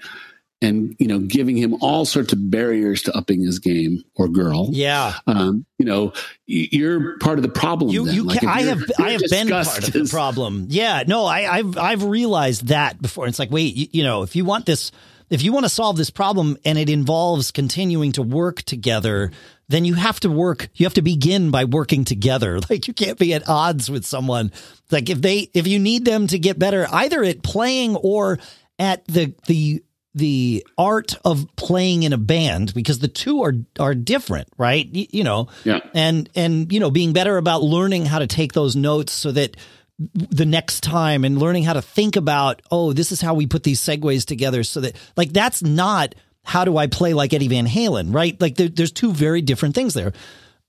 and 0.62 0.95
you 1.00 1.08
know 1.08 1.19
giving 1.19 1.58
him 1.58 1.76
all 1.82 2.06
sorts 2.06 2.34
of 2.34 2.52
barriers 2.52 3.02
to 3.04 3.15
upping 3.17 3.41
his 3.41 3.60
game 3.60 4.04
or 4.15 4.28
girl. 4.28 4.69
Yeah. 4.71 5.13
Um, 5.28 5.65
you 5.78 5.86
know 5.86 6.13
you're 6.45 7.17
part 7.19 7.39
of 7.39 7.43
the 7.43 7.50
problem 7.50 7.89
you, 7.89 8.06
then. 8.06 8.15
you 8.15 8.24
Like, 8.24 8.39
can, 8.39 8.50
i 8.50 8.62
have 8.63 8.84
i 9.00 9.12
have 9.12 9.21
been 9.30 9.50
part 9.50 9.88
of 9.88 9.93
the 9.93 10.08
problem. 10.10 10.67
Yeah 10.69 11.04
no 11.08 11.26
i 11.26 11.58
i've 11.58 11.78
i've 11.78 12.04
realized 12.04 12.67
that 12.67 13.02
before. 13.02 13.28
It's 13.28 13.39
like 13.39 13.52
wait 13.52 13.76
you, 13.76 13.88
you 13.91 14.04
know 14.04 14.21
if 14.24 14.36
you 14.36 14.45
want 14.45 14.65
this 14.65 14.91
if 15.30 15.41
you 15.41 15.54
want 15.54 15.65
to 15.65 15.69
solve 15.69 15.97
this 15.97 16.10
problem 16.10 16.58
and 16.65 16.78
it 16.78 16.89
involves 16.89 17.52
continuing 17.52 18.12
to 18.13 18.21
work 18.21 18.62
together 18.63 19.32
then 19.69 19.86
you 19.86 19.95
have 19.95 20.19
to 20.19 20.30
work 20.30 20.69
you 20.76 20.86
have 20.86 20.93
to 20.95 21.02
begin 21.02 21.50
by 21.50 21.65
working 21.65 22.06
together. 22.06 22.60
Like 22.69 22.88
you 22.88 22.93
can't 22.93 23.17
be 23.17 23.34
at 23.34 23.50
odds 23.50 23.89
with 23.89 24.06
someone. 24.06 24.52
Like 24.91 25.10
if 25.10 25.21
they 25.21 25.50
if 25.54 25.67
you 25.67 25.80
need 25.80 26.06
them 26.06 26.28
to 26.28 26.38
get 26.38 26.60
better 26.60 26.88
either 26.91 27.24
at 27.24 27.41
playing 27.41 27.95
or 27.95 28.39
at 28.78 29.06
the 29.06 29.34
the 29.47 29.84
the 30.13 30.65
art 30.78 31.15
of 31.24 31.47
playing 31.56 32.04
in 32.04 32.12
a 32.12 32.17
band 32.17 32.74
because 32.74 33.00
the 33.00 33.08
two 33.08 33.43
are 33.43 33.54
are 33.80 33.95
different 33.95 34.50
right? 34.58 34.86
You, 34.91 35.06
you 35.12 35.24
know 35.24 35.47
Yeah. 35.63 35.80
and 35.93 36.30
and 36.36 36.71
you 36.71 36.80
know 36.80 36.91
being 36.91 37.13
better 37.13 37.38
about 37.38 37.63
learning 37.63 38.06
how 38.06 38.19
to 38.19 38.28
take 38.28 38.54
those 38.54 38.76
notes 38.76 39.13
so 39.13 39.32
that 39.32 39.56
the 39.97 40.45
next 40.45 40.82
time 40.82 41.24
and 41.24 41.38
learning 41.38 41.63
how 41.63 41.74
to 41.74 41.82
think 41.82 42.15
about 42.15 42.62
oh 42.71 42.91
this 42.91 43.12
is 43.12 43.21
how 43.21 43.34
we 43.36 43.45
put 43.47 43.63
these 43.63 43.80
segues 43.80 44.26
together 44.26 44.63
so 44.63 44.82
that 44.82 44.95
like 45.15 45.32
that's 45.32 45.62
not 45.63 46.15
how 46.43 46.65
do 46.65 46.76
i 46.76 46.88
play 46.88 47.13
like 47.13 47.34
eddie 47.34 47.47
van 47.47 47.67
halen 47.67 48.13
right? 48.13 48.39
Like 48.41 48.56
there, 48.56 48.67
there's 48.67 48.91
two 48.91 49.13
very 49.13 49.41
different 49.41 49.76
things 49.76 49.93
there. 49.93 50.12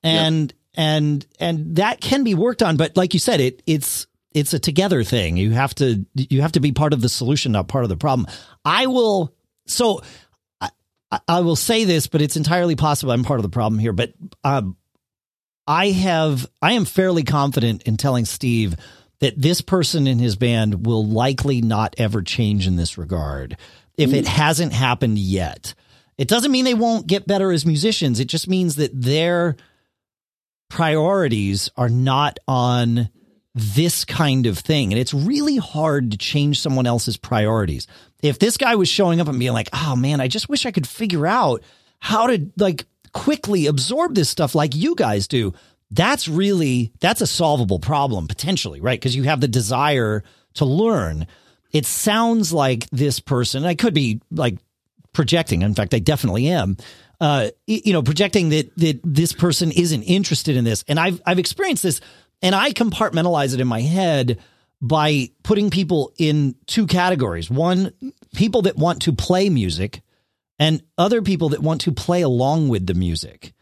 And 0.05 0.53
and 0.75 1.25
and 1.41 1.77
that 1.77 2.01
can 2.01 2.25
be 2.25 2.35
worked 2.35 2.63
on 2.63 2.77
but 2.77 2.97
like 2.97 3.13
you 3.15 3.21
said 3.21 3.41
it 3.41 3.63
it's 3.67 4.07
it's 4.35 4.55
a 4.55 4.59
together 4.59 5.05
thing 5.05 5.37
you 5.37 5.51
have 5.51 5.75
to 5.75 6.05
you 6.15 6.41
have 6.43 6.53
to 6.53 6.61
be 6.61 6.73
part 6.73 6.93
of 6.93 7.01
the 7.01 7.09
solution 7.09 7.53
not 7.53 7.69
part 7.69 7.85
of 7.85 7.91
the 7.91 7.97
problem 7.97 8.27
i 8.65 8.87
will 8.87 9.35
so 9.67 10.01
I, 11.13 11.21
I 11.29 11.41
will 11.41 11.57
say 11.57 11.85
this, 11.85 12.07
but 12.07 12.23
it's 12.23 12.37
entirely 12.37 12.75
possible 12.75 13.13
I'm 13.13 13.23
part 13.23 13.39
of 13.39 13.45
the 13.45 13.51
problem 13.51 13.79
here. 13.79 13.93
But 13.93 14.15
um, 14.43 14.77
I 15.67 15.91
have, 15.91 16.47
I 16.61 16.73
am 16.73 16.87
fairly 16.87 17.23
confident 17.23 17.83
in 17.83 17.99
telling 17.99 18.25
Steve 18.25 18.75
that 19.21 19.41
this 19.41 19.61
person 19.61 20.07
in 20.07 20.19
his 20.19 20.35
band 20.35 20.87
will 20.87 21.07
likely 21.07 21.61
not 21.61 21.95
ever 21.99 22.23
change 22.23 22.67
in 22.67 22.77
this 22.77 22.99
regard 22.99 23.57
if 23.97 24.13
it 24.13 24.27
hasn't 24.27 24.73
happened 24.73 25.19
yet. 25.19 25.75
It 26.19 26.29
doesn't 26.29 26.51
mean 26.51 26.65
they 26.65 26.75
won't 26.75 27.07
get 27.07 27.27
better 27.27 27.53
as 27.53 27.67
musicians. 27.67 28.19
It 28.19 28.25
just 28.25 28.49
means 28.49 28.77
that 28.77 28.91
their 28.99 29.57
priorities 30.71 31.71
are 31.77 31.91
not 31.91 32.39
on 32.49 33.11
this 33.55 34.05
kind 34.05 34.47
of 34.47 34.59
thing. 34.59 34.93
And 34.93 35.01
it's 35.01 35.13
really 35.13 35.57
hard 35.57 36.11
to 36.13 36.19
change 36.19 36.61
someone 36.61 36.87
else's 36.87 37.17
priorities. 37.17 37.87
If 38.23 38.39
this 38.39 38.57
guy 38.57 38.77
was 38.77 38.89
showing 38.89 39.21
up 39.21 39.29
and 39.29 39.39
being 39.39 39.53
like, 39.53 39.69
oh 39.73 39.97
man, 39.97 40.21
I 40.21 40.29
just 40.29 40.49
wish 40.49 40.65
I 40.65 40.71
could 40.71 40.87
figure 40.87 41.27
out 41.27 41.63
how 41.99 42.29
to 42.29 42.51
like 42.57 42.87
quickly 43.13 43.67
absorb 43.67 44.15
this 44.15 44.31
stuff 44.31 44.55
like 44.55 44.75
you 44.75 44.95
guys 44.95 45.29
do, 45.29 45.53
that's 45.91 46.29
really, 46.29 46.93
that's 47.01 47.21
a 47.21 47.27
solvable 47.27 47.79
problem 47.79 48.27
potentially, 48.27 48.81
right? 48.81 48.99
Because 48.99 49.15
you 49.15 49.25
have 49.25 49.41
the 49.41 49.49
desire 49.49 50.25
to 50.55 50.65
learn. 50.65 51.27
It 51.73 51.85
sounds 51.85 52.53
like 52.53 52.89
this 52.91 53.21
person, 53.21 53.67
I 53.67 53.75
could 53.75 53.93
be 53.93 54.21
like 54.31 54.57
projecting. 55.13 55.63
In 55.63 55.75
fact, 55.75 55.93
I 55.93 55.99
definitely 55.99 56.49
am. 56.49 56.77
Uh, 57.21 57.51
you 57.69 57.93
know, 57.93 58.03
projecting 58.03 58.49
that 58.49 58.77
that 58.79 59.01
this 59.05 59.33
person 59.33 59.71
isn't 59.71 60.03
interested 60.03 60.57
in 60.57 60.65
this, 60.65 60.85
and 60.89 60.99
I've 60.99 61.23
I've 61.25 61.39
experienced 61.39 61.85
this, 61.85 62.01
and 62.43 62.55
I 62.55 62.73
compartmentalize 62.73 63.55
it 63.55 63.61
in 63.61 63.69
my 63.69 63.81
head 63.81 64.39
by 64.81 65.31
putting 65.43 65.71
people 65.71 66.13
in 66.19 66.57
two 66.67 66.87
categories: 66.87 67.51
one, 67.51 67.93
people 68.35 68.63
that 68.63 68.77
want 68.77 69.03
to 69.03 69.13
play 69.13 69.49
music, 69.49 70.03
and 70.59 70.83
other 70.99 71.23
people 71.23 71.51
that 71.51 71.63
want 71.63 71.81
to 71.83 71.93
play 71.93 72.23
along 72.23 72.69
with 72.69 72.87
the 72.87 72.95
music. 72.95 73.53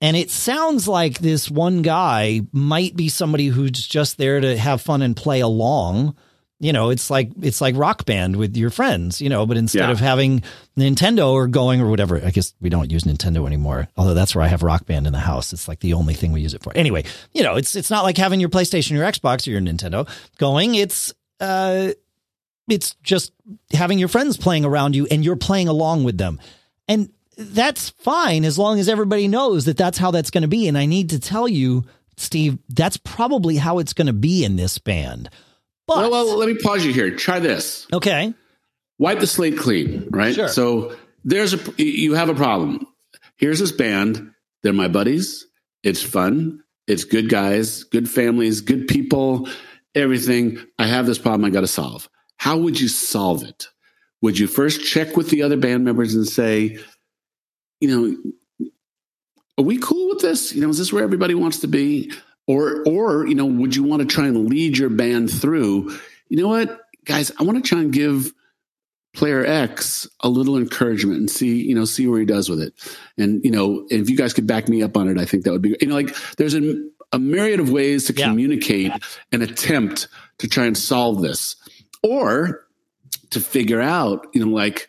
And 0.00 0.16
it 0.16 0.30
sounds 0.30 0.88
like 0.88 1.18
this 1.18 1.50
one 1.50 1.82
guy 1.82 2.40
might 2.52 2.96
be 2.96 3.08
somebody 3.08 3.48
who's 3.48 3.72
just 3.72 4.16
there 4.16 4.40
to 4.40 4.56
have 4.56 4.80
fun 4.80 5.02
and 5.02 5.14
play 5.14 5.40
along. 5.40 6.16
You 6.62 6.74
know, 6.74 6.90
it's 6.90 7.08
like 7.08 7.30
it's 7.40 7.62
like 7.62 7.74
rock 7.74 8.04
band 8.04 8.36
with 8.36 8.54
your 8.54 8.68
friends, 8.68 9.20
you 9.22 9.30
know, 9.30 9.46
but 9.46 9.56
instead 9.56 9.86
Yeah. 9.86 9.92
of 9.92 9.98
having 9.98 10.42
Nintendo 10.78 11.30
or 11.32 11.46
going 11.46 11.80
or 11.80 11.88
whatever, 11.88 12.20
I 12.22 12.30
guess 12.30 12.52
we 12.60 12.68
don't 12.68 12.90
use 12.92 13.04
Nintendo 13.04 13.46
anymore. 13.46 13.88
Although 13.96 14.12
that's 14.12 14.34
where 14.34 14.44
I 14.44 14.48
have 14.48 14.62
rock 14.62 14.84
band 14.84 15.06
in 15.06 15.14
the 15.14 15.18
house. 15.20 15.54
It's 15.54 15.68
like 15.68 15.80
the 15.80 15.94
only 15.94 16.12
thing 16.12 16.32
we 16.32 16.42
use 16.42 16.52
it 16.52 16.62
for. 16.62 16.70
Anyway, 16.76 17.04
you 17.32 17.42
know, 17.42 17.56
it's 17.56 17.74
it's 17.74 17.90
not 17.90 18.04
like 18.04 18.18
having 18.18 18.40
your 18.40 18.50
PlayStation, 18.50 18.90
your 18.90 19.04
Xbox, 19.10 19.46
or 19.46 19.52
your 19.52 19.60
Nintendo 19.62 20.06
going. 20.36 20.74
It's 20.74 21.14
uh 21.40 21.92
it's 22.68 22.94
just 23.02 23.32
having 23.72 23.98
your 23.98 24.08
friends 24.08 24.36
playing 24.36 24.64
around 24.66 24.94
you 24.94 25.06
and 25.10 25.24
you're 25.24 25.36
playing 25.36 25.66
along 25.68 26.04
with 26.04 26.18
them. 26.18 26.38
And 26.86 27.08
that's 27.38 27.88
fine 27.88 28.44
as 28.44 28.58
long 28.58 28.78
as 28.78 28.88
everybody 28.88 29.28
knows 29.28 29.64
that 29.64 29.78
that's 29.78 29.96
how 29.98 30.10
that's 30.10 30.30
going 30.30 30.42
to 30.42 30.48
be. 30.48 30.68
And 30.68 30.76
I 30.76 30.84
need 30.86 31.08
to 31.10 31.18
tell 31.18 31.48
you, 31.48 31.84
Steve, 32.18 32.58
that's 32.68 32.98
probably 32.98 33.56
how 33.56 33.78
it's 33.78 33.94
going 33.94 34.08
to 34.08 34.12
be 34.12 34.44
in 34.44 34.56
this 34.56 34.76
band. 34.78 35.30
But 35.86 35.98
Well, 35.98 36.10
well, 36.10 36.36
let 36.38 36.48
me 36.48 36.56
pause 36.56 36.84
you 36.84 36.92
here. 36.92 37.14
Try 37.16 37.38
this. 37.40 37.86
okay, 37.92 38.34
Wipe 38.98 39.18
the 39.20 39.26
slate 39.26 39.56
clean, 39.58 40.08
right? 40.10 40.34
Sure. 40.34 40.48
So 40.48 40.94
there's 41.24 41.54
a 41.54 41.82
you 41.82 42.14
have 42.14 42.28
a 42.28 42.34
problem. 42.34 42.86
Here's 43.36 43.58
this 43.58 43.72
band. 43.72 44.32
They're 44.62 44.72
my 44.74 44.88
buddies. 44.88 45.46
It's 45.82 46.02
fun. 46.02 46.62
It's 46.86 47.04
good 47.04 47.28
guys, 47.30 47.84
good 47.84 48.10
families, 48.10 48.60
good 48.60 48.88
people, 48.88 49.48
everything. 49.94 50.58
I 50.78 50.86
have 50.86 51.06
this 51.06 51.18
problem 51.18 51.44
I 51.46 51.50
got 51.50 51.60
to 51.60 51.66
solve. 51.66 52.08
How 52.36 52.58
would 52.58 52.78
you 52.80 52.88
solve 52.88 53.42
it? 53.44 53.68
Would 54.22 54.38
you 54.38 54.46
first 54.46 54.84
check 54.84 55.16
with 55.16 55.30
the 55.30 55.42
other 55.42 55.56
band 55.56 55.84
members 55.84 56.14
and 56.14 56.26
say, 56.28 56.78
you 57.80 57.88
know, 57.88 58.68
are 59.56 59.64
we 59.64 59.78
cool 59.78 60.08
with 60.10 60.20
this? 60.20 60.52
You 60.52 60.60
know, 60.60 60.68
is 60.68 60.78
this 60.78 60.92
where 60.92 61.04
everybody 61.04 61.34
wants 61.34 61.60
to 61.60 61.68
be? 61.68 62.12
Or, 62.50 62.82
or 62.84 63.26
you 63.26 63.34
know, 63.34 63.46
would 63.46 63.76
you 63.76 63.84
want 63.84 64.00
to 64.00 64.06
try 64.06 64.26
and 64.26 64.48
lead 64.48 64.76
your 64.76 64.90
band 64.90 65.30
through? 65.30 65.96
You 66.28 66.42
know 66.42 66.48
what, 66.48 66.80
guys, 67.04 67.30
I 67.38 67.44
want 67.44 67.62
to 67.62 67.68
try 67.68 67.80
and 67.80 67.92
give 67.92 68.32
player 69.14 69.44
X 69.44 70.08
a 70.20 70.28
little 70.28 70.56
encouragement 70.56 71.18
and 71.18 71.30
see, 71.30 71.62
you 71.62 71.74
know, 71.74 71.84
see 71.84 72.06
where 72.06 72.20
he 72.20 72.26
does 72.26 72.48
with 72.48 72.60
it. 72.60 72.72
And 73.18 73.44
you 73.44 73.50
know, 73.50 73.86
if 73.90 74.08
you 74.10 74.16
guys 74.16 74.32
could 74.32 74.46
back 74.46 74.68
me 74.68 74.82
up 74.82 74.96
on 74.96 75.08
it, 75.08 75.18
I 75.18 75.24
think 75.24 75.44
that 75.44 75.52
would 75.52 75.62
be, 75.62 75.76
you 75.80 75.88
know, 75.88 75.94
like 75.94 76.14
there's 76.36 76.54
a, 76.54 76.80
a 77.12 77.18
myriad 77.18 77.60
of 77.60 77.70
ways 77.70 78.04
to 78.06 78.14
Yeah. 78.14 78.28
communicate 78.28 78.92
and 79.32 79.42
attempt 79.42 80.08
to 80.38 80.48
try 80.48 80.66
and 80.66 80.76
solve 80.78 81.22
this, 81.22 81.56
or 82.02 82.66
to 83.30 83.40
figure 83.40 83.80
out, 83.80 84.26
you 84.32 84.44
know, 84.44 84.52
like 84.52 84.88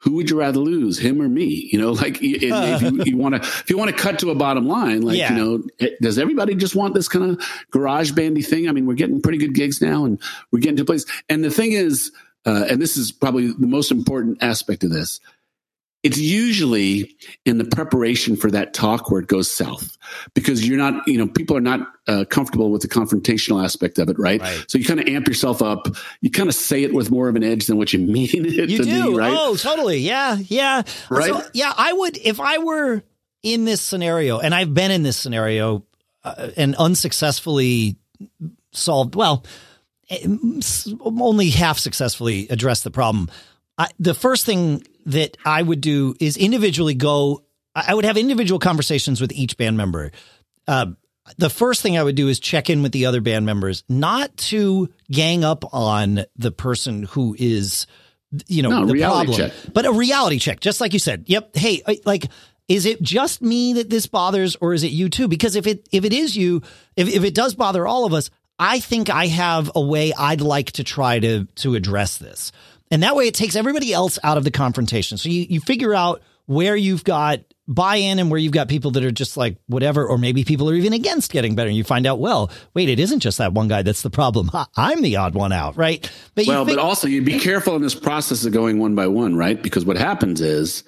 who 0.00 0.12
would 0.12 0.30
you 0.30 0.38
rather 0.38 0.60
lose, 0.60 0.98
him 0.98 1.20
or 1.20 1.28
me? 1.28 1.68
You 1.72 1.80
know, 1.80 1.92
like 2.02 2.18
if 2.20 2.82
you, 2.82 3.02
you 3.04 3.16
want 3.16 3.34
to, 3.34 3.40
if 3.42 3.68
you 3.70 3.76
want 3.76 3.90
to 3.90 3.96
cut 3.96 4.18
to 4.20 4.30
a 4.30 4.34
bottom 4.34 4.66
line, 4.66 5.02
like 5.02 5.16
Yeah. 5.18 5.34
you 5.34 5.44
know, 5.44 5.62
eh, 5.80 5.90
does 6.00 6.18
everybody 6.18 6.54
just 6.54 6.74
want 6.76 6.94
this 6.94 7.08
kind 7.08 7.30
of 7.32 7.44
garage 7.70 8.12
bandy 8.12 8.42
thing? 8.42 8.68
I 8.68 8.72
mean, 8.72 8.86
we're 8.86 8.94
getting 8.94 9.20
pretty 9.20 9.38
good 9.38 9.54
gigs 9.54 9.80
now, 9.82 10.04
and 10.04 10.20
we're 10.52 10.60
getting 10.60 10.76
to 10.76 10.84
place. 10.84 11.04
And 11.28 11.42
the 11.42 11.50
thing 11.50 11.72
is, 11.72 12.12
uh, 12.46 12.66
and 12.68 12.80
this 12.80 12.96
is 12.96 13.12
probably 13.12 13.48
the 13.52 13.66
most 13.66 13.90
important 13.90 14.38
aspect 14.42 14.84
of 14.84 14.90
this. 14.90 15.20
It's 16.04 16.18
usually 16.18 17.16
in 17.44 17.58
the 17.58 17.64
preparation 17.64 18.36
for 18.36 18.50
that 18.52 18.72
talk 18.72 19.10
where 19.10 19.20
it 19.20 19.26
goes 19.26 19.50
south 19.50 19.98
because 20.32 20.66
you're 20.66 20.78
not, 20.78 21.06
you 21.08 21.18
know, 21.18 21.26
people 21.26 21.56
are 21.56 21.60
not 21.60 21.80
uh, 22.06 22.24
comfortable 22.30 22.70
with 22.70 22.82
the 22.82 22.88
confrontational 22.88 23.62
aspect 23.62 23.98
of 23.98 24.08
it, 24.08 24.16
right? 24.16 24.40
Right. 24.40 24.64
So 24.68 24.78
you 24.78 24.84
kind 24.84 25.00
of 25.00 25.08
amp 25.08 25.26
yourself 25.26 25.60
up. 25.60 25.88
You 26.20 26.30
kind 26.30 26.48
of 26.48 26.54
say 26.54 26.84
it 26.84 26.94
with 26.94 27.10
more 27.10 27.28
of 27.28 27.34
an 27.34 27.42
edge 27.42 27.66
than 27.66 27.78
what 27.78 27.92
you 27.92 27.98
mean 28.06 28.28
it 28.32 28.70
you 28.70 28.78
to 28.78 28.84
do. 28.84 29.10
be, 29.10 29.18
right? 29.18 29.36
Oh, 29.36 29.56
totally. 29.56 29.98
Yeah, 29.98 30.36
yeah. 30.36 30.82
Right? 31.10 31.32
So, 31.32 31.42
yeah, 31.52 31.72
I 31.76 31.92
would 31.92 32.16
if 32.16 32.38
I 32.38 32.58
were 32.58 33.02
in 33.42 33.64
this 33.64 33.80
scenario, 33.80 34.38
and 34.38 34.54
I've 34.54 34.74
been 34.74 34.90
in 34.90 35.02
this 35.02 35.16
scenario 35.16 35.84
uh, 36.24 36.50
and 36.56 36.76
unsuccessfully 36.76 37.96
solved. 38.72 39.14
Well, 39.14 39.44
eh, 40.10 40.26
only 41.00 41.50
half 41.50 41.78
successfully 41.78 42.48
addressed 42.50 42.84
the 42.84 42.90
problem. 42.90 43.30
I, 43.76 43.88
the 43.98 44.14
first 44.14 44.44
thing 44.44 44.82
that 45.08 45.36
I 45.44 45.62
would 45.62 45.80
do 45.80 46.14
is 46.20 46.36
individually 46.36 46.94
go. 46.94 47.44
I 47.74 47.94
would 47.94 48.04
have 48.04 48.16
individual 48.16 48.58
conversations 48.58 49.20
with 49.20 49.32
each 49.32 49.56
band 49.56 49.76
member. 49.76 50.10
Uh, 50.66 50.86
the 51.36 51.50
first 51.50 51.82
thing 51.82 51.98
I 51.98 52.02
would 52.02 52.14
do 52.16 52.28
is 52.28 52.40
check 52.40 52.70
in 52.70 52.82
with 52.82 52.92
the 52.92 53.06
other 53.06 53.20
band 53.20 53.44
members, 53.46 53.84
not 53.88 54.36
to 54.48 54.88
gang 55.10 55.44
up 55.44 55.74
on 55.74 56.24
the 56.36 56.50
person 56.50 57.02
who 57.04 57.36
is, 57.38 57.86
you 58.46 58.62
know, 58.62 58.70
No, 58.70 58.86
the 58.86 58.98
problem, 59.00 59.36
check. 59.36 59.52
but 59.74 59.84
a 59.86 59.92
reality 59.92 60.38
check, 60.38 60.60
just 60.60 60.80
like 60.80 60.92
you 60.94 60.98
said. 60.98 61.24
Yep. 61.26 61.56
Hey, 61.56 61.82
like, 62.06 62.26
is 62.66 62.86
it 62.86 63.00
just 63.02 63.42
me 63.42 63.74
that 63.74 63.90
this 63.90 64.06
bothers, 64.06 64.56
or 64.56 64.72
is 64.74 64.82
it 64.84 64.90
you 64.90 65.08
too? 65.08 65.28
Because 65.28 65.54
if 65.56 65.66
it 65.66 65.86
if 65.92 66.04
it 66.04 66.12
is 66.12 66.36
you, 66.36 66.62
if 66.96 67.08
if 67.08 67.24
it 67.24 67.34
does 67.34 67.54
bother 67.54 67.86
all 67.86 68.04
of 68.06 68.12
us, 68.14 68.30
I 68.58 68.80
think 68.80 69.08
I 69.10 69.26
have 69.26 69.70
a 69.74 69.80
way 69.80 70.12
I'd 70.12 70.40
like 70.40 70.72
to 70.72 70.84
try 70.84 71.18
to 71.20 71.44
to 71.56 71.74
address 71.74 72.16
this, 72.18 72.52
and 72.90 73.02
that 73.02 73.16
way 73.16 73.26
it 73.28 73.34
takes 73.34 73.56
everybody 73.56 73.92
else 73.92 74.18
out 74.22 74.36
of 74.38 74.44
the 74.44 74.50
confrontation. 74.50 75.18
So 75.18 75.28
you 75.28 75.46
you 75.48 75.60
figure 75.60 75.94
out 75.94 76.22
where 76.46 76.76
you've 76.76 77.04
got 77.04 77.40
buy 77.68 77.96
in 77.96 78.18
and 78.18 78.30
where 78.30 78.40
you've 78.40 78.52
got 78.52 78.66
people 78.66 78.92
that 78.92 79.04
are 79.04 79.10
just 79.10 79.36
like 79.36 79.58
whatever, 79.66 80.06
or 80.06 80.16
maybe 80.16 80.42
people 80.42 80.70
are 80.70 80.74
even 80.74 80.94
against 80.94 81.30
getting 81.30 81.54
better. 81.54 81.68
And 81.68 81.76
you 81.76 81.84
find 81.84 82.06
out, 82.06 82.18
well, 82.18 82.50
wait, 82.72 82.88
it 82.88 82.98
isn't 82.98 83.20
just 83.20 83.36
that 83.38 83.52
one 83.52 83.68
guy 83.68 83.82
that's 83.82 84.00
the 84.00 84.08
problem. 84.10 84.50
I'm 84.76 85.02
the 85.02 85.16
odd 85.16 85.34
one 85.34 85.52
out, 85.52 85.76
right? 85.76 86.10
But 86.34 86.46
well, 86.46 86.64
think- 86.64 86.78
but 86.78 86.82
also 86.82 87.06
you'd 87.06 87.26
be 87.26 87.38
careful 87.38 87.76
in 87.76 87.82
this 87.82 87.94
process 87.94 88.44
of 88.46 88.52
going 88.52 88.78
one 88.78 88.94
by 88.94 89.06
one, 89.06 89.36
right? 89.36 89.62
Because 89.62 89.84
what 89.84 89.98
happens 89.98 90.40
is 90.40 90.82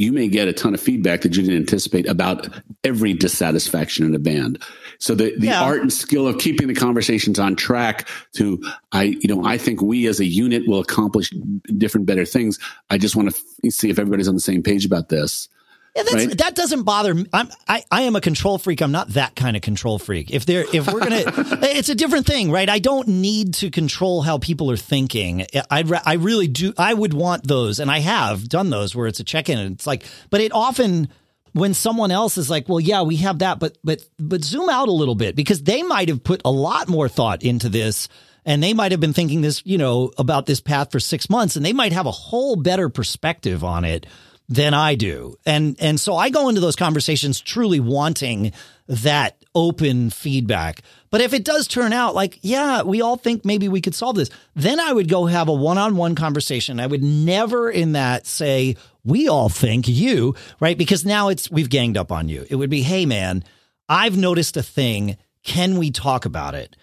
you 0.00 0.12
may 0.12 0.28
get 0.28 0.48
a 0.48 0.52
ton 0.54 0.72
of 0.72 0.80
feedback 0.80 1.20
that 1.20 1.36
you 1.36 1.42
didn't 1.42 1.58
anticipate 1.58 2.08
about 2.08 2.48
every 2.84 3.12
dissatisfaction 3.12 4.06
in 4.06 4.14
a 4.14 4.18
band. 4.18 4.58
So 4.98 5.14
the, 5.14 5.36
the 5.36 5.48
yeah. 5.48 5.60
art 5.60 5.82
and 5.82 5.92
skill 5.92 6.26
of 6.26 6.38
keeping 6.38 6.68
the 6.68 6.74
conversations 6.74 7.38
on 7.38 7.54
track 7.54 8.08
to, 8.36 8.64
I, 8.92 9.02
you 9.20 9.28
know, 9.28 9.44
I 9.44 9.58
think 9.58 9.82
we 9.82 10.06
as 10.06 10.18
a 10.18 10.24
unit 10.24 10.66
will 10.66 10.80
accomplish 10.80 11.30
different, 11.76 12.06
better 12.06 12.24
things. 12.24 12.58
I 12.88 12.96
just 12.96 13.14
want 13.14 13.34
to 13.34 13.70
see 13.70 13.90
if 13.90 13.98
everybody's 13.98 14.26
on 14.26 14.34
the 14.34 14.40
same 14.40 14.62
page 14.62 14.86
about 14.86 15.10
this. 15.10 15.49
Yeah, 15.96 16.02
right? 16.12 16.38
that 16.38 16.54
doesn't 16.54 16.84
bother 16.84 17.14
me. 17.14 17.26
I'm, 17.32 17.48
I, 17.66 17.82
I 17.90 18.02
am 18.02 18.14
a 18.14 18.20
control 18.20 18.58
freak. 18.58 18.80
I'm 18.80 18.92
not 18.92 19.08
that 19.10 19.34
kind 19.34 19.56
of 19.56 19.62
control 19.62 19.98
freak. 19.98 20.30
If 20.30 20.46
they're, 20.46 20.64
if 20.72 20.86
we're 20.86 21.00
gonna, 21.00 21.24
it's 21.66 21.88
a 21.88 21.96
different 21.96 22.26
thing, 22.26 22.50
right? 22.50 22.68
I 22.68 22.78
don't 22.78 23.08
need 23.08 23.54
to 23.54 23.70
control 23.70 24.22
how 24.22 24.38
people 24.38 24.70
are 24.70 24.76
thinking. 24.76 25.46
I, 25.70 25.84
I 26.04 26.14
really 26.14 26.46
do. 26.46 26.72
I 26.78 26.94
would 26.94 27.12
want 27.12 27.46
those, 27.46 27.80
and 27.80 27.90
I 27.90 27.98
have 27.98 28.48
done 28.48 28.70
those 28.70 28.94
where 28.94 29.08
it's 29.08 29.18
a 29.18 29.24
check 29.24 29.48
in, 29.48 29.58
and 29.58 29.74
it's 29.74 29.86
like, 29.86 30.04
but 30.30 30.40
it 30.40 30.52
often 30.52 31.08
when 31.52 31.74
someone 31.74 32.10
else 32.10 32.38
is 32.38 32.48
like, 32.48 32.68
well, 32.68 32.80
yeah, 32.80 33.02
we 33.02 33.16
have 33.16 33.40
that, 33.40 33.58
but 33.58 33.76
but 33.82 34.02
but 34.18 34.44
zoom 34.44 34.68
out 34.68 34.88
a 34.88 34.92
little 34.92 35.14
bit 35.16 35.34
because 35.34 35.62
they 35.62 35.82
might 35.82 36.08
have 36.08 36.22
put 36.22 36.40
a 36.44 36.50
lot 36.50 36.88
more 36.88 37.08
thought 37.08 37.42
into 37.42 37.68
this 37.68 38.08
and 38.44 38.62
they 38.62 38.72
might 38.72 38.92
have 38.92 39.00
been 39.00 39.12
thinking 39.12 39.40
this, 39.40 39.62
you 39.64 39.78
know, 39.78 40.12
about 40.16 40.46
this 40.46 40.60
path 40.60 40.92
for 40.92 41.00
six 41.00 41.28
months 41.28 41.56
and 41.56 41.64
they 41.64 41.72
might 41.72 41.92
have 41.92 42.06
a 42.06 42.12
whole 42.12 42.56
better 42.56 42.88
perspective 42.88 43.64
on 43.64 43.84
it 43.84 44.06
than 44.50 44.74
I 44.74 44.96
do. 44.96 45.36
And 45.46 45.76
and 45.78 45.98
so 45.98 46.16
I 46.16 46.28
go 46.28 46.48
into 46.48 46.60
those 46.60 46.76
conversations 46.76 47.40
truly 47.40 47.80
wanting 47.80 48.52
that 48.88 49.36
open 49.54 50.10
feedback. 50.10 50.82
But 51.10 51.20
if 51.20 51.32
it 51.32 51.44
does 51.44 51.66
turn 51.68 51.92
out 51.92 52.14
like, 52.14 52.38
yeah, 52.42 52.82
we 52.82 53.00
all 53.00 53.16
think 53.16 53.44
maybe 53.44 53.68
we 53.68 53.80
could 53.80 53.94
solve 53.94 54.16
this, 54.16 54.30
then 54.54 54.78
I 54.80 54.92
would 54.92 55.08
go 55.08 55.26
have 55.26 55.48
a 55.48 55.52
one-on-one 55.52 56.16
conversation. 56.16 56.80
I 56.80 56.86
would 56.86 57.02
never 57.02 57.70
in 57.70 57.92
that 57.92 58.26
say, 58.26 58.76
we 59.04 59.28
all 59.28 59.48
think 59.48 59.88
you, 59.88 60.34
right? 60.58 60.76
Because 60.76 61.04
now 61.04 61.28
it's 61.28 61.50
we've 61.50 61.70
ganged 61.70 61.96
up 61.96 62.10
on 62.10 62.28
you. 62.28 62.44
It 62.50 62.56
would 62.56 62.70
be, 62.70 62.82
"Hey 62.82 63.06
man, 63.06 63.44
I've 63.88 64.18
noticed 64.18 64.56
a 64.56 64.62
thing. 64.62 65.16
Can 65.44 65.78
we 65.78 65.92
talk 65.92 66.24
about 66.24 66.56
it?" 66.56 66.76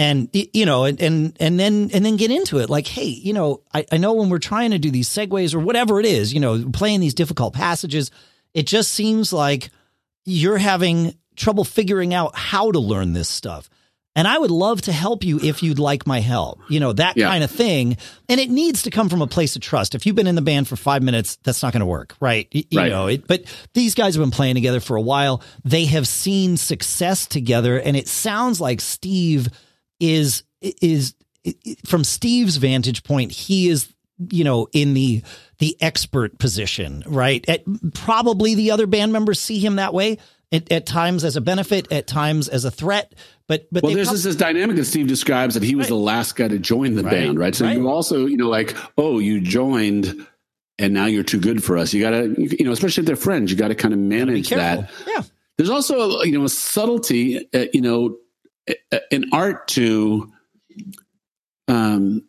And 0.00 0.30
you 0.32 0.64
know 0.64 0.84
and 0.84 0.98
and 1.00 1.36
and 1.38 1.60
then 1.60 1.90
and 1.92 2.04
then 2.04 2.16
get 2.16 2.30
into 2.30 2.58
it 2.58 2.70
like 2.70 2.86
hey 2.86 3.04
you 3.04 3.34
know 3.34 3.62
I, 3.74 3.84
I 3.92 3.98
know 3.98 4.14
when 4.14 4.30
we're 4.30 4.38
trying 4.38 4.70
to 4.70 4.78
do 4.78 4.90
these 4.90 5.10
segues 5.10 5.54
or 5.54 5.58
whatever 5.60 6.00
it 6.00 6.06
is 6.06 6.32
you 6.32 6.40
know 6.40 6.70
playing 6.72 7.00
these 7.00 7.12
difficult 7.12 7.52
passages 7.52 8.10
it 8.54 8.66
just 8.66 8.92
seems 8.92 9.30
like 9.30 9.68
you're 10.24 10.56
having 10.56 11.14
trouble 11.36 11.64
figuring 11.64 12.14
out 12.14 12.34
how 12.34 12.72
to 12.72 12.78
learn 12.78 13.12
this 13.12 13.28
stuff 13.28 13.68
and 14.16 14.26
I 14.26 14.38
would 14.38 14.50
love 14.50 14.82
to 14.82 14.92
help 14.92 15.22
you 15.22 15.38
if 15.38 15.62
you'd 15.62 15.78
like 15.78 16.04
my 16.04 16.18
help. 16.18 16.58
You 16.68 16.80
know, 16.80 16.92
that 16.94 17.16
yeah. 17.16 17.28
kind 17.28 17.44
of 17.44 17.50
thing. 17.50 17.96
And 18.28 18.40
it 18.40 18.50
needs 18.50 18.82
to 18.82 18.90
come 18.90 19.08
from 19.08 19.22
a 19.22 19.26
place 19.28 19.54
of 19.54 19.62
trust. 19.62 19.94
If 19.94 20.04
you've 20.04 20.16
been 20.16 20.26
in 20.26 20.34
the 20.34 20.42
band 20.42 20.66
for 20.66 20.74
five 20.74 21.00
minutes, 21.00 21.36
that's 21.44 21.62
not 21.62 21.72
going 21.72 21.80
to 21.80 21.86
work, 21.86 22.16
right? 22.18 22.48
You, 22.50 22.64
right. 22.74 22.90
know, 22.90 23.06
it, 23.06 23.28
but 23.28 23.44
these 23.72 23.94
guys 23.94 24.16
have 24.16 24.22
been 24.22 24.32
playing 24.32 24.56
together 24.56 24.80
for 24.80 24.96
a 24.96 25.00
while. 25.00 25.42
They 25.64 25.84
have 25.84 26.08
seen 26.08 26.56
success 26.56 27.28
together. 27.28 27.78
And 27.78 27.96
it 27.96 28.08
sounds 28.08 28.60
like 28.60 28.80
Steve 28.80 29.48
is 30.00 30.42
is 30.60 31.14
from 31.86 32.04
Steve's 32.04 32.56
vantage 32.56 33.04
point, 33.04 33.32
he 33.32 33.68
is 33.68 33.92
you 34.30 34.44
know 34.44 34.68
in 34.72 34.94
the 34.94 35.22
the 35.58 35.76
expert 35.80 36.38
position, 36.38 37.02
right? 37.06 37.46
At, 37.48 37.64
probably 37.94 38.54
the 38.54 38.70
other 38.70 38.86
band 38.86 39.12
members 39.12 39.40
see 39.40 39.58
him 39.58 39.76
that 39.76 39.94
way. 39.94 40.18
At, 40.52 40.72
at, 40.72 40.84
times 40.84 41.22
as 41.22 41.36
a 41.36 41.40
benefit, 41.40 41.92
at 41.92 42.08
times 42.08 42.48
as 42.48 42.64
a 42.64 42.72
threat. 42.72 43.14
But 43.46 43.68
but 43.70 43.84
well, 43.84 43.94
there's 43.94 44.08
come- 44.08 44.16
this 44.16 44.34
dynamic 44.34 44.74
that 44.76 44.84
Steve 44.84 45.06
describes 45.06 45.54
that 45.54 45.62
he 45.62 45.76
was 45.76 45.84
right. 45.84 45.90
the 45.90 45.94
last 45.96 46.34
guy 46.34 46.48
to 46.48 46.58
join 46.58 46.96
the 46.96 47.04
right. 47.04 47.12
band, 47.12 47.38
right? 47.38 47.54
So 47.54 47.66
right. 47.66 47.76
you 47.76 47.88
also 47.88 48.26
you 48.26 48.36
know 48.36 48.48
like 48.48 48.76
oh 48.98 49.20
you 49.20 49.40
joined 49.40 50.26
and 50.80 50.92
now 50.92 51.06
you're 51.06 51.22
too 51.22 51.38
good 51.38 51.62
for 51.62 51.78
us. 51.78 51.94
You 51.94 52.02
got 52.02 52.10
to 52.10 52.34
you 52.36 52.64
know 52.64 52.72
especially 52.72 53.02
if 53.02 53.06
they're 53.06 53.14
friends, 53.14 53.52
you 53.52 53.56
got 53.56 53.68
to 53.68 53.76
kind 53.76 53.94
of 53.94 54.00
manage 54.00 54.48
that. 54.48 54.90
Yeah. 55.06 55.22
There's 55.56 55.70
also 55.70 56.22
you 56.22 56.36
know 56.36 56.44
a 56.44 56.48
subtlety, 56.48 57.48
uh, 57.54 57.66
you 57.72 57.80
know 57.80 58.16
an 59.10 59.24
art 59.32 59.68
to 59.68 60.30
um, 61.68 62.24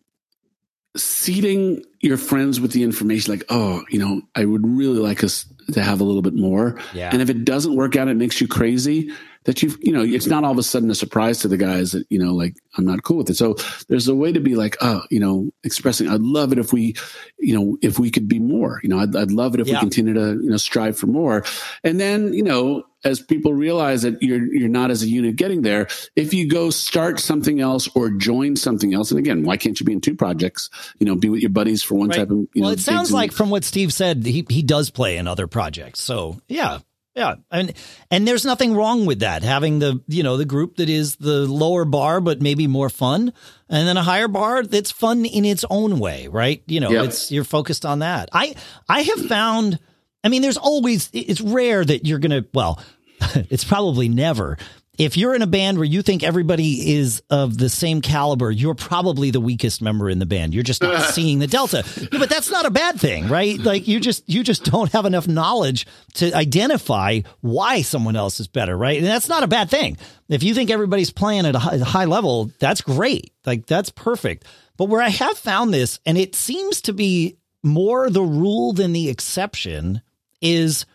seeding 0.96 1.84
your 2.02 2.18
friends 2.18 2.60
with 2.60 2.72
the 2.72 2.84
information 2.84 3.34
like 3.34 3.46
oh 3.50 3.82
you 3.90 3.98
know 3.98 4.22
i 4.36 4.44
would 4.44 4.68
really 4.68 5.00
like 5.00 5.24
us 5.24 5.46
to 5.72 5.82
have 5.82 6.02
a 6.02 6.04
little 6.04 6.22
bit 6.22 6.34
more 6.34 6.78
yeah. 6.94 7.10
and 7.14 7.22
if 7.22 7.30
it 7.30 7.46
doesn't 7.46 7.76
work 7.76 7.96
out 7.96 8.10
it 8.10 8.18
makes 8.18 8.42
you 8.42 8.48
crazy 8.48 9.10
that 9.46 9.64
you've 9.64 9.78
you 9.82 9.94
know 9.94 10.04
it's 10.04 10.28
not 10.28 10.44
all 10.44 10.52
of 10.52 10.58
a 10.58 10.64
sudden 10.64 10.92
a 10.92 10.96
surprise 10.96 11.40
to 11.40 11.48
the 11.48 11.58
guys 11.58 11.94
that 11.94 12.06
you 12.10 12.20
know 12.20 12.34
like 12.34 12.56
i'm 12.78 12.84
not 12.84 13.04
cool 13.04 13.18
with 13.18 13.30
it 13.30 13.36
so 13.36 13.56
there's 13.88 14.08
a 14.10 14.16
way 14.16 14.34
to 14.34 14.42
be 14.42 14.56
like 14.56 14.76
oh 14.82 15.02
you 15.10 15.20
know 15.20 15.50
expressing 15.64 16.10
i'd 16.10 16.22
love 16.22 16.52
it 16.52 16.60
if 16.60 16.74
we 16.74 16.94
you 17.40 17.58
know 17.58 17.78
if 17.82 17.98
we 17.98 18.12
could 18.12 18.28
be 18.28 18.40
more 18.40 18.82
you 18.84 18.90
know 18.90 19.00
i'd, 19.00 19.16
I'd 19.16 19.32
love 19.32 19.54
it 19.54 19.62
if 19.62 19.68
yeah. 19.68 19.76
we 19.76 19.80
continue 19.80 20.14
to 20.14 20.42
you 20.44 20.50
know 20.50 20.58
strive 20.58 20.98
for 20.98 21.08
more 21.08 21.46
and 21.84 22.00
then 22.02 22.34
you 22.34 22.44
know 22.44 22.84
as 23.04 23.20
people 23.22 23.54
realize 23.54 24.02
that 24.04 24.22
you're 24.22 24.44
you're 24.54 24.70
not 24.70 24.92
as 24.92 25.04
a 25.04 25.08
unit 25.08 25.36
getting 25.36 25.62
there 25.62 25.88
if 26.16 26.34
you 26.34 26.48
go 26.48 26.70
start 26.70 27.20
something 27.20 27.60
else 27.60 27.90
or 27.96 28.10
join 28.10 28.56
something 28.56 28.94
else 28.94 29.12
and 29.12 29.20
again 29.20 29.44
why 29.44 29.58
can't 29.58 29.80
you 29.80 29.86
be 29.86 29.94
in 29.94 30.02
two 30.02 30.16
projects 30.16 30.70
you 31.00 31.06
know 31.06 31.16
be 31.16 31.30
with 31.30 31.42
your 31.42 31.50
buddies 31.50 31.84
for 31.84 31.96
one 31.96 32.10
right. 32.10 32.18
type 32.18 32.30
of 32.30 32.38
well 32.38 32.48
know, 32.56 32.70
it 32.70 32.80
sounds 32.80 33.12
like 33.12 33.32
from 33.32 33.50
what 33.50 33.64
steve 33.64 33.92
said 33.92 34.26
he 34.26 34.46
he 34.50 34.62
does 34.62 34.90
play 34.90 35.18
in 35.18 35.28
other 35.28 35.48
projects 35.48 36.02
so 36.02 36.40
yeah 36.48 36.80
yeah, 37.16 37.36
and 37.52 37.74
and 38.10 38.26
there's 38.26 38.46
nothing 38.46 38.74
wrong 38.74 39.06
with 39.06 39.20
that. 39.20 39.44
Having 39.44 39.80
the 39.80 40.02
you 40.08 40.24
know 40.24 40.38
the 40.38 40.46
group 40.46 40.78
that 40.78 40.88
is 40.88 41.18
the 41.18 41.46
lower 41.46 41.84
bar, 41.84 42.22
but 42.22 42.42
maybe 42.42 42.68
more 42.68 42.90
fun, 42.90 43.34
and 43.68 43.88
then 43.88 43.98
a 43.98 44.04
higher 44.04 44.30
bar 44.30 44.64
that's 44.64 44.92
fun 44.92 45.26
in 45.26 45.44
its 45.44 45.66
own 45.70 46.00
way, 46.00 46.30
right? 46.30 46.64
You 46.68 46.80
know, 46.80 46.90
yeah. 46.90 47.04
it's 47.04 47.30
you're 47.30 47.44
focused 47.44 47.86
on 47.86 48.00
that. 48.00 48.30
I 48.32 48.56
I 48.88 49.02
have 49.02 49.26
found. 49.26 49.80
I 50.24 50.30
mean, 50.30 50.42
there's 50.42 50.58
always. 50.58 51.10
It's 51.14 51.42
rare 51.42 51.84
that 51.84 52.06
you're 52.06 52.20
gonna. 52.20 52.46
Well, 52.54 52.82
it's 53.50 53.64
probably 53.64 54.10
never 54.10 54.58
if 55.02 55.18
you're 55.18 55.34
in 55.34 55.42
a 55.42 55.48
band 55.48 55.78
where 55.78 55.86
you 55.86 56.04
think 56.04 56.22
everybody 56.22 56.94
is 56.94 57.24
of 57.30 57.58
the 57.58 57.70
same 57.70 58.02
caliber, 58.02 58.52
you're 58.52 58.76
probably 58.76 59.32
the 59.32 59.40
weakest 59.40 59.82
member 59.82 60.10
in 60.10 60.20
the 60.20 60.28
band. 60.28 60.54
You're 60.54 60.64
just 60.64 60.84
not 60.84 61.02
seeing 61.14 61.40
the 61.40 61.48
delta. 61.48 61.84
but 62.12 62.30
that's 62.30 62.52
not 62.52 62.66
a 62.66 62.70
bad 62.70 63.00
thing, 63.00 63.28
right? 63.28 63.58
Like 63.58 63.88
you 63.88 64.00
just 64.00 64.30
you 64.30 64.44
just 64.44 64.64
don't 64.66 64.92
have 64.92 65.06
enough 65.06 65.28
knowledge 65.28 65.88
to 66.16 66.32
identify 66.34 67.22
why 67.40 67.82
someone 67.82 68.16
else 68.16 68.40
is 68.40 68.48
better, 68.48 68.78
right? 68.78 68.98
And 68.98 69.08
that's 69.08 69.28
not 69.30 69.44
a 69.44 69.48
bad 69.48 69.72
thing. 69.72 69.98
If 70.30 70.44
you 70.44 70.54
think 70.54 70.70
everybody's 70.70 71.12
playing 71.12 71.46
at 71.46 71.56
a 71.56 71.60
high, 71.60 71.78
high 71.78 72.06
level, 72.06 72.52
that's 72.60 72.82
great. 72.82 73.34
Like 73.46 73.66
that's 73.66 73.90
perfect. 73.90 74.46
But 74.78 74.86
where 74.86 75.02
I 75.02 75.10
have 75.10 75.38
found 75.38 75.74
this, 75.74 76.00
and 76.06 76.18
it 76.18 76.36
seems 76.36 76.82
to 76.82 76.94
be 76.94 77.38
more 77.64 78.10
the 78.10 78.22
rule 78.22 78.74
than 78.74 78.94
the 78.94 79.10
exception, 79.10 80.02
is 80.42 80.86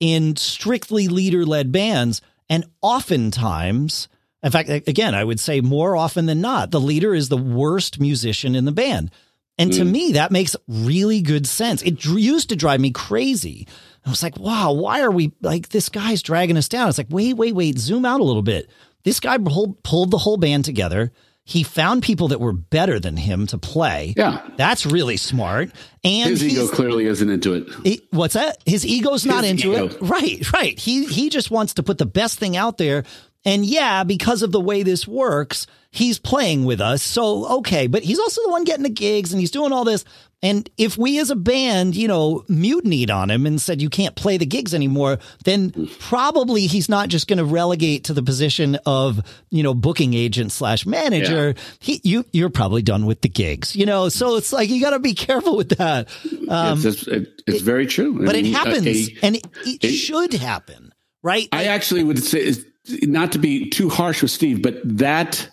in 0.00 0.36
strictly 0.36 1.08
leader 1.08 1.46
led 1.46 1.72
bands 1.72 2.20
and 2.48 2.64
oftentimes, 2.80 4.08
in 4.42 4.52
fact, 4.52 4.68
again, 4.68 5.14
I 5.14 5.24
would 5.24 5.40
say 5.40 5.60
more 5.60 5.96
often 5.96 6.26
than 6.26 6.40
not, 6.40 6.70
the 6.70 6.80
leader 6.80 7.14
is 7.14 7.28
the 7.28 7.36
worst 7.36 8.00
musician 8.00 8.54
in 8.54 8.64
the 8.64 8.72
band. 8.72 9.10
And 9.58 9.70
mm. 9.70 9.76
to 9.76 9.84
me, 9.84 10.12
that 10.12 10.30
makes 10.30 10.54
really 10.68 11.22
good 11.22 11.46
sense. 11.46 11.82
It 11.82 12.04
used 12.04 12.50
to 12.50 12.56
drive 12.56 12.80
me 12.80 12.90
crazy. 12.90 13.66
I 14.04 14.10
was 14.10 14.22
like, 14.22 14.38
wow, 14.38 14.72
why 14.72 15.00
are 15.00 15.10
we 15.10 15.32
like 15.40 15.70
this 15.70 15.88
guy's 15.88 16.22
dragging 16.22 16.56
us 16.56 16.68
down? 16.68 16.88
It's 16.88 16.98
like, 16.98 17.08
wait, 17.10 17.34
wait, 17.34 17.54
wait, 17.54 17.78
zoom 17.78 18.04
out 18.04 18.20
a 18.20 18.24
little 18.24 18.42
bit. 18.42 18.70
This 19.02 19.18
guy 19.18 19.38
pulled, 19.38 19.82
pulled 19.82 20.10
the 20.10 20.18
whole 20.18 20.36
band 20.36 20.64
together. 20.64 21.12
He 21.48 21.62
found 21.62 22.02
people 22.02 22.26
that 22.28 22.40
were 22.40 22.52
better 22.52 22.98
than 22.98 23.16
him 23.16 23.46
to 23.46 23.56
play. 23.56 24.14
Yeah. 24.16 24.44
That's 24.56 24.84
really 24.84 25.16
smart. 25.16 25.70
And 26.02 26.30
his 26.30 26.42
ego 26.44 26.66
clearly 26.66 27.06
isn't 27.06 27.30
into 27.30 27.54
it. 27.54 28.02
What's 28.10 28.34
that? 28.34 28.58
His 28.66 28.84
ego's 28.84 29.24
not 29.24 29.44
his 29.44 29.52
into 29.52 29.72
ego. 29.72 29.86
it. 29.86 29.96
Right, 30.00 30.52
right. 30.52 30.76
He 30.76 31.06
he 31.06 31.28
just 31.30 31.52
wants 31.52 31.74
to 31.74 31.84
put 31.84 31.98
the 31.98 32.06
best 32.06 32.40
thing 32.40 32.56
out 32.56 32.78
there. 32.78 33.04
And 33.46 33.64
yeah, 33.64 34.02
because 34.02 34.42
of 34.42 34.50
the 34.50 34.60
way 34.60 34.82
this 34.82 35.06
works, 35.06 35.68
he's 35.92 36.18
playing 36.18 36.64
with 36.64 36.80
us. 36.80 37.00
So, 37.00 37.58
okay, 37.58 37.86
but 37.86 38.02
he's 38.02 38.18
also 38.18 38.42
the 38.42 38.50
one 38.50 38.64
getting 38.64 38.82
the 38.82 38.90
gigs 38.90 39.32
and 39.32 39.40
he's 39.40 39.52
doing 39.52 39.72
all 39.72 39.84
this. 39.84 40.04
And 40.42 40.68
if 40.76 40.98
we 40.98 41.18
as 41.20 41.30
a 41.30 41.36
band, 41.36 41.94
you 41.94 42.08
know, 42.08 42.44
mutinied 42.48 43.10
on 43.10 43.30
him 43.30 43.46
and 43.46 43.60
said 43.60 43.80
you 43.80 43.88
can't 43.88 44.16
play 44.16 44.36
the 44.36 44.46
gigs 44.46 44.74
anymore, 44.74 45.18
then 45.44 45.88
probably 46.00 46.66
he's 46.66 46.88
not 46.88 47.08
just 47.08 47.28
going 47.28 47.38
to 47.38 47.44
relegate 47.44 48.04
to 48.04 48.12
the 48.12 48.22
position 48.22 48.78
of, 48.84 49.20
you 49.50 49.62
know, 49.62 49.74
booking 49.74 50.12
agent 50.12 50.50
slash 50.50 50.84
manager. 50.84 51.54
Yeah. 51.56 51.62
He, 51.78 52.00
you, 52.02 52.24
you're 52.32 52.50
probably 52.50 52.82
done 52.82 53.06
with 53.06 53.22
the 53.22 53.28
gigs, 53.28 53.76
you 53.76 53.86
know? 53.86 54.08
So 54.08 54.36
it's 54.36 54.52
like, 54.52 54.68
you 54.68 54.80
got 54.80 54.90
to 54.90 54.98
be 54.98 55.14
careful 55.14 55.56
with 55.56 55.70
that. 55.78 56.08
Um, 56.48 56.80
it's, 56.84 57.06
it's, 57.06 57.42
it's, 57.46 57.62
very 57.62 57.86
true. 57.86 58.18
But 58.24 58.36
I 58.36 58.42
mean, 58.42 58.46
it 58.46 58.56
happens 58.56 58.86
a, 58.86 59.16
and 59.22 59.36
it, 59.36 59.46
it, 59.64 59.84
it, 59.84 59.92
should 59.92 60.34
happen, 60.34 60.92
right? 61.22 61.48
I 61.52 61.64
actually 61.66 62.04
would 62.04 62.22
say, 62.22 62.52
not 63.02 63.32
to 63.32 63.38
be 63.38 63.68
too 63.70 63.88
harsh 63.88 64.22
with 64.22 64.30
Steve, 64.30 64.62
but 64.62 64.76
that 64.84 65.48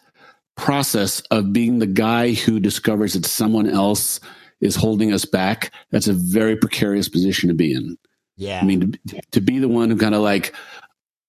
process 0.55 1.21
of 1.31 1.53
being 1.53 1.79
the 1.79 1.87
guy 1.87 2.33
who 2.33 2.59
discovers 2.59 3.13
that 3.13 3.25
someone 3.25 3.69
else 3.69 4.19
is 4.61 4.75
holding 4.75 5.11
us 5.11 5.25
back, 5.25 5.71
that's 5.91 6.07
a 6.07 6.13
very 6.13 6.55
precarious 6.55 7.09
position 7.09 7.49
to 7.49 7.55
be 7.55 7.73
in. 7.73 7.97
Yeah. 8.37 8.61
I 8.61 8.65
mean, 8.65 8.97
to, 9.07 9.21
to 9.31 9.41
be 9.41 9.59
the 9.59 9.67
one 9.67 9.89
who 9.89 9.97
kind 9.97 10.15
of 10.15 10.21
like, 10.21 10.53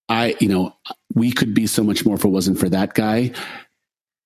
I, 0.09 0.36
you 0.40 0.48
know, 0.48 0.76
we 1.14 1.32
could 1.32 1.55
be 1.55 1.66
so 1.66 1.82
much 1.82 2.05
more 2.05 2.16
if 2.16 2.24
it 2.24 2.28
wasn't 2.28 2.59
for 2.59 2.68
that 2.68 2.94
guy. 2.94 3.32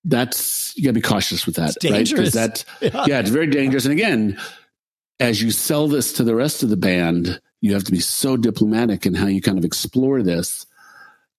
That's 0.04 0.76
you 0.76 0.84
got 0.84 0.90
to 0.90 0.94
be 0.94 1.00
cautious 1.00 1.46
with 1.46 1.56
that, 1.56 1.76
right? 1.84 2.08
Because 2.08 2.32
that, 2.32 2.64
yeah, 2.80 3.18
it's 3.18 3.30
very 3.30 3.48
dangerous. 3.48 3.84
And 3.84 3.92
again, 3.92 4.38
as 5.20 5.42
you 5.42 5.50
sell 5.50 5.88
this 5.88 6.12
to 6.14 6.24
the 6.24 6.34
rest 6.34 6.62
of 6.62 6.68
the 6.68 6.76
band, 6.76 7.40
you 7.60 7.74
have 7.74 7.84
to 7.84 7.92
be 7.92 8.00
so 8.00 8.36
diplomatic 8.36 9.06
in 9.06 9.14
how 9.14 9.26
you 9.26 9.42
kind 9.42 9.58
of 9.58 9.64
explore 9.64 10.22
this. 10.22 10.66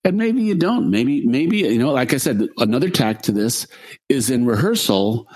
And 0.03 0.17
maybe 0.17 0.41
you 0.41 0.55
don't. 0.55 0.89
Maybe, 0.89 1.25
maybe, 1.25 1.57
you 1.57 1.77
know, 1.77 1.91
like 1.91 2.13
I 2.13 2.17
said, 2.17 2.47
another 2.57 2.89
tack 2.89 3.21
to 3.23 3.31
this 3.31 3.67
is 4.07 4.29
in 4.29 4.45
rehearsal, 4.45 5.27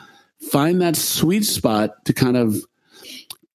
find 0.52 0.82
that 0.82 0.96
sweet 0.96 1.44
spot 1.44 1.92
to 2.06 2.14
kind 2.14 2.38
of 2.38 2.56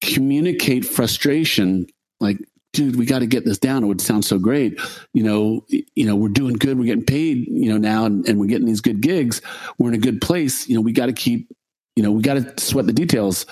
communicate 0.01 0.85
frustration. 0.85 1.87
Like, 2.19 2.37
dude, 2.73 2.95
we 2.95 3.05
got 3.05 3.19
to 3.19 3.27
get 3.27 3.43
this 3.43 3.57
down. 3.57 3.83
It 3.83 3.87
would 3.87 4.01
sound 4.01 4.23
so 4.23 4.37
great. 4.37 4.79
You 5.13 5.23
know, 5.23 5.65
you 5.69 6.05
know, 6.05 6.15
we're 6.15 6.29
doing 6.29 6.53
good. 6.53 6.77
We're 6.77 6.85
getting 6.85 7.05
paid, 7.05 7.47
you 7.47 7.69
know, 7.69 7.77
now 7.77 8.05
and, 8.05 8.27
and 8.27 8.39
we're 8.39 8.47
getting 8.47 8.67
these 8.67 8.81
good 8.81 9.01
gigs. 9.01 9.41
We're 9.77 9.89
in 9.89 9.95
a 9.95 9.99
good 9.99 10.21
place. 10.21 10.69
You 10.69 10.75
know, 10.75 10.81
we 10.81 10.91
got 10.91 11.07
to 11.07 11.13
keep, 11.13 11.51
you 11.95 12.03
know, 12.03 12.11
we 12.11 12.21
got 12.21 12.35
to 12.35 12.63
sweat 12.63 12.85
the 12.85 12.93
details. 12.93 13.47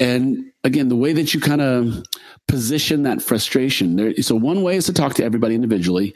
And 0.00 0.50
again, 0.64 0.88
the 0.88 0.96
way 0.96 1.12
that 1.12 1.34
you 1.34 1.40
kind 1.40 1.60
of 1.60 2.02
position 2.48 3.02
that 3.02 3.22
frustration 3.22 3.96
there. 3.96 4.14
So 4.22 4.34
one 4.34 4.62
way 4.62 4.76
is 4.76 4.86
to 4.86 4.92
talk 4.92 5.14
to 5.14 5.24
everybody 5.24 5.54
individually. 5.54 6.14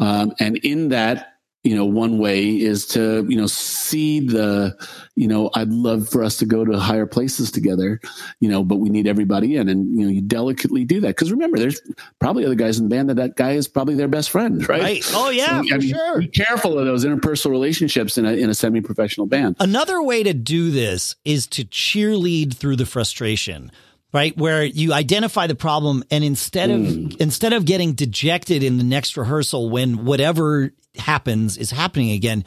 Um, 0.00 0.32
and 0.40 0.56
in 0.58 0.88
that, 0.88 1.26
you 1.62 1.76
know, 1.76 1.84
one 1.84 2.16
way 2.18 2.58
is 2.58 2.86
to, 2.86 3.26
you 3.28 3.36
know, 3.36 3.46
see 3.46 4.18
the, 4.18 4.74
you 5.14 5.28
know, 5.28 5.50
I'd 5.54 5.68
love 5.68 6.08
for 6.08 6.24
us 6.24 6.38
to 6.38 6.46
go 6.46 6.64
to 6.64 6.78
higher 6.78 7.04
places 7.04 7.50
together, 7.50 8.00
you 8.40 8.48
know, 8.48 8.64
but 8.64 8.76
we 8.76 8.88
need 8.88 9.06
everybody 9.06 9.56
in 9.56 9.68
and, 9.68 9.94
you 9.94 10.06
know, 10.06 10.10
you 10.10 10.22
delicately 10.22 10.86
do 10.86 11.00
that. 11.02 11.14
Cause 11.18 11.30
remember, 11.30 11.58
there's 11.58 11.78
probably 12.18 12.46
other 12.46 12.54
guys 12.54 12.78
in 12.78 12.88
the 12.88 12.96
band 12.96 13.10
that 13.10 13.16
that 13.16 13.36
guy 13.36 13.52
is 13.52 13.68
probably 13.68 13.94
their 13.94 14.08
best 14.08 14.30
friend, 14.30 14.66
right? 14.70 14.80
Right. 14.80 15.10
Oh 15.12 15.28
yeah, 15.28 15.60
So, 15.60 15.68
for 15.68 15.74
I 15.74 15.78
mean, 15.78 15.88
sure. 15.90 16.18
Be 16.20 16.28
careful 16.28 16.78
of 16.78 16.86
those 16.86 17.04
interpersonal 17.04 17.50
relationships 17.50 18.16
in 18.16 18.24
a, 18.24 18.32
in 18.32 18.48
a 18.48 18.54
semi-professional 18.54 19.26
band. 19.26 19.56
Another 19.60 20.02
way 20.02 20.22
to 20.22 20.32
do 20.32 20.70
this 20.70 21.14
is 21.26 21.46
to 21.48 21.64
cheerlead 21.66 22.54
through 22.54 22.76
the 22.76 22.86
frustration, 22.86 23.70
right? 24.12 24.36
Where 24.36 24.64
you 24.64 24.92
identify 24.92 25.46
the 25.46 25.54
problem 25.54 26.04
and 26.10 26.24
instead 26.24 26.70
of 26.70 26.80
mm. 26.80 27.16
instead 27.20 27.52
of 27.52 27.64
getting 27.64 27.92
dejected 27.92 28.62
in 28.62 28.78
the 28.78 28.84
next 28.84 29.16
rehearsal 29.16 29.70
when 29.70 30.04
whatever 30.04 30.72
happens 30.96 31.56
is 31.56 31.70
happening 31.70 32.10
again 32.10 32.44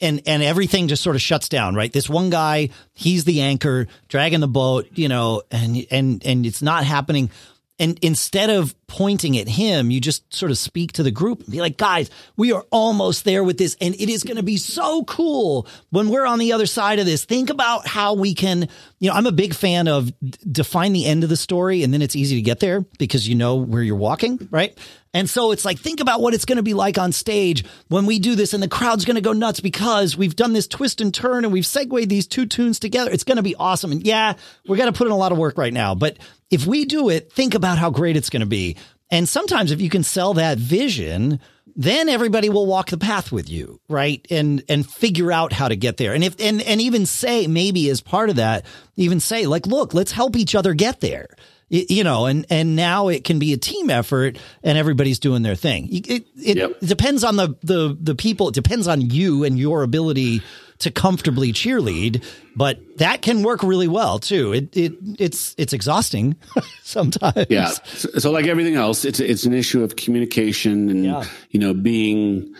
and 0.00 0.22
and 0.26 0.42
everything 0.42 0.88
just 0.88 1.02
sort 1.02 1.16
of 1.16 1.22
shuts 1.22 1.48
down, 1.48 1.74
right? 1.74 1.92
This 1.92 2.08
one 2.08 2.30
guy, 2.30 2.70
he's 2.92 3.24
the 3.24 3.42
anchor 3.42 3.86
dragging 4.08 4.40
the 4.40 4.48
boat, 4.48 4.88
you 4.94 5.08
know, 5.08 5.42
and 5.50 5.86
and 5.90 6.24
and 6.24 6.46
it's 6.46 6.62
not 6.62 6.84
happening. 6.84 7.30
And 7.78 7.98
instead 8.02 8.50
of 8.50 8.74
pointing 8.86 9.36
at 9.36 9.48
him, 9.48 9.90
you 9.90 10.00
just 10.00 10.32
sort 10.32 10.52
of 10.52 10.58
speak 10.58 10.92
to 10.92 11.02
the 11.02 11.10
group 11.10 11.40
and 11.40 11.50
be 11.50 11.60
like, 11.60 11.76
guys, 11.76 12.08
we 12.36 12.52
are 12.52 12.64
almost 12.70 13.24
there 13.24 13.42
with 13.42 13.58
this. 13.58 13.76
And 13.80 13.94
it 13.96 14.08
is 14.08 14.22
going 14.22 14.36
to 14.36 14.44
be 14.44 14.58
so 14.58 15.02
cool 15.04 15.66
when 15.90 16.08
we're 16.08 16.24
on 16.24 16.38
the 16.38 16.52
other 16.52 16.66
side 16.66 17.00
of 17.00 17.06
this. 17.06 17.24
Think 17.24 17.50
about 17.50 17.86
how 17.86 18.14
we 18.14 18.32
can, 18.32 18.68
you 19.00 19.10
know, 19.10 19.16
I'm 19.16 19.26
a 19.26 19.32
big 19.32 19.54
fan 19.54 19.88
of 19.88 20.12
define 20.50 20.92
the 20.92 21.04
end 21.04 21.24
of 21.24 21.30
the 21.30 21.36
story 21.36 21.82
and 21.82 21.92
then 21.92 22.00
it's 22.00 22.14
easy 22.14 22.36
to 22.36 22.42
get 22.42 22.60
there 22.60 22.82
because 22.98 23.28
you 23.28 23.34
know 23.34 23.56
where 23.56 23.82
you're 23.82 23.96
walking, 23.96 24.46
right? 24.52 24.78
And 25.14 25.30
so 25.30 25.52
it's 25.52 25.64
like, 25.64 25.78
think 25.78 26.00
about 26.00 26.20
what 26.20 26.34
it's 26.34 26.44
going 26.44 26.56
to 26.56 26.62
be 26.62 26.74
like 26.74 26.98
on 26.98 27.12
stage 27.12 27.64
when 27.88 28.04
we 28.04 28.18
do 28.18 28.34
this 28.34 28.52
and 28.52 28.62
the 28.62 28.68
crowd's 28.68 29.04
going 29.04 29.14
to 29.14 29.20
go 29.20 29.32
nuts 29.32 29.60
because 29.60 30.16
we've 30.16 30.34
done 30.34 30.52
this 30.52 30.66
twist 30.66 31.00
and 31.00 31.14
turn 31.14 31.44
and 31.44 31.52
we've 31.52 31.64
segued 31.64 32.08
these 32.08 32.26
two 32.26 32.46
tunes 32.46 32.80
together. 32.80 33.12
It's 33.12 33.24
going 33.24 33.36
to 33.36 33.42
be 33.42 33.54
awesome. 33.54 33.92
And 33.92 34.04
yeah, 34.04 34.34
we're 34.66 34.76
going 34.76 34.92
to 34.92 34.96
put 34.98 35.06
in 35.06 35.12
a 35.12 35.16
lot 35.16 35.30
of 35.30 35.38
work 35.38 35.56
right 35.56 35.72
now, 35.72 35.94
but 35.94 36.18
if 36.50 36.66
we 36.66 36.84
do 36.84 37.08
it, 37.08 37.32
think 37.32 37.54
about 37.54 37.78
how 37.78 37.90
great 37.90 38.16
it's 38.16 38.28
going 38.28 38.40
to 38.40 38.46
be. 38.46 38.76
And 39.10 39.28
sometimes 39.28 39.70
if 39.70 39.80
you 39.80 39.88
can 39.88 40.02
sell 40.02 40.34
that 40.34 40.58
vision, 40.58 41.38
then 41.76 42.08
everybody 42.08 42.48
will 42.48 42.66
walk 42.66 42.90
the 42.90 42.98
path 42.98 43.32
with 43.32 43.48
you, 43.48 43.80
right? 43.88 44.24
And 44.30 44.62
and 44.68 44.88
figure 44.88 45.32
out 45.32 45.52
how 45.52 45.68
to 45.68 45.76
get 45.76 45.96
there. 45.96 46.14
And 46.14 46.22
if 46.22 46.40
and 46.40 46.62
and 46.62 46.80
even 46.80 47.06
say 47.06 47.46
maybe 47.46 47.88
as 47.90 48.00
part 48.00 48.30
of 48.30 48.36
that, 48.36 48.64
even 48.96 49.20
say 49.20 49.46
like, 49.46 49.66
look, 49.66 49.94
let's 49.94 50.12
help 50.12 50.36
each 50.36 50.54
other 50.54 50.74
get 50.74 51.00
there. 51.00 51.28
You 51.68 52.04
know, 52.04 52.26
and 52.26 52.46
and 52.50 52.76
now 52.76 53.08
it 53.08 53.24
can 53.24 53.38
be 53.38 53.52
a 53.52 53.56
team 53.56 53.90
effort, 53.90 54.38
and 54.62 54.76
everybody's 54.78 55.18
doing 55.18 55.42
their 55.42 55.54
thing. 55.56 55.88
It 55.92 56.06
it, 56.08 56.26
it 56.42 56.56
Yep. 56.58 56.80
depends 56.80 57.24
on 57.24 57.36
the 57.36 57.56
the 57.62 57.96
the 58.00 58.14
people. 58.14 58.48
It 58.48 58.54
depends 58.54 58.86
on 58.86 59.00
you 59.00 59.44
and 59.44 59.58
your 59.58 59.82
ability 59.82 60.42
to 60.80 60.90
comfortably 60.90 61.52
cheerlead, 61.52 62.22
but 62.54 62.80
that 62.98 63.22
can 63.22 63.42
work 63.42 63.62
really 63.62 63.88
well 63.88 64.18
too. 64.18 64.52
It 64.52 64.76
it 64.76 64.92
it's 65.18 65.54
it's 65.56 65.72
exhausting 65.72 66.36
sometimes. 66.82 67.46
Yeah. 67.48 67.66
So, 67.68 68.08
so 68.18 68.30
like 68.30 68.46
everything 68.46 68.74
else, 68.76 69.04
it's 69.04 69.18
it's 69.20 69.44
an 69.44 69.54
issue 69.54 69.82
of 69.82 69.96
communication 69.96 70.90
and 70.90 71.04
Yeah. 71.04 71.24
you 71.50 71.60
know 71.60 71.72
being 71.74 72.54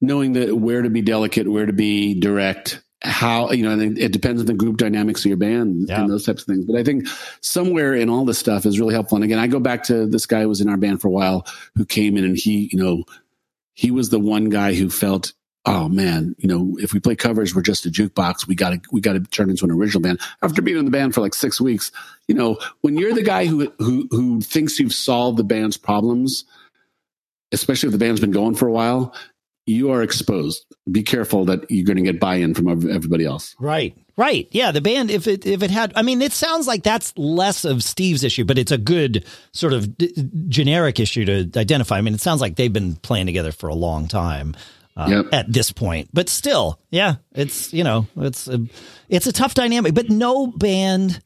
knowing 0.00 0.34
that 0.34 0.56
where 0.56 0.82
to 0.82 0.90
be 0.90 1.02
delicate, 1.02 1.50
where 1.50 1.66
to 1.66 1.72
be 1.72 2.14
direct, 2.18 2.82
how 3.06 3.50
you 3.52 3.62
know, 3.62 3.78
it 3.78 4.12
depends 4.12 4.40
on 4.40 4.46
the 4.46 4.54
group 4.54 4.76
dynamics 4.76 5.20
of 5.22 5.26
your 5.26 5.36
band 5.36 5.88
Yeah. 5.88 6.02
and 6.02 6.10
those 6.10 6.24
types 6.26 6.42
of 6.42 6.46
things. 6.46 6.64
But 6.64 6.76
I 6.76 6.84
think 6.84 7.06
somewhere 7.40 7.94
in 7.94 8.10
all 8.10 8.24
this 8.24 8.38
stuff 8.38 8.66
is 8.66 8.78
really 8.80 8.94
helpful. 8.94 9.16
And 9.16 9.24
again, 9.24 9.38
I 9.38 9.46
go 9.46 9.60
back 9.60 9.84
to 9.84 10.06
this 10.06 10.26
guy 10.26 10.42
who 10.42 10.48
was 10.48 10.60
in 10.60 10.68
our 10.68 10.76
band 10.76 11.00
for 11.00 11.08
a 11.08 11.12
while 11.12 11.46
who 11.76 11.84
came 11.84 12.16
in 12.16 12.24
and 12.24 12.36
he, 12.36 12.68
you 12.72 12.78
know, 12.78 13.04
he 13.74 13.90
was 13.90 14.10
the 14.10 14.18
one 14.20 14.48
guy 14.50 14.74
who 14.74 14.90
felt. 14.90 15.32
Oh 15.68 15.88
man, 15.88 16.36
you 16.38 16.46
know, 16.46 16.76
if 16.80 16.92
we 16.94 17.00
play 17.00 17.16
covers, 17.16 17.52
we're 17.52 17.60
just 17.60 17.86
a 17.86 17.90
jukebox. 17.90 18.46
We 18.46 18.54
got 18.54 18.70
to, 18.70 18.80
we 18.92 19.00
got 19.00 19.14
to 19.14 19.20
turn 19.20 19.50
into 19.50 19.64
an 19.64 19.72
original 19.72 20.00
band. 20.00 20.20
After 20.40 20.62
being 20.62 20.78
in 20.78 20.84
the 20.84 20.92
band 20.92 21.12
for 21.12 21.22
like 21.22 21.34
six 21.34 21.60
weeks, 21.60 21.90
you 22.28 22.36
know, 22.36 22.56
when 22.82 22.96
you're 22.96 23.12
the 23.12 23.24
guy 23.24 23.46
who 23.46 23.72
who 23.80 24.06
who 24.12 24.40
thinks 24.40 24.78
you've 24.78 24.94
solved 24.94 25.38
the 25.38 25.42
band's 25.42 25.76
problems, 25.76 26.44
especially 27.50 27.88
if 27.88 27.92
the 27.92 27.98
band's 27.98 28.20
been 28.20 28.30
going 28.30 28.54
for 28.54 28.68
a 28.68 28.72
while, 28.72 29.12
you 29.66 29.90
are 29.90 30.02
exposed. 30.02 30.64
Be 30.90 31.02
careful 31.02 31.44
that 31.46 31.68
you're 31.70 31.84
going 31.84 31.96
to 31.96 32.02
get 32.02 32.20
buy-in 32.20 32.54
from 32.54 32.68
everybody 32.68 33.24
else. 33.24 33.54
Right. 33.58 33.96
Right. 34.16 34.48
Yeah. 34.50 34.70
The 34.72 34.80
band, 34.80 35.10
if 35.10 35.26
it 35.26 35.44
if 35.44 35.62
it 35.62 35.70
had, 35.70 35.92
I 35.94 36.02
mean, 36.02 36.22
it 36.22 36.32
sounds 36.32 36.66
like 36.66 36.82
that's 36.82 37.12
less 37.18 37.64
of 37.64 37.82
Steve's 37.82 38.24
issue, 38.24 38.44
but 38.44 38.56
it's 38.56 38.72
a 38.72 38.78
good 38.78 39.26
sort 39.52 39.72
of 39.74 39.98
d- 39.98 40.14
generic 40.48 40.98
issue 41.00 41.24
to 41.26 41.58
identify. 41.60 41.98
I 41.98 42.00
mean, 42.00 42.14
it 42.14 42.20
sounds 42.22 42.40
like 42.40 42.56
they've 42.56 42.72
been 42.72 42.96
playing 42.96 43.26
together 43.26 43.52
for 43.52 43.68
a 43.68 43.74
long 43.74 44.08
time. 44.08 44.54
Uh, 44.96 45.08
Yep. 45.10 45.26
At 45.30 45.52
this 45.52 45.72
point, 45.72 46.08
but 46.14 46.30
still, 46.30 46.80
yeah, 46.90 47.16
it's 47.34 47.70
you 47.74 47.84
know, 47.84 48.06
it's 48.16 48.48
a, 48.48 48.64
it's 49.10 49.26
a 49.26 49.32
tough 49.32 49.52
dynamic. 49.52 49.92
But 49.92 50.08
no 50.08 50.46
band 50.46 51.20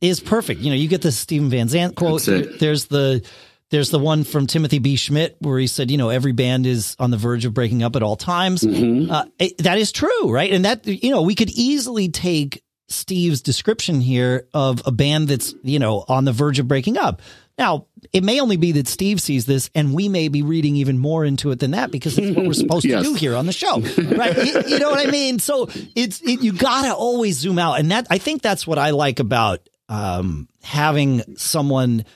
is 0.00 0.20
perfect. 0.20 0.62
You 0.62 0.70
know, 0.70 0.76
you 0.76 0.88
get 0.88 1.02
the 1.02 1.12
Steven 1.12 1.50
Van 1.50 1.68
Zandt 1.68 1.96
quote. 1.96 2.22
That's 2.22 2.28
it. 2.28 2.58
There's 2.60 2.86
the 2.86 3.22
there's 3.70 3.90
the 3.90 3.98
one 3.98 4.24
from 4.24 4.46
Timothy 4.46 4.78
B. 4.80 4.96
Schmit 4.96 5.34
where 5.40 5.58
he 5.58 5.66
said, 5.66 5.90
you 5.90 5.96
know, 5.98 6.08
every 6.10 6.32
band 6.32 6.66
is 6.66 6.96
on 6.98 7.10
the 7.10 7.16
verge 7.16 7.44
of 7.44 7.54
breaking 7.54 7.82
up 7.82 7.96
at 7.96 8.02
all 8.02 8.16
times. 8.16 8.62
Mm-hmm. 8.62 9.10
Uh, 9.10 9.24
it- 9.38 9.58
that 9.58 9.78
is 9.78 9.92
true, 9.92 10.30
right? 10.30 10.52
And 10.52 10.64
that 10.64 10.86
you 10.86 11.10
know, 11.10 11.22
we 11.22 11.34
could 11.34 11.50
easily 11.50 12.08
take 12.08 12.62
Steve's 12.88 13.40
description 13.40 14.00
here 14.00 14.48
of 14.52 14.82
a 14.84 14.90
band 14.90 15.28
that's 15.28 15.54
you 15.62 15.78
know 15.78 16.04
on 16.08 16.24
the 16.24 16.32
verge 16.32 16.58
of 16.58 16.66
breaking 16.68 16.98
up. 16.98 17.22
Now, 17.56 17.86
it 18.14 18.24
may 18.24 18.40
only 18.40 18.56
be 18.56 18.72
that 18.72 18.88
Steve 18.88 19.20
sees 19.20 19.44
this, 19.44 19.68
and 19.74 19.92
we 19.92 20.08
may 20.08 20.28
be 20.28 20.40
reading 20.42 20.76
even 20.76 20.98
more 20.98 21.26
into 21.26 21.50
it 21.50 21.58
than 21.58 21.72
that 21.72 21.90
because 21.90 22.16
it's 22.16 22.34
what 22.34 22.46
we're 22.46 22.52
supposed 22.54 22.86
Yes. 22.86 23.02
to 23.04 23.10
do 23.10 23.14
here 23.14 23.36
on 23.36 23.44
the 23.44 23.52
show, 23.52 23.80
right? 24.16 24.34
you, 24.34 24.62
you 24.66 24.78
know 24.78 24.88
what 24.90 25.06
I 25.06 25.10
mean? 25.10 25.38
So 25.38 25.68
it's 25.94 26.22
it, 26.22 26.40
you 26.42 26.52
gotta 26.54 26.94
always 26.94 27.36
zoom 27.36 27.58
out, 27.58 27.78
and 27.78 27.90
that 27.92 28.06
I 28.10 28.16
think 28.18 28.40
that's 28.42 28.66
what 28.66 28.78
I 28.78 28.90
like 28.90 29.20
about 29.20 29.68
um, 29.90 30.48
having 30.62 31.36
someone 31.36 32.06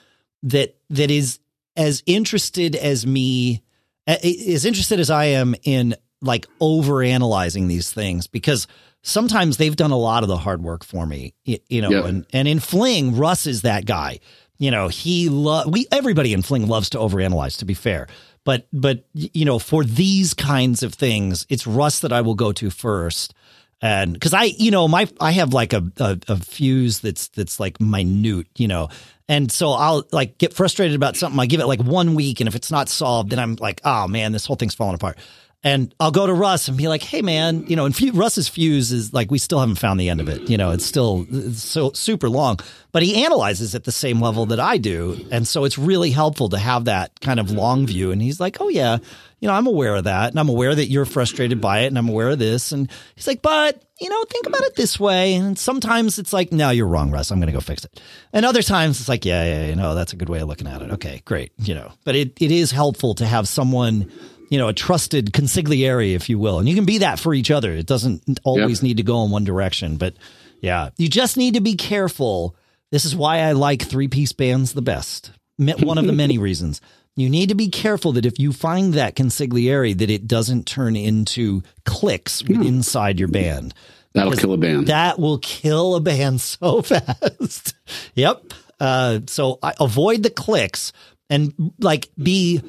that 0.44 0.76
that 0.90 1.10
is 1.10 1.38
as 1.76 2.02
interested 2.06 2.76
as 2.76 3.06
me, 3.06 3.62
as 4.06 4.64
interested 4.64 5.00
as 5.00 5.10
I 5.10 5.26
am 5.26 5.54
in 5.64 5.94
like 6.20 6.46
over 6.60 7.02
analyzing 7.02 7.68
these 7.68 7.92
things 7.92 8.26
because 8.26 8.66
sometimes 9.02 9.56
they've 9.58 9.76
done 9.76 9.90
a 9.90 9.96
lot 9.98 10.22
of 10.22 10.28
the 10.28 10.38
hard 10.38 10.62
work 10.62 10.84
for 10.84 11.06
me, 11.06 11.34
you 11.44 11.82
know, 11.82 11.90
Yep. 11.90 12.04
and 12.06 12.26
and 12.32 12.48
in 12.48 12.60
Fling, 12.60 13.16
Russ 13.16 13.46
is 13.46 13.62
that 13.62 13.84
guy. 13.86 14.20
You 14.58 14.70
know, 14.70 14.88
he 14.88 15.28
love 15.28 15.70
we 15.70 15.86
everybody 15.90 16.32
in 16.32 16.42
Fling 16.42 16.66
loves 16.68 16.90
to 16.90 16.98
overanalyze. 16.98 17.58
To 17.58 17.64
be 17.64 17.74
fair, 17.74 18.06
but 18.44 18.66
but 18.72 19.04
you 19.12 19.44
know, 19.44 19.58
for 19.58 19.84
these 19.84 20.32
kinds 20.32 20.82
of 20.82 20.94
things, 20.94 21.44
it's 21.50 21.66
Russ 21.66 21.98
that 22.00 22.12
I 22.12 22.20
will 22.20 22.36
go 22.36 22.52
to 22.52 22.70
first. 22.70 23.34
And 23.82 24.14
because 24.14 24.32
I, 24.32 24.44
you 24.44 24.70
know, 24.70 24.88
my 24.88 25.08
I 25.20 25.32
have 25.32 25.52
like 25.52 25.72
a, 25.74 25.82
a 25.98 26.18
a 26.28 26.36
fuse 26.36 27.00
that's 27.00 27.28
that's 27.28 27.58
like 27.60 27.80
minute, 27.80 28.46
you 28.56 28.68
know, 28.68 28.88
and 29.28 29.50
so 29.50 29.70
I'll 29.70 30.06
like 30.12 30.38
get 30.38 30.52
frustrated 30.52 30.94
about 30.96 31.16
something. 31.16 31.38
I 31.40 31.46
give 31.46 31.60
it 31.60 31.66
like 31.66 31.82
one 31.82 32.14
week, 32.14 32.40
and 32.40 32.48
if 32.48 32.54
it's 32.54 32.70
not 32.70 32.88
solved, 32.88 33.30
then 33.30 33.38
I'm 33.38 33.56
like, 33.56 33.80
oh 33.84 34.06
man, 34.08 34.32
this 34.32 34.46
whole 34.46 34.56
thing's 34.56 34.74
falling 34.74 34.94
apart. 34.94 35.18
And 35.66 35.94
I'll 35.98 36.10
go 36.10 36.26
to 36.26 36.34
Russ 36.34 36.68
and 36.68 36.76
be 36.76 36.88
like, 36.88 37.02
hey 37.02 37.22
man, 37.22 37.66
you 37.66 37.74
know, 37.74 37.86
and 37.86 38.14
Russ's 38.14 38.48
fuse 38.48 38.92
is 38.92 39.14
like 39.14 39.30
we 39.30 39.38
still 39.38 39.60
haven't 39.60 39.76
found 39.76 39.98
the 39.98 40.10
end 40.10 40.20
of 40.20 40.28
it. 40.28 40.42
You 40.50 40.58
know, 40.58 40.72
it's 40.72 40.84
still 40.84 41.26
it's 41.30 41.62
so 41.62 41.90
super 41.92 42.28
long, 42.28 42.58
but 42.92 43.02
he 43.02 43.24
analyzes 43.24 43.74
at 43.74 43.84
the 43.84 43.92
same 43.92 44.20
level 44.20 44.44
that 44.46 44.60
I 44.60 44.76
do, 44.76 45.26
and 45.32 45.48
so 45.48 45.64
it's 45.64 45.78
really 45.78 46.10
helpful 46.10 46.50
to 46.50 46.58
have 46.58 46.84
that 46.84 47.18
kind 47.20 47.40
of 47.40 47.50
long 47.50 47.86
view. 47.86 48.12
And 48.12 48.20
he's 48.20 48.40
like, 48.40 48.58
oh 48.60 48.68
yeah, 48.68 48.98
you 49.44 49.48
know, 49.48 49.54
I'm 49.56 49.66
aware 49.66 49.96
of 49.96 50.04
that 50.04 50.30
and 50.30 50.40
I'm 50.40 50.48
aware 50.48 50.74
that 50.74 50.86
you're 50.86 51.04
frustrated 51.04 51.60
by 51.60 51.80
it 51.80 51.88
and 51.88 51.98
I'm 51.98 52.08
aware 52.08 52.30
of 52.30 52.38
this. 52.38 52.72
And 52.72 52.90
he's 53.14 53.26
like, 53.26 53.42
but, 53.42 53.84
you 54.00 54.08
know, 54.08 54.24
think 54.24 54.46
about 54.46 54.62
it 54.62 54.74
this 54.74 54.98
way. 54.98 55.34
And 55.34 55.58
sometimes 55.58 56.18
it's 56.18 56.32
like, 56.32 56.50
no, 56.50 56.70
you're 56.70 56.86
wrong, 56.86 57.10
Russ. 57.10 57.30
I'm 57.30 57.40
going 57.40 57.48
to 57.48 57.52
go 57.52 57.60
fix 57.60 57.84
it. 57.84 58.00
And 58.32 58.46
other 58.46 58.62
times 58.62 59.00
it's 59.00 59.08
like, 59.10 59.26
yeah, 59.26 59.44
yeah, 59.44 59.66
you 59.66 59.76
know, 59.76 59.94
that's 59.94 60.14
a 60.14 60.16
good 60.16 60.30
way 60.30 60.40
of 60.40 60.48
looking 60.48 60.66
at 60.66 60.80
it. 60.80 60.92
Okay, 60.92 61.20
great. 61.26 61.52
You 61.58 61.74
know, 61.74 61.92
but 62.04 62.16
it, 62.16 62.40
it 62.40 62.50
is 62.50 62.70
helpful 62.70 63.14
to 63.16 63.26
have 63.26 63.46
someone, 63.46 64.10
you 64.48 64.56
know, 64.56 64.68
a 64.68 64.72
trusted 64.72 65.30
consigliere, 65.34 66.14
if 66.14 66.30
you 66.30 66.38
will. 66.38 66.58
And 66.58 66.66
you 66.66 66.74
can 66.74 66.86
be 66.86 66.96
that 66.98 67.18
for 67.18 67.34
each 67.34 67.50
other. 67.50 67.70
It 67.70 67.84
doesn't 67.84 68.40
always 68.44 68.82
need 68.82 68.96
to 68.96 69.02
go 69.02 69.26
in 69.26 69.30
one 69.30 69.44
direction, 69.44 69.98
but 69.98 70.14
yeah, 70.62 70.88
you 70.96 71.10
just 71.10 71.36
need 71.36 71.52
to 71.52 71.60
be 71.60 71.74
careful. 71.74 72.56
This 72.90 73.04
is 73.04 73.14
why 73.14 73.40
I 73.40 73.52
like 73.52 73.82
three 73.82 74.08
piece 74.08 74.32
bands 74.32 74.72
the 74.72 74.80
best. 74.80 75.32
One 75.58 75.98
of 75.98 76.06
the 76.06 76.14
many 76.14 76.38
reasons. 76.48 76.80
You 77.16 77.30
need 77.30 77.50
to 77.50 77.54
be 77.54 77.68
careful 77.68 78.12
that 78.12 78.26
if 78.26 78.38
you 78.40 78.52
find 78.52 78.94
that 78.94 79.14
consigliere, 79.14 79.96
that 79.98 80.10
it 80.10 80.26
doesn't 80.26 80.66
turn 80.66 80.96
into 80.96 81.62
cliques 81.84 82.40
Hmm. 82.40 82.62
inside 82.62 83.18
your 83.18 83.28
band. 83.28 83.72
That'll 84.14 84.32
kill 84.32 84.52
a 84.52 84.56
band. 84.56 84.86
That 84.88 85.18
will 85.18 85.38
kill 85.38 85.94
a 85.96 86.00
band 86.00 86.40
so 86.40 86.82
fast. 86.82 87.74
yep. 88.14 88.42
Uh, 88.80 89.20
so 89.26 89.58
I 89.62 89.74
avoid 89.80 90.22
the 90.22 90.30
cliques 90.30 90.92
and 91.30 91.72
like 91.78 92.08
be, 92.20 92.60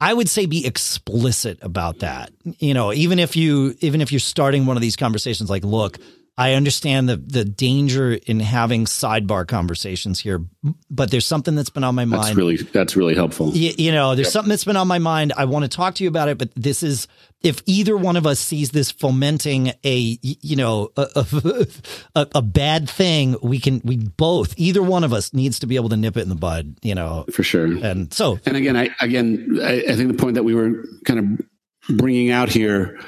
I 0.00 0.12
would 0.12 0.28
say 0.28 0.46
be 0.46 0.66
explicit 0.66 1.58
about 1.62 2.00
that. 2.00 2.30
You 2.58 2.74
know, 2.74 2.92
even 2.92 3.18
if 3.18 3.36
you, 3.36 3.74
even 3.80 4.00
if 4.00 4.10
you're 4.12 4.18
starting 4.18 4.66
one 4.66 4.76
of 4.76 4.82
these 4.82 4.96
conversations, 4.96 5.48
like, 5.50 5.64
look, 5.64 5.98
I 6.36 6.54
understand 6.54 7.08
the 7.08 7.16
the 7.16 7.44
danger 7.44 8.12
in 8.12 8.40
having 8.40 8.86
sidebar 8.86 9.46
conversations 9.46 10.18
here, 10.18 10.44
but 10.90 11.12
there's 11.12 11.26
something 11.26 11.54
that's 11.54 11.70
been 11.70 11.84
on 11.84 11.94
my 11.94 12.04
mind 12.04 12.24
that's 12.24 12.36
really 12.36 12.56
that's 12.56 12.96
really 12.96 13.14
helpful. 13.14 13.50
you, 13.50 13.72
you 13.78 13.92
know, 13.92 14.16
there's 14.16 14.32
something 14.32 14.48
that's 14.48 14.64
been 14.64 14.76
on 14.76 14.88
my 14.88 14.98
mind. 14.98 15.32
I 15.36 15.44
want 15.44 15.64
to 15.64 15.68
talk 15.68 15.94
to 15.96 16.04
you 16.04 16.08
about 16.08 16.28
it, 16.28 16.36
but 16.36 16.50
this 16.56 16.82
is 16.82 17.06
if 17.40 17.62
either 17.66 17.96
one 17.96 18.16
of 18.16 18.26
us 18.26 18.40
sees 18.40 18.70
this 18.70 18.90
fomenting 18.90 19.72
a 19.84 20.18
you 20.22 20.56
know 20.56 20.90
a, 20.96 21.06
a, 21.14 21.66
a, 22.16 22.26
a 22.36 22.42
bad 22.42 22.90
thing, 22.90 23.36
we 23.40 23.60
can 23.60 23.80
we 23.84 23.96
both 23.96 24.54
either 24.56 24.82
one 24.82 25.04
of 25.04 25.12
us 25.12 25.32
needs 25.32 25.60
to 25.60 25.68
be 25.68 25.76
able 25.76 25.90
to 25.90 25.96
nip 25.96 26.16
it 26.16 26.22
in 26.22 26.30
the 26.30 26.34
bud, 26.34 26.76
you 26.82 26.96
know. 26.96 27.26
For 27.32 27.44
sure. 27.44 27.66
And 27.66 28.12
so 28.12 28.40
And 28.44 28.56
again, 28.56 28.76
I 28.76 28.90
again, 29.00 29.60
I, 29.62 29.84
I 29.88 29.94
think 29.94 30.08
the 30.08 30.18
point 30.18 30.34
that 30.34 30.42
we 30.42 30.54
were 30.56 30.84
kind 31.04 31.20
of 31.20 31.96
bringing 31.96 32.32
out 32.32 32.48
here, 32.48 32.98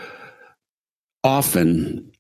often 1.24 2.12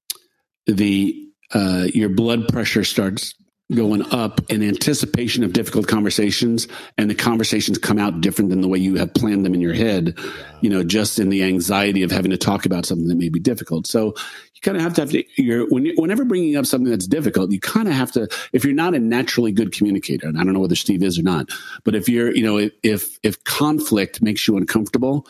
the 0.66 1.22
uh, 1.52 1.86
your 1.94 2.08
blood 2.08 2.48
pressure 2.48 2.84
starts 2.84 3.34
going 3.74 4.02
up 4.12 4.40
in 4.48 4.62
anticipation 4.62 5.42
of 5.42 5.52
difficult 5.52 5.88
conversations, 5.88 6.68
and 6.96 7.10
the 7.10 7.14
conversations 7.14 7.78
come 7.78 7.98
out 7.98 8.20
different 8.20 8.50
than 8.50 8.60
the 8.60 8.68
way 8.68 8.78
you 8.78 8.94
have 8.94 9.12
planned 9.12 9.44
them 9.44 9.54
in 9.54 9.60
your 9.60 9.74
head. 9.74 10.16
You 10.60 10.70
know, 10.70 10.84
just 10.84 11.18
in 11.18 11.30
the 11.30 11.42
anxiety 11.42 12.02
of 12.02 12.10
having 12.10 12.30
to 12.30 12.36
talk 12.36 12.66
about 12.66 12.86
something 12.86 13.08
that 13.08 13.16
may 13.16 13.28
be 13.28 13.40
difficult. 13.40 13.86
So 13.86 14.14
you 14.54 14.60
kind 14.62 14.76
of 14.76 14.82
have 14.82 14.94
to 14.94 15.00
have 15.02 15.10
to. 15.10 15.24
You're 15.42 15.68
when 15.68 15.92
whenever 15.96 16.24
bringing 16.24 16.56
up 16.56 16.66
something 16.66 16.90
that's 16.90 17.06
difficult, 17.06 17.50
you 17.50 17.60
kind 17.60 17.88
of 17.88 17.94
have 17.94 18.12
to. 18.12 18.28
If 18.52 18.64
you're 18.64 18.74
not 18.74 18.94
a 18.94 19.00
naturally 19.00 19.52
good 19.52 19.72
communicator, 19.72 20.28
and 20.28 20.38
I 20.38 20.44
don't 20.44 20.52
know 20.52 20.60
whether 20.60 20.76
Steve 20.76 21.02
is 21.02 21.18
or 21.18 21.22
not, 21.22 21.50
but 21.84 21.94
if 21.94 22.08
you're, 22.08 22.34
you 22.34 22.44
know, 22.44 22.70
if 22.82 23.18
if 23.22 23.42
conflict 23.44 24.22
makes 24.22 24.46
you 24.46 24.56
uncomfortable, 24.56 25.26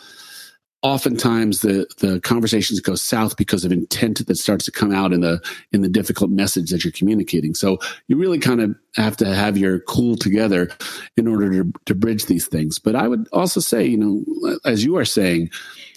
oftentimes 0.82 1.60
the 1.60 1.86
the 1.98 2.20
conversations 2.20 2.80
go 2.80 2.94
south 2.94 3.36
because 3.36 3.64
of 3.64 3.72
intent 3.72 4.26
that 4.26 4.36
starts 4.36 4.64
to 4.66 4.72
come 4.72 4.92
out 4.92 5.12
in 5.12 5.20
the 5.20 5.40
in 5.72 5.82
the 5.82 5.88
difficult 5.88 6.30
message 6.30 6.70
that 6.70 6.84
you're 6.84 6.92
communicating. 6.92 7.54
So 7.54 7.78
you 8.08 8.16
really 8.16 8.38
kind 8.38 8.60
of 8.60 8.76
have 8.94 9.16
to 9.18 9.34
have 9.34 9.56
your 9.56 9.80
cool 9.80 10.16
together 10.16 10.70
in 11.16 11.26
order 11.26 11.50
to 11.50 11.72
to 11.86 11.94
bridge 11.94 12.26
these 12.26 12.46
things. 12.46 12.78
But 12.78 12.96
I 12.96 13.08
would 13.08 13.28
also 13.32 13.60
say, 13.60 13.86
you 13.86 13.98
know, 13.98 14.58
as 14.64 14.84
you 14.84 14.96
are 14.96 15.04
saying, 15.04 15.50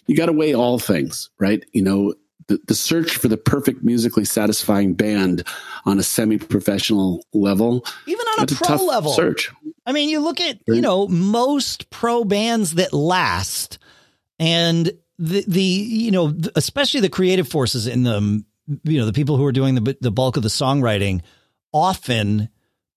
you 0.08 0.16
got 0.16 0.28
to 0.28 0.34
weigh 0.34 0.54
all 0.54 0.80
things, 0.80 1.30
right? 1.40 1.64
You 1.74 1.84
know, 1.84 2.14
the, 2.48 2.60
the 2.68 2.76
search 2.76 3.16
for 3.18 3.28
the 3.28 3.38
perfect 3.38 3.84
musically 3.84 4.26
satisfying 4.26 4.96
band 4.96 5.44
on 5.86 6.00
a 6.00 6.04
semi-professional 6.04 7.24
level 7.32 7.86
even 8.08 8.26
on 8.38 8.44
a 8.44 8.48
pro 8.48 8.68
tough 8.68 8.82
level, 8.82 9.12
search 9.12 9.52
I 9.90 9.92
mean, 9.92 10.10
you 10.10 10.20
look 10.20 10.40
at 10.40 10.60
you 10.68 10.82
know 10.82 11.08
most 11.08 11.90
pro 11.90 12.24
bands 12.24 12.76
that 12.76 12.94
last, 12.94 13.80
and 14.40 14.92
the 15.18 15.44
the 15.48 15.62
you 15.62 16.12
know 16.12 16.34
especially 16.56 17.02
the 17.02 17.10
creative 17.10 17.48
forces 17.48 17.86
in 17.88 18.04
them, 18.04 18.46
you 18.84 19.00
know 19.00 19.06
the 19.06 19.14
people 19.14 19.38
who 19.38 19.46
are 19.46 19.52
doing 19.52 19.76
the 19.76 19.98
the 20.02 20.12
bulk 20.12 20.38
of 20.38 20.44
the 20.44 20.50
songwriting, 20.50 21.22
often 21.74 22.50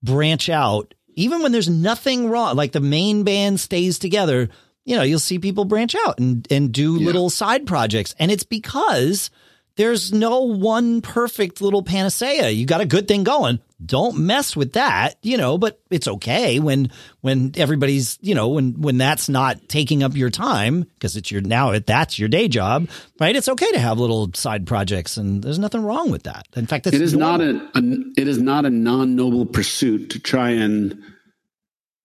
branch 0.03 0.49
out 0.49 0.95
even 1.15 1.43
when 1.43 1.53
there's 1.53 1.69
nothing 1.69 2.31
wrong. 2.31 2.57
Like 2.57 2.73
the 2.73 2.81
main 2.81 3.23
band 3.25 3.61
stays 3.61 3.99
together, 3.99 4.49
you 4.85 4.97
know 4.97 5.03
you'll 5.03 5.19
see 5.19 5.39
people 5.39 5.65
branch 5.65 5.95
out 6.07 6.19
and 6.19 6.47
and 6.51 6.73
do 6.73 6.97
Yeah. 6.99 7.07
little 7.07 7.31
side 7.31 7.67
projects, 7.67 8.15
and 8.19 8.31
it's 8.31 8.45
because 8.45 9.31
there's 9.77 10.13
no 10.13 10.41
one 10.41 11.01
perfect 11.01 11.61
little 11.61 11.83
panacea. 11.83 12.51
You 12.51 12.67
got 12.67 12.81
a 12.83 12.87
good 12.87 13.09
thing 13.09 13.25
going. 13.25 13.59
Don't 13.85 14.19
mess 14.19 14.57
with 14.57 14.75
that, 14.75 15.15
you 15.23 15.37
know, 15.37 15.59
but 15.59 15.81
it's 15.91 16.09
okay 16.09 16.61
when 16.61 16.91
when 17.21 17.53
everybody's, 17.57 18.19
you 18.21 18.35
know, 18.35 18.49
when 18.49 18.81
when 18.81 18.99
that's 18.99 19.29
not 19.29 19.69
taking 19.69 20.03
up 20.03 20.15
your 20.15 20.31
time 20.31 20.83
because 20.83 21.17
it's 21.17 21.31
your 21.31 21.41
now 21.41 21.71
it 21.71 21.87
that's 21.87 22.19
your 22.19 22.29
day 22.29 22.49
job, 22.49 22.89
right? 23.21 23.35
It's 23.35 23.49
okay 23.49 23.71
to 23.73 23.79
have 23.79 23.99
little 23.99 24.31
side 24.35 24.67
projects 24.67 25.17
and 25.17 25.43
there's 25.43 25.59
nothing 25.59 25.83
wrong 25.83 26.11
with 26.11 26.25
that. 26.25 26.47
In 26.55 26.67
fact, 26.67 26.87
it's 26.87 26.97
it 26.97 27.03
is 27.03 27.15
normal. 27.15 27.53
not 27.55 27.75
a, 27.75 27.79
a 27.79 28.21
it 28.21 28.29
is 28.29 28.39
not 28.39 28.65
a 28.65 28.71
non-noble 28.71 29.47
pursuit 29.47 30.11
to 30.11 30.19
try 30.19 30.51
and 30.51 31.03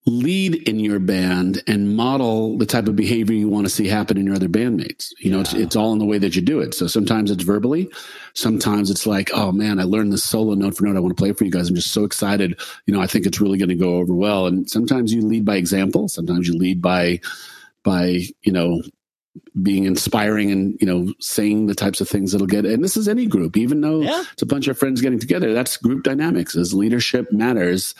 lead 0.08 0.54
in 0.68 0.80
your 0.80 0.98
band 0.98 1.62
and 1.66 1.96
model 1.96 2.56
the 2.58 2.66
type 2.66 2.88
of 2.88 2.96
behavior 2.96 3.34
you 3.34 3.48
want 3.48 3.66
to 3.66 3.70
see 3.70 3.86
happen 3.86 4.16
in 4.16 4.26
your 4.26 4.34
other 4.34 4.48
bandmates. 4.48 5.12
You 5.18 5.30
know 5.30 5.40
it's, 5.40 5.52
it's 5.54 5.76
all 5.76 5.92
in 5.92 5.98
the 5.98 6.04
way 6.04 6.18
that 6.18 6.34
you 6.34 6.42
do 6.42 6.60
it. 6.60 6.74
So 6.74 6.86
sometimes 6.86 7.30
it's 7.30 7.42
verbally 7.44 7.90
sometimes 8.34 8.88
it's 8.90 9.04
like 9.06 9.30
oh 9.34 9.50
man 9.50 9.80
i 9.80 9.82
learned 9.82 10.12
this 10.12 10.22
solo 10.22 10.54
note 10.54 10.76
for 10.76 10.84
note 10.84 10.96
i 10.96 11.00
want 11.00 11.16
to 11.16 11.20
play 11.20 11.32
for 11.32 11.44
you 11.44 11.50
guys. 11.50 11.68
I'm 11.68 11.74
just 11.74 11.92
so 11.92 12.04
excited. 12.04 12.58
You 12.86 12.94
know 12.94 13.00
i 13.00 13.06
think 13.06 13.26
it's 13.26 13.40
really 13.40 13.58
going 13.58 13.68
to 13.68 13.74
go 13.74 13.96
over 13.96 14.14
well. 14.14 14.46
And 14.46 14.68
sometimes 14.70 15.12
you 15.12 15.22
lead 15.22 15.44
by 15.44 15.56
example. 15.56 16.08
Sometimes 16.08 16.48
you 16.48 16.54
lead 16.56 16.80
by 16.82 17.20
by 17.84 18.20
you 18.42 18.52
know 18.52 18.82
being 19.62 19.84
inspiring 19.84 20.50
and 20.50 20.76
you 20.80 20.86
know 20.86 21.12
saying 21.20 21.66
the 21.66 21.74
types 21.74 22.00
of 22.00 22.08
things 22.08 22.32
that'll 22.32 22.46
get 22.46 22.64
and 22.64 22.82
this 22.82 22.96
is 22.96 23.08
any 23.08 23.26
group. 23.26 23.56
Even 23.56 23.80
though 23.80 24.00
Yeah. 24.02 24.24
it's 24.32 24.42
a 24.42 24.46
bunch 24.46 24.68
of 24.68 24.78
friends 24.78 25.00
getting 25.00 25.18
together 25.18 25.52
that's 25.52 25.76
group 25.76 26.02
dynamics. 26.04 26.56
As 26.56 26.72
leadership 26.74 27.30
matters 27.32 27.94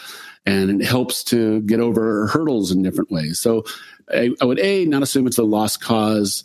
and 0.49 0.81
it 0.81 0.87
helps 0.87 1.23
to 1.25 1.61
get 1.63 1.81
over 1.81 2.27
hurdles 2.29 2.71
in 2.71 2.83
different 2.83 3.11
ways 3.11 3.39
so 3.39 3.65
I, 4.11 4.31
I 4.41 4.45
would 4.45 4.59
a 4.59 4.85
not 4.85 5.03
assume 5.03 5.27
it's 5.27 5.39
a 5.39 5.43
lost 5.43 5.81
cause 5.81 6.45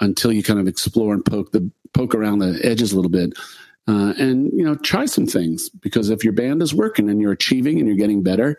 until 0.00 0.32
you 0.32 0.42
kind 0.42 0.60
of 0.60 0.66
explore 0.66 1.14
and 1.14 1.24
poke 1.24 1.52
the 1.52 1.70
poke 1.92 2.14
around 2.14 2.40
the 2.40 2.60
edges 2.62 2.92
a 2.92 2.96
little 2.96 3.10
bit 3.10 3.38
uh, 3.86 4.14
and 4.18 4.50
you 4.52 4.64
know 4.64 4.74
try 4.74 5.04
some 5.06 5.26
things 5.26 5.68
because 5.68 6.10
if 6.10 6.24
your 6.24 6.32
band 6.32 6.62
is 6.62 6.74
working 6.74 7.08
and 7.08 7.20
you're 7.20 7.32
achieving 7.32 7.78
and 7.78 7.86
you're 7.86 7.96
getting 7.96 8.22
better 8.22 8.58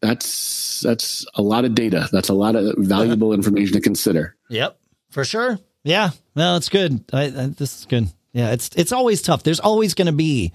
that's 0.00 0.80
that's 0.80 1.26
a 1.34 1.42
lot 1.42 1.64
of 1.64 1.74
data 1.74 2.08
that's 2.12 2.28
a 2.28 2.34
lot 2.34 2.56
of 2.56 2.74
valuable 2.78 3.32
information 3.32 3.74
to 3.74 3.80
consider 3.80 4.36
Yep, 4.48 4.78
for 5.10 5.24
sure. 5.24 5.58
Yeah, 5.82 6.10
no, 6.34 6.56
it's 6.56 6.68
good. 6.68 7.04
I, 7.12 7.24
I, 7.24 7.46
this 7.46 7.80
is 7.80 7.86
good. 7.86 8.08
Yeah, 8.32 8.52
it's 8.52 8.70
it's 8.76 8.92
always 8.92 9.22
tough. 9.22 9.42
There's 9.42 9.60
always 9.60 9.94
going 9.94 10.06
to 10.06 10.12
be 10.12 10.52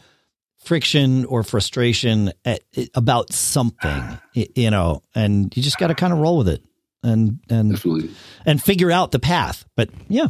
friction 0.59 1.25
or 1.25 1.43
frustration 1.43 2.31
at, 2.45 2.61
about 2.93 3.33
something, 3.33 4.19
you 4.33 4.71
know, 4.71 5.01
and 5.15 5.55
you 5.55 5.63
just 5.63 5.77
got 5.77 5.87
to 5.87 5.95
kind 5.95 6.13
of 6.13 6.19
roll 6.19 6.37
with 6.37 6.49
it 6.49 6.63
and 7.03 7.39
and 7.49 7.71
definitely 7.71 8.09
and 8.45 8.61
figure 8.61 8.91
out 8.91 9.11
the 9.11 9.19
path. 9.19 9.65
But 9.75 9.89
yeah, 10.07 10.27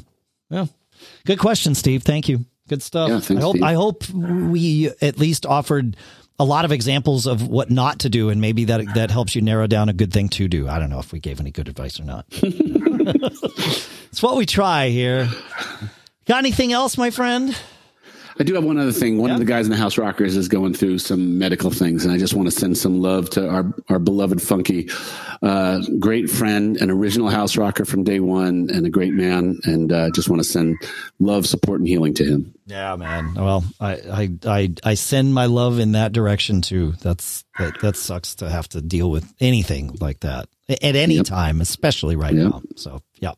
yeah, 0.49 0.67
good 1.25 1.39
question, 1.39 1.75
Steve. 1.75 2.03
Thank 2.03 2.29
you. 2.29 2.45
Good 2.67 2.83
stuff. 2.83 3.09
Yeah, 3.09 3.19
thanks, 3.19 3.41
I 3.41 3.43
hope 3.43 3.55
Steve. 3.55 3.63
I 3.63 3.73
hope 3.73 4.09
we 4.09 4.91
at 5.01 5.17
least 5.17 5.45
offered 5.45 5.97
a 6.37 6.45
lot 6.45 6.63
of 6.63 6.71
examples 6.71 7.25
of 7.27 7.47
what 7.47 7.69
not 7.69 7.99
to 7.99 8.09
do, 8.09 8.29
and 8.29 8.39
maybe 8.39 8.65
that 8.65 8.93
that 8.95 9.11
helps 9.11 9.35
you 9.35 9.41
narrow 9.41 9.67
down 9.67 9.89
a 9.89 9.93
good 9.93 10.13
thing 10.13 10.29
to 10.29 10.47
do. 10.47 10.67
I 10.69 10.79
don't 10.79 10.89
know 10.89 10.99
if 10.99 11.11
we 11.11 11.19
gave 11.19 11.39
any 11.39 11.51
good 11.51 11.67
advice 11.67 11.99
or 11.99 12.05
not. 12.05 12.25
it's 12.31 14.21
what 14.21 14.37
we 14.37 14.45
try 14.45 14.89
here. 14.89 15.27
Got 16.25 16.37
anything 16.37 16.71
else, 16.71 16.97
my 16.97 17.09
friend? 17.09 17.57
I 18.39 18.43
do 18.43 18.53
have 18.55 18.63
one 18.63 18.77
other 18.77 18.93
thing. 18.93 19.17
One 19.17 19.29
Yeah. 19.29 19.33
of 19.33 19.39
the 19.39 19.45
guys 19.45 19.65
in 19.65 19.71
the 19.71 19.77
House 19.77 19.97
Rockers 19.97 20.37
is 20.37 20.47
going 20.47 20.73
through 20.73 20.99
some 20.99 21.37
medical 21.37 21.71
things, 21.71 22.05
and 22.05 22.13
I 22.13 22.17
just 22.17 22.33
want 22.33 22.47
to 22.47 22.51
send 22.57 22.77
some 22.77 23.01
love 23.01 23.29
to 23.31 23.47
our 23.49 23.73
our 23.89 23.99
beloved 23.99 24.41
Funky, 24.41 24.89
uh, 25.41 25.81
great 25.99 26.29
friend, 26.29 26.77
an 26.77 26.89
original 26.89 27.27
House 27.29 27.57
Rocker 27.57 27.83
from 27.83 28.03
day 28.05 28.19
one, 28.21 28.69
and 28.73 28.85
a 28.85 28.89
great 28.89 29.13
man. 29.13 29.59
And 29.65 29.91
uh, 29.91 30.09
just 30.11 30.29
want 30.29 30.41
to 30.41 30.47
send 30.47 30.77
love, 31.19 31.45
support, 31.45 31.79
and 31.81 31.87
healing 31.87 32.13
to 32.13 32.23
him. 32.23 32.53
Yeah, 32.65 32.95
man. 32.95 33.33
Well, 33.35 33.63
I, 33.79 33.91
I, 33.95 34.29
I, 34.45 34.73
I 34.83 34.93
send 34.93 35.33
my 35.33 35.45
love 35.47 35.79
in 35.79 35.91
that 35.93 36.13
direction 36.13 36.61
too. 36.61 36.93
That's 37.01 37.43
that, 37.57 37.79
that 37.81 37.95
sucks 37.97 38.35
to 38.35 38.49
have 38.49 38.69
to 38.69 38.81
deal 38.81 39.11
with 39.11 39.31
anything 39.41 39.97
like 39.99 40.21
that 40.21 40.47
at 40.69 40.95
any 40.95 41.15
Yep. 41.15 41.25
time, 41.25 41.59
especially 41.61 42.15
right 42.15 42.33
Yep. 42.35 42.43
now. 42.51 42.61
So, 42.77 43.01
yep. 43.19 43.37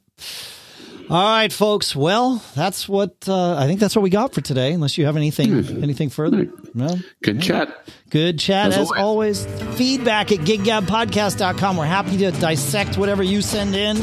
All 1.12 1.22
right, 1.22 1.51
folks. 1.51 1.93
Well, 1.93 2.41
that's 2.55 2.88
what 2.88 3.28
uh, 3.28 3.57
I 3.57 3.68
think. 3.68 3.82
That's 3.82 3.97
what 3.97 4.01
we 4.01 4.09
got 4.09 4.34
for 4.34 4.39
today. 4.39 4.72
Unless 4.72 4.97
you 4.97 5.05
have 5.07 5.18
anything, 5.18 5.84
anything 5.84 6.09
further. 6.09 6.47
No. 6.74 6.95
Good 7.22 7.41
chat. 7.41 7.86
Good 8.09 8.39
chat 8.39 8.68
as, 8.68 8.78
As 8.78 8.91
always. 8.93 9.45
Feedback 9.76 10.32
at 10.32 10.39
giggabpodcast.com. 10.39 11.76
We're 11.76 11.84
happy 11.84 12.18
to 12.20 12.32
dissect 12.32 12.97
whatever 12.97 13.24
you 13.24 13.41
send 13.41 13.76
in 13.76 13.97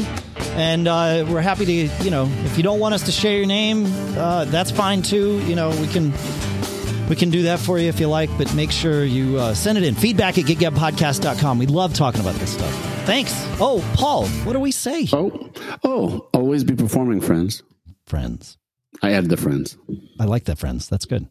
And 0.53 0.87
uh, 0.87 1.25
we're 1.27 1.41
happy 1.41 1.65
to, 1.65 2.03
you 2.03 2.11
know, 2.11 2.31
if 2.45 2.57
you 2.57 2.63
don't 2.63 2.79
want 2.79 2.93
us 2.93 3.01
to 3.07 3.11
share 3.11 3.37
your 3.37 3.47
name, 3.47 3.87
uh, 4.15 4.45
that's 4.45 4.69
fine 4.69 5.01
too. 5.01 5.39
You 5.47 5.55
know, 5.55 5.71
we 5.81 5.87
can 5.87 6.13
we 7.09 7.15
can 7.15 7.29
do 7.29 7.43
that 7.43 7.59
for 7.59 7.77
you 7.79 7.89
if 7.89 7.99
you 7.99 8.07
like, 8.07 8.29
but 8.37 8.53
make 8.55 8.71
sure 8.71 9.03
you 9.03 9.37
uh, 9.37 9.53
send 9.53 9.77
it 9.77 9.83
in. 9.83 9.95
Feedback 9.95 10.37
at 10.37 10.45
giggabpodcast.com. 10.45 11.59
We 11.59 11.65
love 11.65 11.93
talking 11.93 12.21
about 12.21 12.35
this 12.35 12.53
stuff. 12.53 12.73
Thanks. 13.05 13.33
Oh, 13.59 13.83
Paul, 13.95 14.27
what 14.27 14.53
do 14.53 14.59
we 14.59 14.71
say? 14.71 15.07
Oh, 15.11 15.49
oh, 15.83 16.27
always 16.33 16.63
be 16.63 16.75
performing, 16.75 17.21
friends. 17.21 17.63
Friends. 18.05 18.57
I 19.01 19.13
added 19.13 19.29
the 19.29 19.37
friends. 19.37 19.77
I 20.19 20.25
like 20.25 20.45
that, 20.45 20.57
friends. 20.57 20.87
That's 20.89 21.05
good. 21.05 21.27